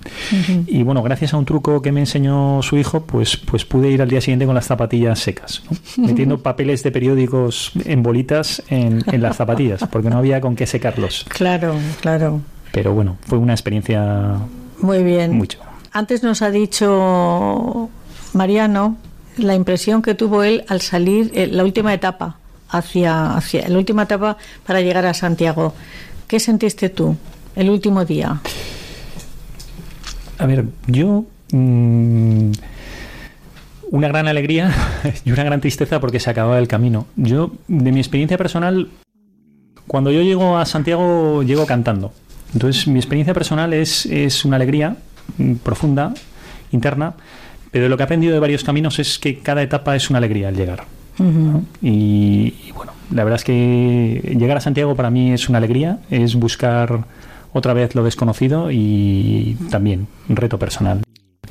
Y 0.68 0.84
bueno, 0.84 1.04
gracias 1.04 1.34
a 1.34 1.38
un 1.38 1.46
truco 1.46 1.82
que 1.82 1.92
me 1.92 2.02
enseñó 2.02 2.62
su 2.62 2.78
hijo, 2.78 3.02
pues 3.02 3.38
pues 3.38 3.66
pude 3.66 3.90
ir 3.90 4.02
al 4.02 4.10
día 4.10 4.22
siguiente 4.22 4.46
con 4.46 4.56
las 4.56 4.66
zapatillas 4.66 5.20
secas, 5.20 5.64
metiendo 5.98 6.42
papeles 6.42 6.84
de 6.84 6.92
periódicos 6.92 7.72
en 7.86 8.04
bolitas 8.04 8.64
en, 8.70 9.04
las 9.22 9.38
zapatillas, 9.38 9.82
porque 9.92 10.10
no 10.10 10.18
había 10.18 10.42
con 10.42 10.56
qué 10.56 10.66
secarlos. 10.66 11.26
Claro, 11.30 11.76
claro. 12.02 12.42
Pero 12.72 12.94
bueno, 12.94 13.18
fue 13.22 13.38
una 13.38 13.54
experiencia 13.54 14.38
muy 14.82 15.04
bien. 15.04 15.36
Mucho. 15.36 15.60
Antes 15.92 16.24
nos 16.24 16.42
ha 16.42 16.52
dicho 16.52 17.90
Mariano 18.34 18.98
la 19.38 19.56
impresión 19.56 20.02
que 20.02 20.16
tuvo 20.16 20.44
él 20.44 20.64
al 20.68 20.82
salir 20.82 21.32
eh, 21.34 21.48
la 21.48 21.64
última 21.64 21.94
etapa 21.94 22.38
hacia, 22.70 23.36
hacia 23.36 23.68
la 23.68 23.78
última 23.78 24.04
etapa 24.04 24.38
para 24.66 24.82
llegar 24.82 25.06
a 25.06 25.14
Santiago. 25.14 25.74
¿Qué 26.28 26.40
sentiste 26.40 26.90
tú 26.90 27.18
el 27.56 27.70
último 27.70 28.06
día? 28.06 28.42
A 30.38 30.46
ver, 30.46 30.66
yo 30.88 31.26
mm, 31.52 32.52
una 33.92 34.08
gran 34.08 34.28
alegría 34.28 34.74
y 35.26 35.32
una 35.32 35.44
gran 35.44 35.62
tristeza 35.62 36.00
porque 36.00 36.20
se 36.20 36.30
acababa 36.30 36.60
el 36.60 36.68
camino. 36.68 37.08
Yo, 37.16 37.52
de 37.68 37.92
mi 37.92 38.00
experiencia 38.00 38.38
personal, 38.38 38.90
cuando 39.88 40.12
yo 40.12 40.22
llego 40.22 40.58
a 40.58 40.66
Santiago, 40.66 41.44
llego 41.44 41.66
cantando. 41.66 42.14
Entonces, 42.54 42.88
mi 42.88 43.00
experiencia 43.00 43.34
personal 43.34 43.74
es, 43.74 44.06
es 44.06 44.46
una 44.46 44.56
alegría 44.56 44.96
mm, 45.38 45.56
profunda, 45.56 46.14
interna, 46.72 47.16
pero 47.72 47.90
lo 47.90 47.98
que 47.98 48.04
he 48.04 48.06
aprendido 48.06 48.34
de 48.34 48.40
varios 48.40 48.64
caminos 48.64 49.00
es 49.00 49.20
que 49.20 49.40
cada 49.40 49.62
etapa 49.62 49.96
es 49.96 50.10
una 50.10 50.18
alegría 50.18 50.48
al 50.48 50.56
llegar. 50.56 50.86
Y, 51.82 52.54
y, 52.68 52.72
bueno, 52.76 52.94
la 53.12 53.24
verdad 53.24 53.40
es 53.40 53.44
que 53.44 54.36
llegar 54.38 54.58
a 54.58 54.62
Santiago 54.62 54.96
para 54.96 55.10
mí 55.10 55.32
es 55.32 55.50
una 55.50 55.58
alegría, 55.58 56.00
es 56.10 56.36
buscar 56.36 57.06
otra 57.54 57.74
vez 57.74 57.96
lo 57.96 58.04
desconocido 58.04 58.72
y 58.72 59.58
también 59.70 60.08
un 60.28 60.36
reto 60.36 60.60
personal. 60.60 61.02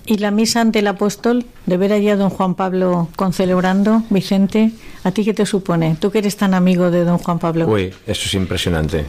¿Y 0.07 0.17
la 0.17 0.31
misa 0.31 0.63
ante 0.63 0.79
el 0.79 0.87
apóstol, 0.87 1.45
de 1.67 1.77
ver 1.77 1.93
allá 1.93 2.15
a 2.15 2.17
don 2.17 2.31
Juan 2.31 2.55
Pablo 2.55 3.09
concelebrando, 3.15 4.05
Vicente, 4.09 4.71
a 5.05 5.11
ti 5.11 5.23
qué 5.23 5.35
te 5.35 5.45
supone? 5.45 5.97
Tú 6.01 6.11
que 6.11 6.19
eres 6.19 6.37
tan 6.39 6.55
amigo 6.55 6.91
de 6.91 7.05
don 7.05 7.19
Juan 7.19 7.39
Pablo. 7.39 7.69
Uy, 7.69 7.93
eso 8.07 8.23
es 8.25 8.33
impresionante. 8.33 9.05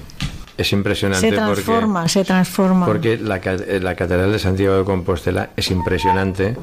Es 0.60 0.74
impresionante. 0.74 1.30
Se 1.30 1.34
transforma, 1.34 2.07
se 2.10 2.26
transforma. 2.26 2.86
Porque 2.86 3.18
la, 3.18 3.39
la 3.82 3.95
Catedral 3.95 4.30
de 4.30 4.39
Santiago 4.39 4.78
de 4.78 4.84
Compostela 4.84 5.51
es 5.55 5.72
impresionante 5.72 6.57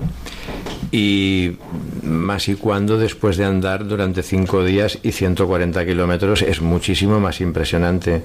y 0.92 1.56
más 2.02 2.48
y 2.48 2.56
cuando 2.56 2.98
después 2.98 3.38
de 3.38 3.46
andar 3.46 3.86
durante 3.86 4.22
cinco 4.22 4.62
días 4.64 4.98
y 5.02 5.12
140 5.12 5.84
kilómetros 5.86 6.42
es 6.42 6.60
muchísimo 6.60 7.20
más 7.20 7.40
impresionante. 7.40 8.22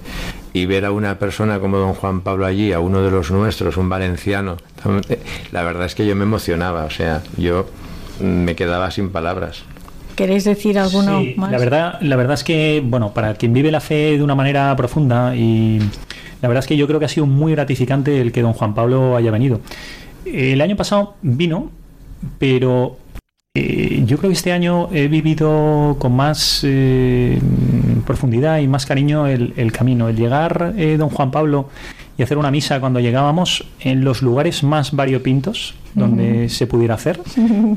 Y 0.52 0.66
ver 0.66 0.84
a 0.84 0.92
una 0.92 1.18
persona 1.18 1.60
como 1.60 1.78
don 1.78 1.94
Juan 1.94 2.20
Pablo 2.20 2.46
allí, 2.46 2.74
a 2.74 2.80
uno 2.80 3.02
de 3.02 3.10
los 3.10 3.32
nuestros, 3.32 3.78
un 3.78 3.88
valenciano, 3.88 4.58
la 5.54 5.64
verdad 5.64 5.86
es 5.86 5.96
que 5.96 6.06
yo 6.06 6.16
me 6.18 6.24
emocionaba, 6.24 6.84
o 6.84 6.90
sea, 6.90 7.24
yo 7.38 7.66
me 8.20 8.56
quedaba 8.56 8.92
sin 8.92 9.10
palabras. 9.10 9.64
¿Queréis 10.22 10.44
decir 10.44 10.78
alguno 10.78 11.24
más? 11.36 11.52
La 11.52 11.58
verdad, 11.58 12.00
la 12.00 12.16
verdad 12.16 12.36
es 12.36 12.44
que, 12.44 12.80
bueno, 12.86 13.12
para 13.12 13.34
quien 13.34 13.54
vive 13.54 13.72
la 13.72 13.80
fe 13.80 14.20
de 14.20 14.24
una 14.24 14.36
manera 14.36 14.76
profunda 14.76 15.36
y 15.36 15.80
la 16.44 16.48
verdad 16.48 16.64
es 16.64 16.68
que 16.68 16.78
yo 16.78 16.86
creo 16.86 17.00
que 17.00 17.06
ha 17.06 17.10
sido 17.10 17.26
muy 17.26 17.54
gratificante 17.54 18.22
el 18.22 18.32
que 18.32 18.44
don 18.44 18.54
Juan 18.54 18.76
Pablo 18.76 19.18
haya 19.18 19.32
venido. 19.32 19.62
El 20.24 20.62
año 20.62 20.76
pasado 20.76 21.16
vino, 21.24 21.72
pero 22.38 22.98
eh, 23.56 24.04
yo 24.06 24.20
creo 24.20 24.30
que 24.30 24.36
este 24.36 24.52
año 24.52 24.90
he 24.92 25.08
vivido 25.08 25.96
con 25.98 26.16
más 26.16 26.62
eh, 26.66 27.40
profundidad 28.06 28.60
y 28.60 28.68
más 28.68 28.86
cariño 28.86 29.26
el, 29.26 29.72
camino. 29.72 30.08
El 30.08 30.18
llegar, 30.18 30.76
eh, 30.78 30.98
don 31.00 31.10
Juan 31.10 31.32
Pablo, 31.32 31.70
y 32.16 32.22
hacer 32.22 32.38
una 32.38 32.52
misa 32.52 32.80
cuando 32.80 33.00
llegábamos 33.00 33.66
en 33.80 34.04
los 34.04 34.22
lugares 34.22 34.62
más 34.62 34.92
variopintos 34.92 35.74
donde 35.94 36.50
se 36.50 36.68
pudiera 36.68 36.96
hacer. 36.96 37.20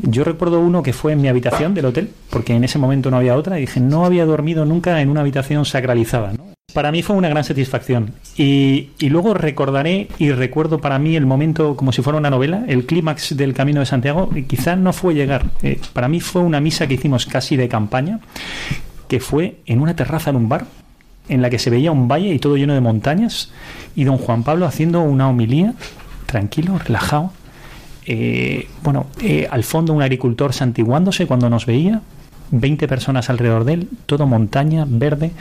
Yo 0.03 0.25
recuerdo 0.25 0.61
uno 0.61 0.83
que 0.83 0.93
fue 0.93 1.13
en 1.13 1.21
mi 1.21 1.29
habitación 1.29 1.75
del 1.75 1.87
hotel, 1.87 2.11
porque 2.31 2.55
en 2.55 2.65
ese 2.65 2.79
momento 2.79 3.11
no 3.11 3.17
había 3.17 3.37
otra, 3.37 3.59
y 3.59 3.63
dije, 3.63 3.81
no 3.81 4.05
había 4.05 4.25
dormido 4.27 4.65
nunca 4.65 5.01
en 5.01 5.11
una 5.11 5.21
habitación 5.21 5.65
sacralizada. 5.65 6.33
¿no? 6.33 6.55
Para 6.75 6.91
mí 6.91 7.03
fue 7.03 7.15
una 7.15 7.29
gran 7.29 7.45
satisfacción. 7.45 8.15
Y, 8.37 8.91
luego 9.01 9.33
recordaré 9.33 10.09
y 10.19 10.33
recuerdo 10.33 10.81
para 10.81 10.99
mí 10.99 11.15
el 11.15 11.25
momento 11.25 11.77
como 11.77 11.93
si 11.93 12.03
fuera 12.03 12.19
una 12.19 12.31
novela, 12.31 12.65
el 12.67 12.85
clímax 12.85 13.37
del 13.37 13.55
Camino 13.55 13.79
de 13.79 13.87
Santiago. 13.87 14.29
Y 14.35 14.43
quizá 14.43 14.75
no 14.75 14.93
fue 14.93 15.15
llegar. 15.15 15.47
Eh, 15.63 15.81
para 15.93 16.09
mí 16.09 16.19
fue 16.19 16.43
una 16.43 16.61
misa 16.61 16.89
que 16.89 16.95
hicimos 16.95 17.27
casi 17.27 17.57
de 17.57 17.69
campaña, 17.69 18.19
que 19.07 19.21
fue 19.21 19.59
en 19.67 19.81
una 19.81 19.95
terraza 19.95 20.31
en 20.31 20.37
un 20.37 20.49
bar, 20.49 20.67
en 21.29 21.43
la 21.43 21.49
que 21.49 21.61
se 21.61 21.71
veía 21.71 21.93
un 21.93 22.09
valle 22.09 22.35
y 22.35 22.41
todo 22.41 22.57
lleno 22.57 22.75
de 22.75 22.81
montañas, 22.81 23.53
y 23.95 24.03
don 24.03 24.19
Juan 24.19 24.43
Pablo 24.43 24.67
haciendo 24.67 25.01
una 25.03 25.29
homilía, 25.29 25.75
tranquilo, 26.27 26.77
relajado. 26.79 27.33
Eh, 28.07 28.69
bueno, 28.83 29.07
eh, 29.21 29.47
al 29.51 29.65
fondo 29.65 29.93
un 29.93 30.03
agricultor 30.03 30.53
santiguándose 30.53 31.27
cuando 31.27 31.49
nos 31.49 31.67
veía, 31.67 32.03
20 32.51 32.87
personas 32.89 33.31
alrededor 33.31 33.65
de 33.65 33.75
él, 33.75 33.89
todo 34.07 34.27
montaña, 34.27 34.85
verde. 34.89 35.33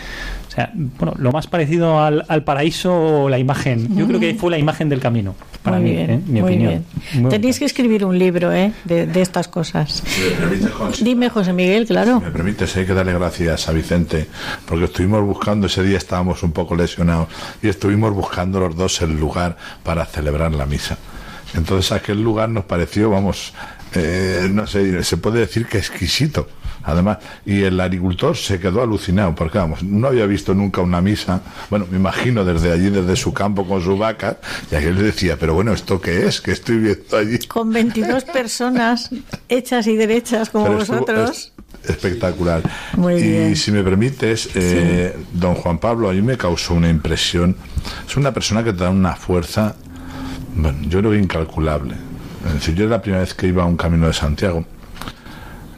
O 0.47 0.51
sea, 0.51 0.71
bueno, 0.73 1.13
lo 1.17 1.31
más 1.31 1.47
parecido 1.47 1.99
al, 2.01 2.43
paraíso, 2.43 3.27
la 3.29 3.39
imagen. 3.39 3.95
Yo 3.95 4.07
creo 4.07 4.19
que 4.19 4.35
fue 4.35 4.51
la 4.51 4.57
imagen 4.57 4.89
del 4.89 4.99
camino, 4.99 5.35
para 5.63 5.79
mí, 5.79 5.91
¿eh? 5.91 6.19
mi 6.25 6.41
opinión. 6.41 6.85
Tenéis 7.29 7.59
que 7.59 7.65
escribir 7.65 8.05
un 8.05 8.17
libro 8.17 8.53
¿eh? 8.53 8.71
de, 8.85 9.21
estas 9.21 9.47
cosas. 9.47 10.03
Dime, 11.01 11.29
José 11.29 11.53
Miguel, 11.53 11.85
claro. 11.85 12.21
me 12.21 12.31
permite, 12.31 12.65
hay 12.75 12.85
que 12.85 12.93
darle 12.93 13.13
gracias 13.13 13.67
a 13.67 13.71
Vicente, 13.71 14.27
porque 14.65 14.85
estuvimos 14.85 15.23
buscando, 15.23 15.67
ese 15.67 15.83
día 15.83 15.97
estábamos 15.97 16.43
un 16.43 16.51
poco 16.51 16.75
lesionados, 16.75 17.27
y 17.61 17.67
estuvimos 17.67 18.13
buscando 18.13 18.59
los 18.59 18.75
dos 18.75 19.01
el 19.01 19.19
lugar 19.19 19.57
para 19.83 20.05
celebrar 20.05 20.53
la 20.53 20.65
misa. 20.65 20.97
Entonces 21.55 21.91
aquel 21.91 22.21
lugar 22.21 22.49
nos 22.49 22.65
pareció, 22.65 23.09
vamos, 23.09 23.53
eh, 23.93 24.49
no 24.51 24.67
sé, 24.67 25.03
se 25.03 25.17
puede 25.17 25.39
decir 25.39 25.67
que 25.67 25.77
exquisito 25.77 26.47
Además, 26.83 27.19
y 27.45 27.63
el 27.63 27.79
agricultor 27.79 28.35
se 28.35 28.59
quedó 28.59 28.81
alucinado, 28.81 29.33
porque 29.33 29.57
vamos, 29.57 29.83
no 29.83 30.07
había 30.07 30.25
visto 30.25 30.53
nunca 30.53 30.81
una 30.81 31.01
misa, 31.01 31.41
bueno, 31.69 31.87
me 31.89 31.97
imagino 31.97 32.43
desde 32.43 32.71
allí, 32.71 32.89
desde 32.89 33.15
su 33.15 33.33
campo 33.33 33.65
con 33.65 33.81
su 33.81 33.97
vaca, 33.97 34.37
y 34.69 34.75
aquel 34.75 34.95
le 34.95 35.03
decía, 35.03 35.37
pero 35.39 35.53
bueno, 35.53 35.73
¿esto 35.73 36.01
qué 36.01 36.25
es? 36.25 36.41
que 36.41 36.51
estoy 36.51 36.77
viendo 36.77 37.17
allí? 37.17 37.39
Con 37.47 37.71
22 37.71 38.25
personas 38.25 39.09
hechas 39.47 39.87
y 39.87 39.95
derechas 39.95 40.49
como 40.49 40.73
vosotros. 40.73 41.53
espectacular. 41.87 42.61
y 42.97 43.55
si 43.55 43.71
me 43.71 43.81
permites, 43.81 44.49
eh, 44.55 45.15
don 45.31 45.55
Juan 45.55 45.79
Pablo, 45.79 46.09
a 46.09 46.13
mí 46.13 46.21
me 46.21 46.37
causó 46.37 46.73
una 46.73 46.89
impresión. 46.89 47.55
Es 48.07 48.17
una 48.17 48.33
persona 48.33 48.63
que 48.63 48.73
te 48.73 48.83
da 48.83 48.89
una 48.89 49.15
fuerza, 49.15 49.75
bueno, 50.55 50.77
yo 50.83 50.99
creo 50.99 51.15
incalculable. 51.15 51.95
Es 52.45 52.53
decir, 52.53 52.75
yo 52.75 52.85
era 52.85 52.97
la 52.97 53.01
primera 53.01 53.21
vez 53.21 53.33
que 53.33 53.47
iba 53.47 53.63
a 53.63 53.65
un 53.65 53.77
camino 53.77 54.07
de 54.07 54.13
Santiago 54.13 54.65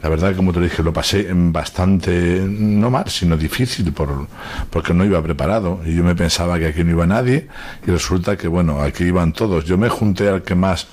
la 0.06 0.10
verdad 0.10 0.30
que 0.30 0.36
como 0.36 0.52
te 0.52 0.60
dije 0.60 0.84
lo 0.84 0.92
pasé 0.92 1.26
bastante 1.32 2.40
no 2.48 2.90
mal 2.90 3.08
sino 3.08 3.36
difícil 3.36 3.92
por, 3.92 4.28
porque 4.70 4.94
no 4.94 5.04
iba 5.04 5.20
preparado 5.20 5.80
y 5.84 5.96
yo 5.96 6.04
me 6.04 6.14
pensaba 6.14 6.60
que 6.60 6.66
aquí 6.66 6.84
no 6.84 6.92
iba 6.92 7.08
nadie 7.08 7.48
y 7.84 7.90
resulta 7.90 8.36
que 8.36 8.46
bueno 8.46 8.80
aquí 8.82 9.02
iban 9.02 9.32
todos 9.32 9.64
yo 9.64 9.76
me 9.76 9.88
junté 9.88 10.28
al 10.28 10.42
que 10.42 10.54
más 10.54 10.86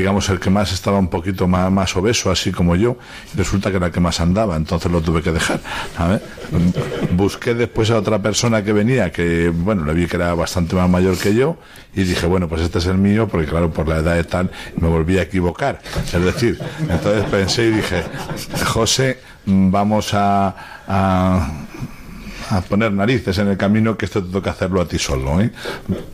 digamos, 0.00 0.28
el 0.28 0.38
que 0.38 0.50
más 0.50 0.72
estaba 0.72 0.98
un 0.98 1.08
poquito 1.08 1.48
más, 1.48 1.70
más 1.72 1.96
obeso, 1.96 2.30
así 2.30 2.52
como 2.52 2.76
yo, 2.76 2.96
y 3.34 3.38
resulta 3.38 3.70
que 3.70 3.78
era 3.78 3.86
el 3.86 3.92
que 3.92 4.00
más 4.00 4.20
andaba, 4.20 4.56
entonces 4.56 4.90
lo 4.92 5.00
tuve 5.00 5.22
que 5.22 5.32
dejar. 5.32 5.60
Busqué 7.12 7.54
después 7.54 7.90
a 7.90 7.96
otra 7.96 8.20
persona 8.20 8.62
que 8.62 8.72
venía, 8.72 9.10
que, 9.10 9.48
bueno, 9.48 9.84
le 9.84 9.94
vi 9.94 10.06
que 10.06 10.16
era 10.16 10.34
bastante 10.34 10.76
más 10.76 10.88
mayor 10.88 11.16
que 11.16 11.34
yo, 11.34 11.56
y 11.94 12.02
dije, 12.02 12.26
bueno, 12.26 12.48
pues 12.48 12.60
este 12.60 12.78
es 12.78 12.86
el 12.86 12.98
mío, 12.98 13.26
porque 13.26 13.46
claro, 13.46 13.72
por 13.72 13.88
la 13.88 13.96
edad 13.96 14.14
de 14.14 14.24
tal, 14.24 14.50
me 14.76 14.88
volví 14.88 15.18
a 15.18 15.22
equivocar. 15.22 15.80
Es 16.12 16.22
decir, 16.22 16.58
entonces 16.80 17.24
pensé 17.30 17.64
y 17.64 17.70
dije, 17.70 18.02
José, 18.64 19.20
vamos 19.46 20.12
a 20.12 20.54
a 20.88 21.48
poner 22.68 22.92
narices 22.92 23.38
en 23.38 23.48
el 23.48 23.56
camino 23.56 23.96
que 23.96 24.06
esto 24.06 24.22
te 24.22 24.32
toca 24.32 24.50
hacerlo 24.50 24.80
a 24.80 24.88
ti 24.88 24.98
solo. 24.98 25.40
¿eh? 25.40 25.50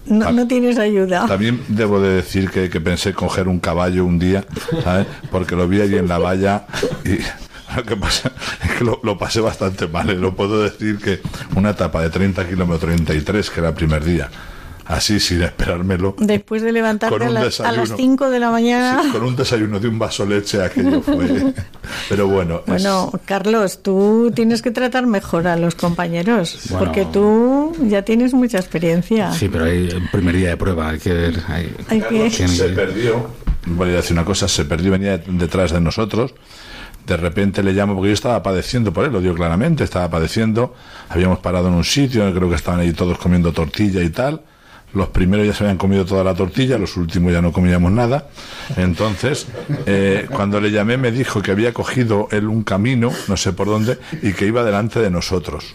No, 0.06 0.46
tienes 0.46 0.78
ayuda. 0.78 1.26
También 1.26 1.62
debo 1.68 2.00
de 2.00 2.10
decir 2.10 2.50
que, 2.50 2.68
pensé 2.80 3.12
coger 3.12 3.48
un 3.48 3.60
caballo 3.60 4.04
un 4.04 4.18
día, 4.18 4.44
¿sabes? 4.82 5.06
porque 5.30 5.54
lo 5.56 5.68
vi 5.68 5.80
allí 5.80 5.96
en 5.96 6.08
la 6.08 6.18
valla 6.18 6.66
y 7.04 7.18
lo 7.76 7.84
que 7.84 7.96
pasa 7.96 8.32
es 8.64 8.72
que 8.72 8.84
lo, 8.84 9.18
pasé 9.18 9.40
bastante 9.40 9.86
mal. 9.86 10.10
¿eh? 10.10 10.14
Lo 10.14 10.34
puedo 10.34 10.62
decir 10.62 10.98
que 10.98 11.20
una 11.54 11.70
etapa 11.70 12.02
de 12.02 12.10
30 12.10 12.48
kilómetros 12.48 12.80
33, 12.80 13.50
que 13.50 13.60
era 13.60 13.68
el 13.70 13.74
primer 13.74 14.04
día, 14.04 14.30
así 14.86 15.20
sin 15.20 15.42
esperármelo. 15.42 16.16
Después 16.18 16.62
de 16.62 16.72
levantarte 16.72 17.24
a, 17.24 17.30
las, 17.30 17.60
a 17.60 17.72
las 17.72 17.94
5 17.96 18.30
de 18.30 18.40
la 18.40 18.50
mañana. 18.50 19.02
con 19.12 19.22
un 19.22 19.36
desayuno 19.36 19.80
de 19.80 19.88
un 19.88 19.98
vaso 19.98 20.26
de 20.26 20.36
leche, 20.36 20.62
aquello 20.62 21.02
fue. 21.02 21.54
Pero 22.08 22.28
bueno. 22.28 22.62
Bueno, 22.66 23.12
Carlos, 23.24 23.82
tú 23.82 24.32
tienes 24.34 24.62
que 24.62 24.70
tratar 24.70 25.06
mejor 25.06 25.46
a 25.46 25.56
los 25.56 25.74
compañeros, 25.74 26.58
porque 26.78 27.04
tú 27.04 27.74
ya 27.82 28.02
tienes 28.02 28.34
mucha 28.34 28.58
experiencia. 28.58 29.32
Sí, 29.32 29.48
pero 29.48 29.64
hay 29.64 29.88
el 29.88 30.08
primer 30.10 30.36
día 30.36 30.50
de 30.50 30.56
prueba, 30.56 30.90
hay 30.90 30.98
que 30.98 31.12
ver. 31.12 31.42
Hay, 31.48 32.00
que... 32.00 32.30
Se 32.30 32.68
perdió, 32.68 33.28
voy 33.66 33.90
a 33.90 33.92
decir 33.94 34.12
una 34.12 34.24
cosa, 34.24 34.48
se 34.48 34.64
perdió, 34.64 34.92
venía 34.92 35.18
detrás 35.18 35.72
de 35.72 35.80
nosotros 35.80 36.34
de 37.06 37.16
repente 37.16 37.62
le 37.62 37.72
llamo 37.72 37.94
porque 37.94 38.10
yo 38.10 38.14
estaba 38.14 38.42
padeciendo 38.42 38.92
por 38.92 39.04
él, 39.04 39.12
lo 39.12 39.20
digo 39.20 39.34
claramente, 39.34 39.84
estaba 39.84 40.08
padeciendo, 40.08 40.74
habíamos 41.08 41.38
parado 41.40 41.68
en 41.68 41.74
un 41.74 41.84
sitio, 41.84 42.32
creo 42.32 42.48
que 42.48 42.54
estaban 42.54 42.80
ahí 42.80 42.92
todos 42.92 43.18
comiendo 43.18 43.52
tortilla 43.52 44.02
y 44.02 44.10
tal, 44.10 44.42
los 44.94 45.08
primeros 45.08 45.46
ya 45.46 45.54
se 45.54 45.64
habían 45.64 45.78
comido 45.78 46.04
toda 46.04 46.24
la 46.24 46.34
tortilla, 46.34 46.78
los 46.78 46.96
últimos 46.96 47.32
ya 47.32 47.42
no 47.42 47.52
comíamos 47.52 47.92
nada. 47.92 48.28
Entonces, 48.76 49.46
eh, 49.86 50.26
cuando 50.30 50.60
le 50.60 50.70
llamé 50.70 50.96
me 50.96 51.10
dijo 51.10 51.42
que 51.42 51.50
había 51.50 51.72
cogido 51.72 52.28
él 52.30 52.48
un 52.48 52.62
camino, 52.62 53.10
no 53.28 53.36
sé 53.36 53.52
por 53.52 53.66
dónde, 53.66 53.98
y 54.22 54.32
que 54.32 54.46
iba 54.46 54.64
delante 54.64 55.00
de 55.00 55.10
nosotros. 55.10 55.74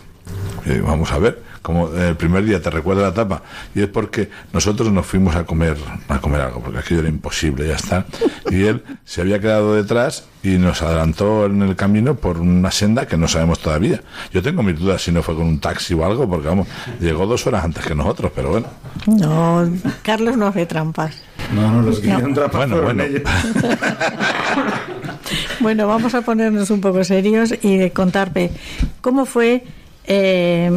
vamos 0.84 1.11
a 1.11 1.20
ver, 1.20 1.41
como 1.68 1.89
el 1.89 2.15
primer 2.15 2.45
día 2.45 2.61
te 2.61 2.70
recuerda 2.70 3.01
la 3.01 3.09
etapa, 3.09 3.41
y 3.76 3.82
es 3.82 3.89
porque 3.89 4.30
nosotros 4.53 4.89
nos 4.89 5.05
fuimos 5.05 5.36
a 5.36 5.43
comer, 5.43 5.76
a 6.07 6.20
comer 6.20 6.39
algo, 6.39 6.61
porque 6.61 6.80
aquello 6.80 7.01
era 7.01 7.09
imposible, 7.09 7.68
ya 7.68 7.76
está. 7.76 8.05
Y 8.49 8.63
él 8.63 8.86
se 9.03 9.20
había 9.20 9.41
quedado 9.41 9.76
detrás 9.76 10.24
y 10.43 10.51
nos 10.51 10.82
adelantó 10.82 11.45
en 11.47 11.61
el 11.63 11.76
camino 11.76 12.15
por 12.15 12.38
una 12.38 12.72
senda 12.72 13.05
que 13.05 13.18
no 13.18 13.28
sabemos 13.28 13.59
todavía. 13.59 13.99
Yo 14.32 14.41
tengo 14.41 14.63
mis 14.63 14.80
dudas 14.80 15.01
si 15.01 15.11
no 15.11 15.22
fue 15.22 15.36
con 15.36 15.45
un 15.45 15.59
taxi 15.59 15.93
o 15.93 16.05
algo, 16.05 16.26
porque 16.30 16.47
vamos, 16.47 16.70
llegó 17.01 17.28
dos 17.28 17.45
horas 17.47 17.65
antes 17.65 17.86
que 17.86 17.93
nosotros, 17.93 18.32
pero 18.34 18.51
bueno. 18.51 18.68
No, 19.05 19.70
Carlos 20.03 20.38
no 20.38 20.47
hace 20.47 20.65
trampas. 20.68 21.22
No, 21.53 21.70
no, 21.70 21.82
los 21.82 21.99
que 21.99 22.07
no. 22.07 22.34
trampas 22.34 22.70
bueno, 22.70 22.82
bueno. 22.82 23.03
bueno, 25.59 25.86
vamos 25.86 26.15
a 26.15 26.22
ponernos 26.22 26.70
un 26.70 26.80
poco 26.80 27.03
serios 27.03 27.53
y 27.61 27.76
de 27.76 27.91
contarme 27.91 28.51
cómo 29.01 29.26
fue 29.26 29.65
eh, 30.05 30.72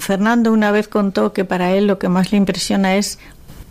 Fernando 0.00 0.52
una 0.52 0.72
vez 0.72 0.88
contó 0.88 1.32
que 1.32 1.44
para 1.44 1.72
él 1.72 1.86
lo 1.86 1.98
que 1.98 2.08
más 2.08 2.32
le 2.32 2.38
impresiona 2.38 2.96
es 2.96 3.18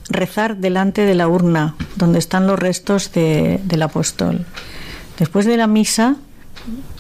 rezar 0.10 0.58
delante 0.58 1.02
de 1.02 1.16
la 1.16 1.28
urna 1.28 1.76
donde 1.96 2.20
están 2.20 2.48
los 2.48 2.60
restos 2.60 3.12
del 3.14 3.82
apóstol. 3.82 4.46
Después 5.18 5.46
de 5.46 5.58
la 5.58 5.68
misa 5.68 6.16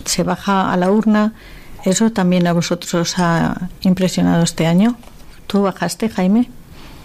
se 0.06 0.24
baja 0.24 0.72
a 0.72 0.78
la 0.78 0.92
urna. 0.92 1.34
¿Eso 1.86 2.12
también 2.12 2.48
a 2.48 2.54
vosotros 2.54 2.94
os 2.94 3.20
ha 3.20 3.70
impresionado 3.82 4.44
este 4.44 4.66
año? 4.66 4.96
¿Tú 5.48 5.64
bajaste, 5.64 6.10
Jaime? 6.10 6.50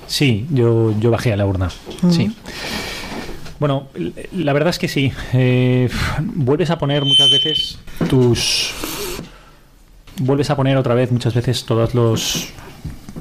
Sí, 0.06 0.46
yo, 0.50 0.94
yo 0.98 1.10
bajé 1.10 1.32
a 1.32 1.36
la 1.36 1.46
urna. 1.46 1.68
Mm. 2.02 2.10
Sí. 2.10 2.36
Bueno, 3.58 3.88
la 4.32 4.52
verdad 4.52 4.70
es 4.70 4.78
que 4.78 4.88
sí. 4.88 5.12
Eh, 5.32 5.90
vuelves 6.20 6.70
a 6.70 6.78
poner 6.78 7.04
muchas 7.04 7.30
veces 7.30 7.78
tus 8.08 8.72
vuelves 10.20 10.50
a 10.50 10.56
poner 10.56 10.76
otra 10.76 10.94
vez 10.94 11.10
muchas 11.12 11.34
veces 11.34 11.64
todos 11.64 11.94
los 11.94 12.52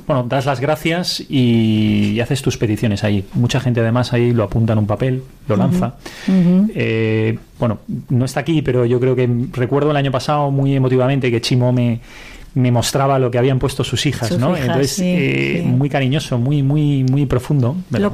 bueno, 0.06 0.24
das 0.24 0.46
las 0.46 0.62
gracias 0.62 1.22
y, 1.30 2.20
haces 2.22 2.42
tus 2.42 2.58
peticiones 2.58 3.04
ahí. 3.04 3.26
Mucha 3.34 3.60
gente 3.60 3.82
además 3.82 4.14
ahí 4.14 4.32
lo 4.32 4.44
apunta 4.44 4.74
en 4.74 4.80
un 4.80 4.88
papel, 4.88 5.24
lo 5.48 5.58
lanza. 5.58 5.96
Eh, 6.30 7.38
bueno, 7.60 7.80
no 8.10 8.24
está 8.24 8.40
aquí, 8.40 8.62
pero 8.62 8.86
yo 8.86 9.00
creo 9.00 9.16
que 9.16 9.30
recuerdo 9.52 9.92
el 9.92 9.98
año 9.98 10.12
pasado 10.12 10.50
muy 10.50 10.76
emotivamente 10.76 11.30
que 11.30 11.42
Chimo 11.42 11.74
me, 11.74 12.00
me 12.58 12.72
mostraba 12.72 13.20
lo 13.20 13.30
que 13.30 13.38
habían 13.38 13.60
puesto 13.60 13.84
sus 13.84 14.08
hijas, 14.08 14.36
¿no? 14.40 14.58
Entonces, 14.58 15.00
eh, 15.04 15.64
muy 15.64 15.90
cariñoso, 15.90 16.40
muy, 16.40 16.64
muy, 16.64 17.04
muy 17.04 17.28
profundo. 17.28 17.76
lo, 17.92 18.12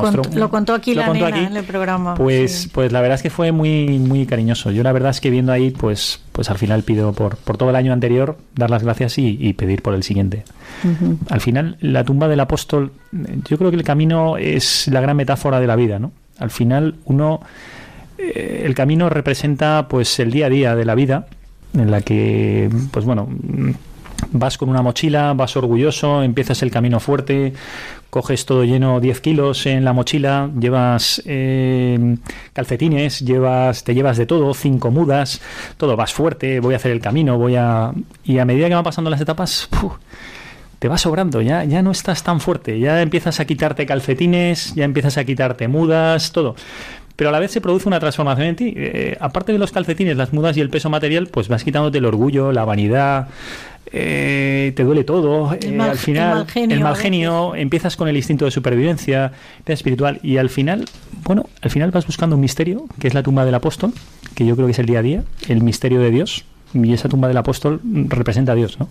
contó, 0.50 0.74
aquí 0.74 0.94
la 0.94 1.14
nena 1.14 1.48
en 1.48 1.56
el 1.56 1.64
programa. 1.64 2.16
Pues, 2.16 2.70
pues 2.74 2.92
la 2.92 3.00
verdad 3.00 3.16
es 3.16 3.22
que 3.22 3.30
fue 3.30 3.54
muy, 3.54 4.00
muy 4.00 4.26
cariñoso. 4.26 4.72
Yo 4.72 4.84
la 4.84 4.92
verdad 4.92 5.12
es 5.12 5.22
que 5.22 5.30
viendo 5.30 5.54
ahí, 5.54 5.72
pues, 5.72 6.20
pues 6.34 6.50
al 6.50 6.58
final 6.58 6.84
pido 6.84 7.14
por, 7.14 7.38
por 7.38 7.56
todo 7.56 7.70
el 7.70 7.78
año 7.78 7.94
anterior 7.94 8.38
dar 8.54 8.70
las 8.70 8.84
gracias 8.84 9.18
y, 9.18 9.54
pedir 9.54 9.82
por 9.82 9.94
el 9.94 10.04
siguiente. 10.04 10.44
Al 11.30 11.40
final, 11.40 11.78
la 11.80 12.04
tumba 12.04 12.28
del 12.28 12.42
apóstol, 12.42 12.92
yo 13.48 13.58
creo 13.58 13.70
que 13.70 13.78
el 13.78 13.84
camino 13.84 14.36
es 14.36 14.90
la 14.90 15.00
gran 15.00 15.16
metáfora 15.16 15.62
de 15.62 15.68
la 15.68 15.78
vida, 15.78 16.00
¿no? 16.00 16.12
Al 16.40 16.52
final, 16.52 16.96
uno, 17.06 17.40
eh, 18.18 18.64
el 18.66 18.76
camino 18.76 19.10
representa, 19.10 19.88
pues, 19.88 20.20
el 20.20 20.32
día 20.32 20.48
a 20.48 20.50
día 20.50 20.76
de 20.76 20.84
la 20.84 20.96
vida 20.96 21.28
en 21.74 21.92
la 21.92 22.02
que, 22.02 22.70
pues 22.92 23.06
bueno 23.06 23.30
vas 24.32 24.58
con 24.58 24.70
una 24.70 24.82
mochila, 24.82 25.34
vas 25.34 25.56
orgulloso, 25.56 26.24
empiezas 26.24 26.62
el 26.62 26.72
camino 26.72 27.00
fuerte, 27.00 27.54
coges 28.10 28.46
todo 28.46 28.64
lleno 28.64 29.00
10 29.00 29.22
kilos 29.22 29.66
en 29.66 29.84
la 29.84 29.94
mochila, 29.94 30.50
llevas 30.60 31.22
eh, 31.26 32.18
calcetines, 32.54 33.22
llevas, 33.22 33.84
te 33.84 33.96
llevas 33.96 34.18
de 34.18 34.26
todo, 34.26 34.54
cinco 34.54 34.92
mudas, 34.92 35.42
todo, 35.78 35.96
vas 35.96 36.14
fuerte, 36.14 36.60
voy 36.60 36.74
a 36.74 36.78
hacer 36.78 36.92
el 36.92 37.00
camino, 37.00 37.38
voy 37.38 37.56
a... 37.56 37.92
Y 38.24 38.38
a 38.38 38.46
medida 38.46 38.68
que 38.68 38.76
van 38.76 38.84
pasando 38.84 39.10
las 39.10 39.22
etapas, 39.22 39.68
te 40.80 40.88
va 40.90 40.98
sobrando, 40.98 41.42
ya, 41.42 41.64
ya 41.64 41.82
no 41.82 41.92
estás 41.92 42.24
tan 42.24 42.40
fuerte, 42.40 42.80
ya 42.80 43.02
empiezas 43.02 43.40
a 43.40 43.46
quitarte 43.46 43.86
calcetines, 43.86 44.76
ya 44.76 44.84
empiezas 44.84 45.18
a 45.18 45.24
quitarte 45.24 45.68
mudas, 45.68 46.32
todo 46.32 46.56
pero 47.16 47.30
a 47.30 47.34
la 47.34 47.40
vez 47.40 47.52
se 47.52 47.62
produce 47.62 47.88
una 47.88 48.00
transformación 48.00 48.48
en 48.48 48.56
ti. 48.56 48.74
Eh, 48.76 49.18
aparte 49.20 49.52
de 49.52 49.58
los 49.58 49.72
calcetines, 49.72 50.18
las 50.18 50.34
mudas 50.34 50.58
y 50.58 50.62
el 50.62 50.70
peso 50.70 50.90
material, 50.90 51.28
pues 51.28 51.48
vas 51.48 51.64
quitándote 51.64 52.00
el 52.00 52.06
orgullo, 52.06 52.52
la 52.52 52.66
vanidad, 52.66 53.28
eh, 53.92 54.74
te 54.76 54.84
duele 54.84 55.04
todo. 55.04 55.54
Eh, 55.54 55.78
al 55.80 55.98
final, 55.98 56.48
el 56.56 56.80
mal 56.80 56.96
genio, 56.96 57.56
empiezas 57.56 57.96
con 57.96 58.08
el 58.08 58.18
instinto 58.18 58.46
de 58.46 58.52
supervivencia 58.52 59.32
espiritual 59.66 60.20
y 60.24 60.38
al 60.38 60.50
final, 60.50 60.86
bueno, 61.24 61.46
al 61.62 61.70
final 61.70 61.92
vas 61.92 62.08
buscando 62.08 62.36
un 62.36 62.42
misterio, 62.42 62.86
que 63.00 63.08
es 63.08 63.14
la 63.14 63.22
tumba 63.22 63.46
del 63.46 63.56
apóstol, 63.56 63.94
que 64.34 64.46
yo 64.46 64.56
creo 64.56 64.68
que 64.68 64.72
es 64.72 64.80
el 64.80 64.88
día 64.88 65.00
a 65.00 65.04
día, 65.04 65.24
el 65.48 65.62
misterio 65.62 66.00
de 66.00 66.12
Dios. 66.12 66.46
Y 66.74 66.92
esa 66.92 67.08
tumba 67.08 67.28
del 67.28 67.38
apóstol 67.38 67.82
representa 67.84 68.54
a 68.54 68.56
Dios, 68.56 68.80
¿no? 68.80 68.90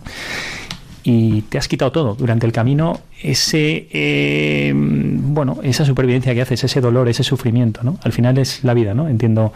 Y 1.03 1.41
te 1.43 1.57
has 1.57 1.67
quitado 1.67 1.91
todo 1.91 2.15
durante 2.15 2.45
el 2.45 2.51
camino 2.51 3.01
ese 3.21 3.87
eh, 3.91 4.71
bueno 4.73 5.59
esa 5.63 5.85
supervivencia 5.85 6.33
que 6.33 6.41
haces 6.41 6.63
ese 6.63 6.79
dolor 6.79 7.09
ese 7.09 7.23
sufrimiento 7.23 7.81
no 7.83 7.97
al 8.03 8.13
final 8.13 8.37
es 8.37 8.63
la 8.63 8.73
vida 8.73 8.93
no 8.93 9.07
entiendo. 9.07 9.53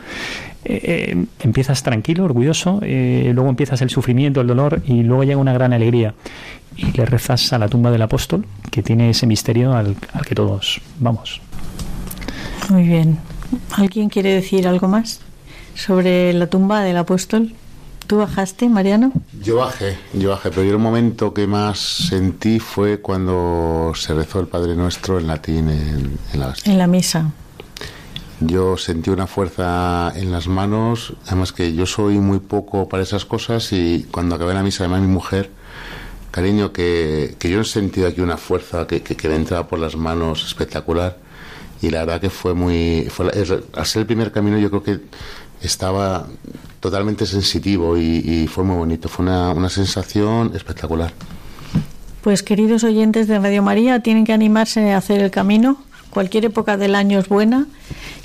Eh, 0.65 1.13
eh, 1.15 1.25
empiezas 1.39 1.81
tranquilo 1.81 2.25
orgulloso 2.25 2.81
luego 2.81 3.47
empiezas 3.47 3.81
el 3.81 3.89
sufrimiento 3.89 4.41
el 4.41 4.47
dolor 4.47 4.81
y 4.85 5.03
luego 5.03 5.23
llega 5.23 5.37
una 5.37 5.53
gran 5.53 5.71
alegría. 5.71 6.13
Y 6.75 6.91
le 6.91 7.05
rezas 7.05 7.53
a 7.53 7.57
la 7.57 7.69
tumba 7.69 7.89
del 7.89 8.01
apóstol 8.01 8.45
que 8.69 8.83
tiene 8.83 9.11
ese 9.11 9.25
misterio 9.25 9.73
al, 9.73 9.95
al 10.13 10.25
que 10.25 10.35
todos 10.35 10.81
vamos. 10.99 11.41
Muy 12.69 12.83
bien. 12.83 13.17
Alguien 13.71 14.09
quiere 14.09 14.33
decir 14.33 14.67
algo 14.67 14.87
más 14.87 15.21
sobre 15.73 16.33
la 16.33 16.47
tumba 16.47 16.81
del 16.81 16.97
apóstol 16.97 17.53
¿Tú 18.07 18.19
bajaste, 18.19 18.69
Mariano? 18.69 19.11
Yo 19.43 19.57
bajé, 19.57 19.97
yo 20.13 20.29
bajé, 20.29 20.49
pero 20.49 20.63
yo 20.63 20.71
el 20.71 20.79
momento 20.79 21.33
que 21.33 21.45
más 21.45 21.77
sentí 21.77 22.57
fue 22.57 23.01
cuando 23.01 23.91
se 23.95 24.13
rezó 24.13 24.39
el 24.39 24.47
Padre 24.47 24.75
Nuestro 24.75 25.19
en 25.19 25.27
latín 25.27 25.69
en, 25.69 26.17
la 26.33 26.55
En 26.63 26.77
la 26.77 26.87
misa. 26.87 27.33
Yo 28.39 28.77
sentí 28.77 29.09
una 29.09 29.27
fuerza 29.27 30.13
en 30.15 30.31
las 30.31 30.47
manos, 30.47 31.15
además 31.25 31.51
que 31.51 31.73
yo 31.73 31.85
soy 31.85 32.19
muy 32.19 32.39
poco 32.39 32.87
para 32.87 33.03
esas 33.03 33.25
cosas 33.25 33.73
y 33.73 34.07
cuando 34.09 34.35
acabé 34.35 34.53
la 34.53 34.63
misa, 34.63 34.85
además 34.85 35.01
mi 35.01 35.07
mujer, 35.07 35.51
cariño, 36.31 36.71
que, 36.71 37.35
que 37.37 37.49
yo 37.49 37.59
he 37.59 37.65
sentido 37.65 38.07
aquí 38.07 38.21
una 38.21 38.37
fuerza 38.37 38.87
que, 38.87 39.01
que, 39.03 39.27
me 39.27 39.35
entraba 39.35 39.67
por 39.67 39.79
las 39.79 39.97
manos 39.97 40.45
espectacular 40.45 41.17
y 41.81 41.89
la 41.89 42.05
verdad 42.05 42.21
que 42.21 42.29
fue 42.29 42.53
muy... 42.53 43.09
Fue, 43.09 43.29
al 43.73 43.85
ser 43.85 44.01
el 44.01 44.05
primer 44.05 44.31
camino 44.31 44.57
yo 44.59 44.69
creo 44.69 44.83
que 44.83 44.99
estaba 45.61 46.27
totalmente 46.79 47.25
sensitivo 47.25 47.97
y, 47.97 48.47
fue 48.47 48.63
muy 48.63 48.77
bonito. 48.77 49.09
Fue 49.09 49.25
una, 49.25 49.51
una, 49.51 49.69
sensación 49.69 50.51
espectacular. 50.55 51.13
Pues 52.21 52.43
queridos 52.43 52.83
oyentes 52.83 53.27
de 53.27 53.39
Radio 53.39 53.63
María, 53.63 54.01
tienen 54.01 54.25
que 54.25 54.33
animarse 54.33 54.91
a 54.91 54.97
hacer 54.97 55.21
el 55.21 55.31
camino. 55.31 55.77
Cualquier 56.09 56.45
época 56.45 56.77
del 56.77 56.95
año 56.95 57.19
es 57.19 57.29
buena. 57.29 57.67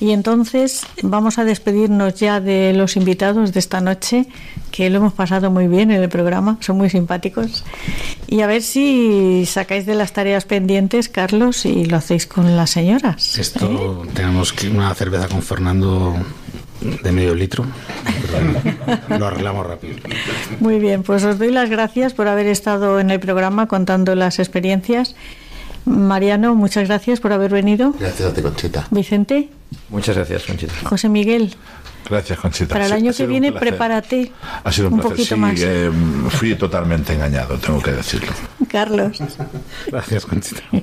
Y 0.02 0.10
entonces 0.10 0.82
vamos 1.04 1.38
a 1.38 1.44
despedirnos 1.44 2.14
ya 2.14 2.40
de 2.40 2.72
los 2.72 2.96
invitados 2.96 3.52
de 3.52 3.60
esta 3.60 3.80
noche, 3.80 4.26
que 4.72 4.90
lo 4.90 4.96
hemos 4.96 5.12
pasado 5.12 5.48
muy 5.52 5.68
bien 5.68 5.92
en 5.92 6.02
el 6.02 6.08
programa, 6.08 6.58
son 6.58 6.76
muy 6.78 6.90
simpáticos. 6.90 7.62
Y 8.26 8.40
a 8.40 8.48
ver 8.48 8.62
si 8.62 9.44
sacáis 9.46 9.86
de 9.86 9.94
las 9.94 10.12
tareas 10.12 10.44
pendientes, 10.44 11.08
Carlos, 11.08 11.64
y 11.66 11.84
lo 11.84 11.98
hacéis 11.98 12.26
con 12.26 12.56
las 12.56 12.70
señoras. 12.70 13.38
Esto 13.38 14.04
¿eh? 14.04 14.08
tenemos 14.12 14.52
que 14.52 14.68
una 14.68 14.92
cerveza 14.94 15.28
con 15.28 15.40
Fernando 15.40 16.16
de 17.02 17.12
medio 17.12 17.34
litro. 17.34 17.64
Lo 19.08 19.26
arreglamos 19.26 19.66
rápido. 19.66 19.96
Muy 20.60 20.78
bien, 20.78 21.02
pues 21.02 21.24
os 21.24 21.38
doy 21.38 21.50
las 21.50 21.70
gracias 21.70 22.14
por 22.14 22.28
haber 22.28 22.46
estado 22.46 23.00
en 23.00 23.10
el 23.10 23.20
programa 23.20 23.66
contando 23.66 24.14
las 24.14 24.38
experiencias. 24.38 25.14
Mariano, 25.84 26.54
muchas 26.54 26.86
gracias 26.86 27.20
por 27.20 27.32
haber 27.32 27.50
venido. 27.50 27.92
Gracias 27.98 28.30
a 28.30 28.34
ti, 28.34 28.42
Conchita. 28.42 28.86
Vicente. 28.90 29.48
Muchas 29.88 30.16
gracias, 30.16 30.44
Conchita. 30.44 30.74
José 30.84 31.08
Miguel. 31.08 31.54
Gracias, 32.08 32.38
Conchita. 32.38 32.74
Para 32.74 32.86
el 32.86 32.92
año 32.92 33.12
que 33.12 33.26
viene, 33.26 33.52
prepárate. 33.52 34.32
Ha 34.64 34.72
sido 34.72 34.88
un, 34.88 35.00
poquito 35.00 35.36
más. 35.36 35.58
fui 36.30 36.54
totalmente 36.54 37.14
engañado, 37.14 37.58
tengo 37.58 37.80
que 37.80 37.92
decirlo. 37.92 38.32
Carlos. 38.72 39.18
Gracias, 39.86 40.26
Conchita. 40.26 40.62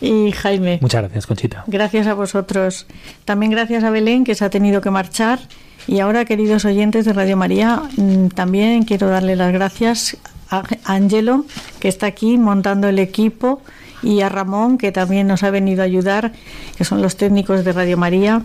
Y 0.00 0.32
Jaime. 0.32 0.78
Muchas 0.82 1.02
gracias, 1.02 1.26
Conchita. 1.26 1.64
Gracias 1.66 2.06
a 2.06 2.14
vosotros. 2.14 2.86
También 3.24 3.50
gracias 3.52 3.82
a 3.84 3.90
Belén, 3.90 4.24
que 4.24 4.34
se 4.34 4.44
ha 4.44 4.50
tenido 4.50 4.80
que 4.80 4.90
marchar. 4.90 5.38
Y 5.86 6.00
ahora, 6.00 6.24
queridos 6.24 6.64
oyentes 6.64 7.04
de 7.04 7.12
Radio 7.12 7.36
María, 7.36 7.82
mm, 7.96 8.28
también 8.28 8.84
quiero 8.84 9.08
darle 9.08 9.34
las 9.36 9.52
gracias 9.52 10.16
a 10.50 10.62
Angelo, 10.84 11.44
que 11.80 11.88
está 11.88 12.06
aquí 12.06 12.36
montando 12.36 12.88
el 12.88 12.98
equipo, 12.98 13.62
y 14.02 14.20
a 14.20 14.28
Ramón, 14.28 14.76
que 14.76 14.92
también 14.92 15.26
nos 15.28 15.42
ha 15.44 15.50
venido 15.50 15.82
a 15.82 15.84
ayudar, 15.84 16.32
que 16.76 16.84
son 16.84 17.00
los 17.00 17.16
técnicos 17.16 17.64
de 17.64 17.72
Radio 17.72 17.96
María. 17.96 18.42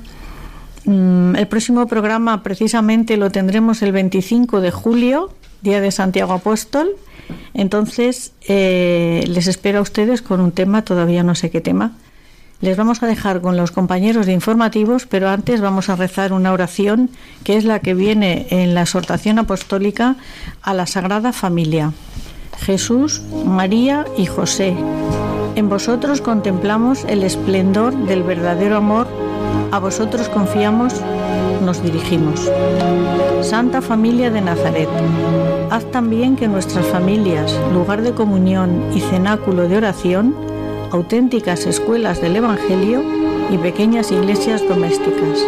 Mm, 0.86 1.36
El 1.36 1.48
próximo 1.48 1.88
programa 1.88 2.44
precisamente 2.44 3.18
lo 3.18 3.30
tendremos 3.30 3.82
el 3.82 3.92
25 3.92 4.62
de 4.62 4.72
julio, 4.72 5.32
Día 5.62 5.82
de 5.82 5.92
Santiago 5.92 6.34
Apóstol. 6.34 6.88
Entonces, 7.54 8.34
eh, 8.48 9.24
les 9.28 9.48
espero 9.48 9.80
a 9.80 9.82
ustedes 9.82 10.22
con 10.22 10.42
un 10.42 10.52
tema, 10.52 10.84
todavía 10.84 11.24
no 11.24 11.36
sé 11.36 11.50
qué 11.50 11.62
tema. 11.62 11.94
Les 12.60 12.76
vamos 12.76 13.04
a 13.04 13.08
dejar 13.08 13.42
con 13.42 13.56
los 13.56 13.72
compañeros 13.72 14.26
de 14.26 14.34
informativos, 14.34 15.06
pero 15.06 15.30
antes 15.30 15.62
vamos 15.62 15.90
a 15.90 15.96
rezar 15.96 16.34
una 16.34 16.52
oración 16.52 17.12
que 17.44 17.56
es 17.56 17.66
la 17.66 17.80
que 17.80 17.94
viene 17.94 18.48
en 18.50 18.74
la 18.74 18.82
exhortación 18.82 19.38
apostólica 19.38 20.16
a 20.64 20.74
la 20.74 20.88
Sagrada 20.88 21.34
Familia. 21.34 21.94
Jesús, 22.60 23.22
María 23.46 24.06
y 24.18 24.26
José. 24.26 24.76
En 25.56 25.70
vosotros 25.70 26.22
contemplamos 26.22 27.06
el 27.06 27.24
esplendor 27.24 27.96
del 28.06 28.24
verdadero 28.24 28.78
amor, 28.78 29.08
a 29.72 29.80
vosotros 29.80 30.30
confiamos, 30.30 30.94
nos 31.64 31.82
dirigimos. 31.82 32.52
Santa 33.42 33.82
Familia 33.82 34.30
de 34.30 34.42
Nazaret, 34.42 34.90
haz 35.70 35.86
también 35.92 36.36
que 36.36 36.48
nuestras 36.48 36.86
familias, 36.88 37.54
lugar 37.74 38.02
de 38.02 38.14
comunión 38.14 38.84
y 38.94 39.02
cenáculo 39.02 39.68
de 39.68 39.78
oración, 39.78 40.36
auténticas 40.92 41.66
escuelas 41.66 42.22
del 42.22 42.38
Evangelio 42.38 43.04
y 43.50 43.58
pequeñas 43.58 44.12
iglesias 44.12 44.68
domésticas. 44.68 45.40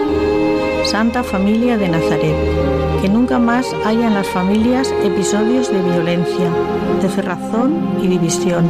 Santa 0.85 1.23
Familia 1.23 1.77
de 1.77 1.89
Nazaret, 1.89 2.78
que 3.01 3.09
nunca 3.09 3.39
más 3.39 3.65
haya 3.85 4.07
en 4.07 4.13
las 4.13 4.27
familias 4.27 4.93
episodios 5.03 5.71
de 5.71 5.81
violencia, 5.81 6.49
de 7.01 7.09
cerrazón 7.09 7.97
y 8.01 8.07
división. 8.07 8.65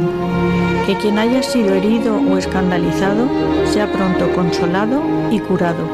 Que 0.86 0.96
quien 0.96 1.18
haya 1.18 1.42
sido 1.42 1.74
herido 1.74 2.16
o 2.16 2.36
escandalizado 2.36 3.28
sea 3.66 3.90
pronto 3.92 4.32
consolado 4.32 5.02
y 5.30 5.40
curado. 5.40 5.84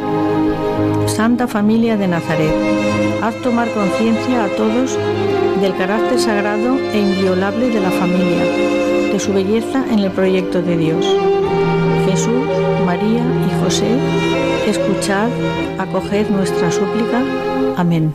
Santa 1.07 1.47
Familia 1.47 1.97
de 1.97 2.09
Nazaret, 2.09 2.55
haz 3.23 3.35
tomar 3.43 3.71
conciencia 3.71 4.45
a 4.45 4.49
todos 4.49 4.99
del 5.61 5.75
carácter 5.77 6.19
sagrado 6.19 6.77
e 6.93 6.99
inviolable 6.99 7.71
de 7.71 7.81
la 7.81 7.91
familia, 7.91 8.45
de 9.13 9.19
su 9.19 9.33
belleza 9.33 9.85
en 9.91 10.01
el 10.01 10.11
proyecto 10.11 10.61
de 10.61 10.77
Dios. 10.77 11.36
Jesús, 12.17 12.47
María 12.87 13.23
y 13.47 13.63
José, 13.63 13.95
escuchad, 14.67 15.29
acoged 15.79 16.31
nuestra 16.31 16.73
súplica. 16.73 17.23
Amén. 17.77 18.15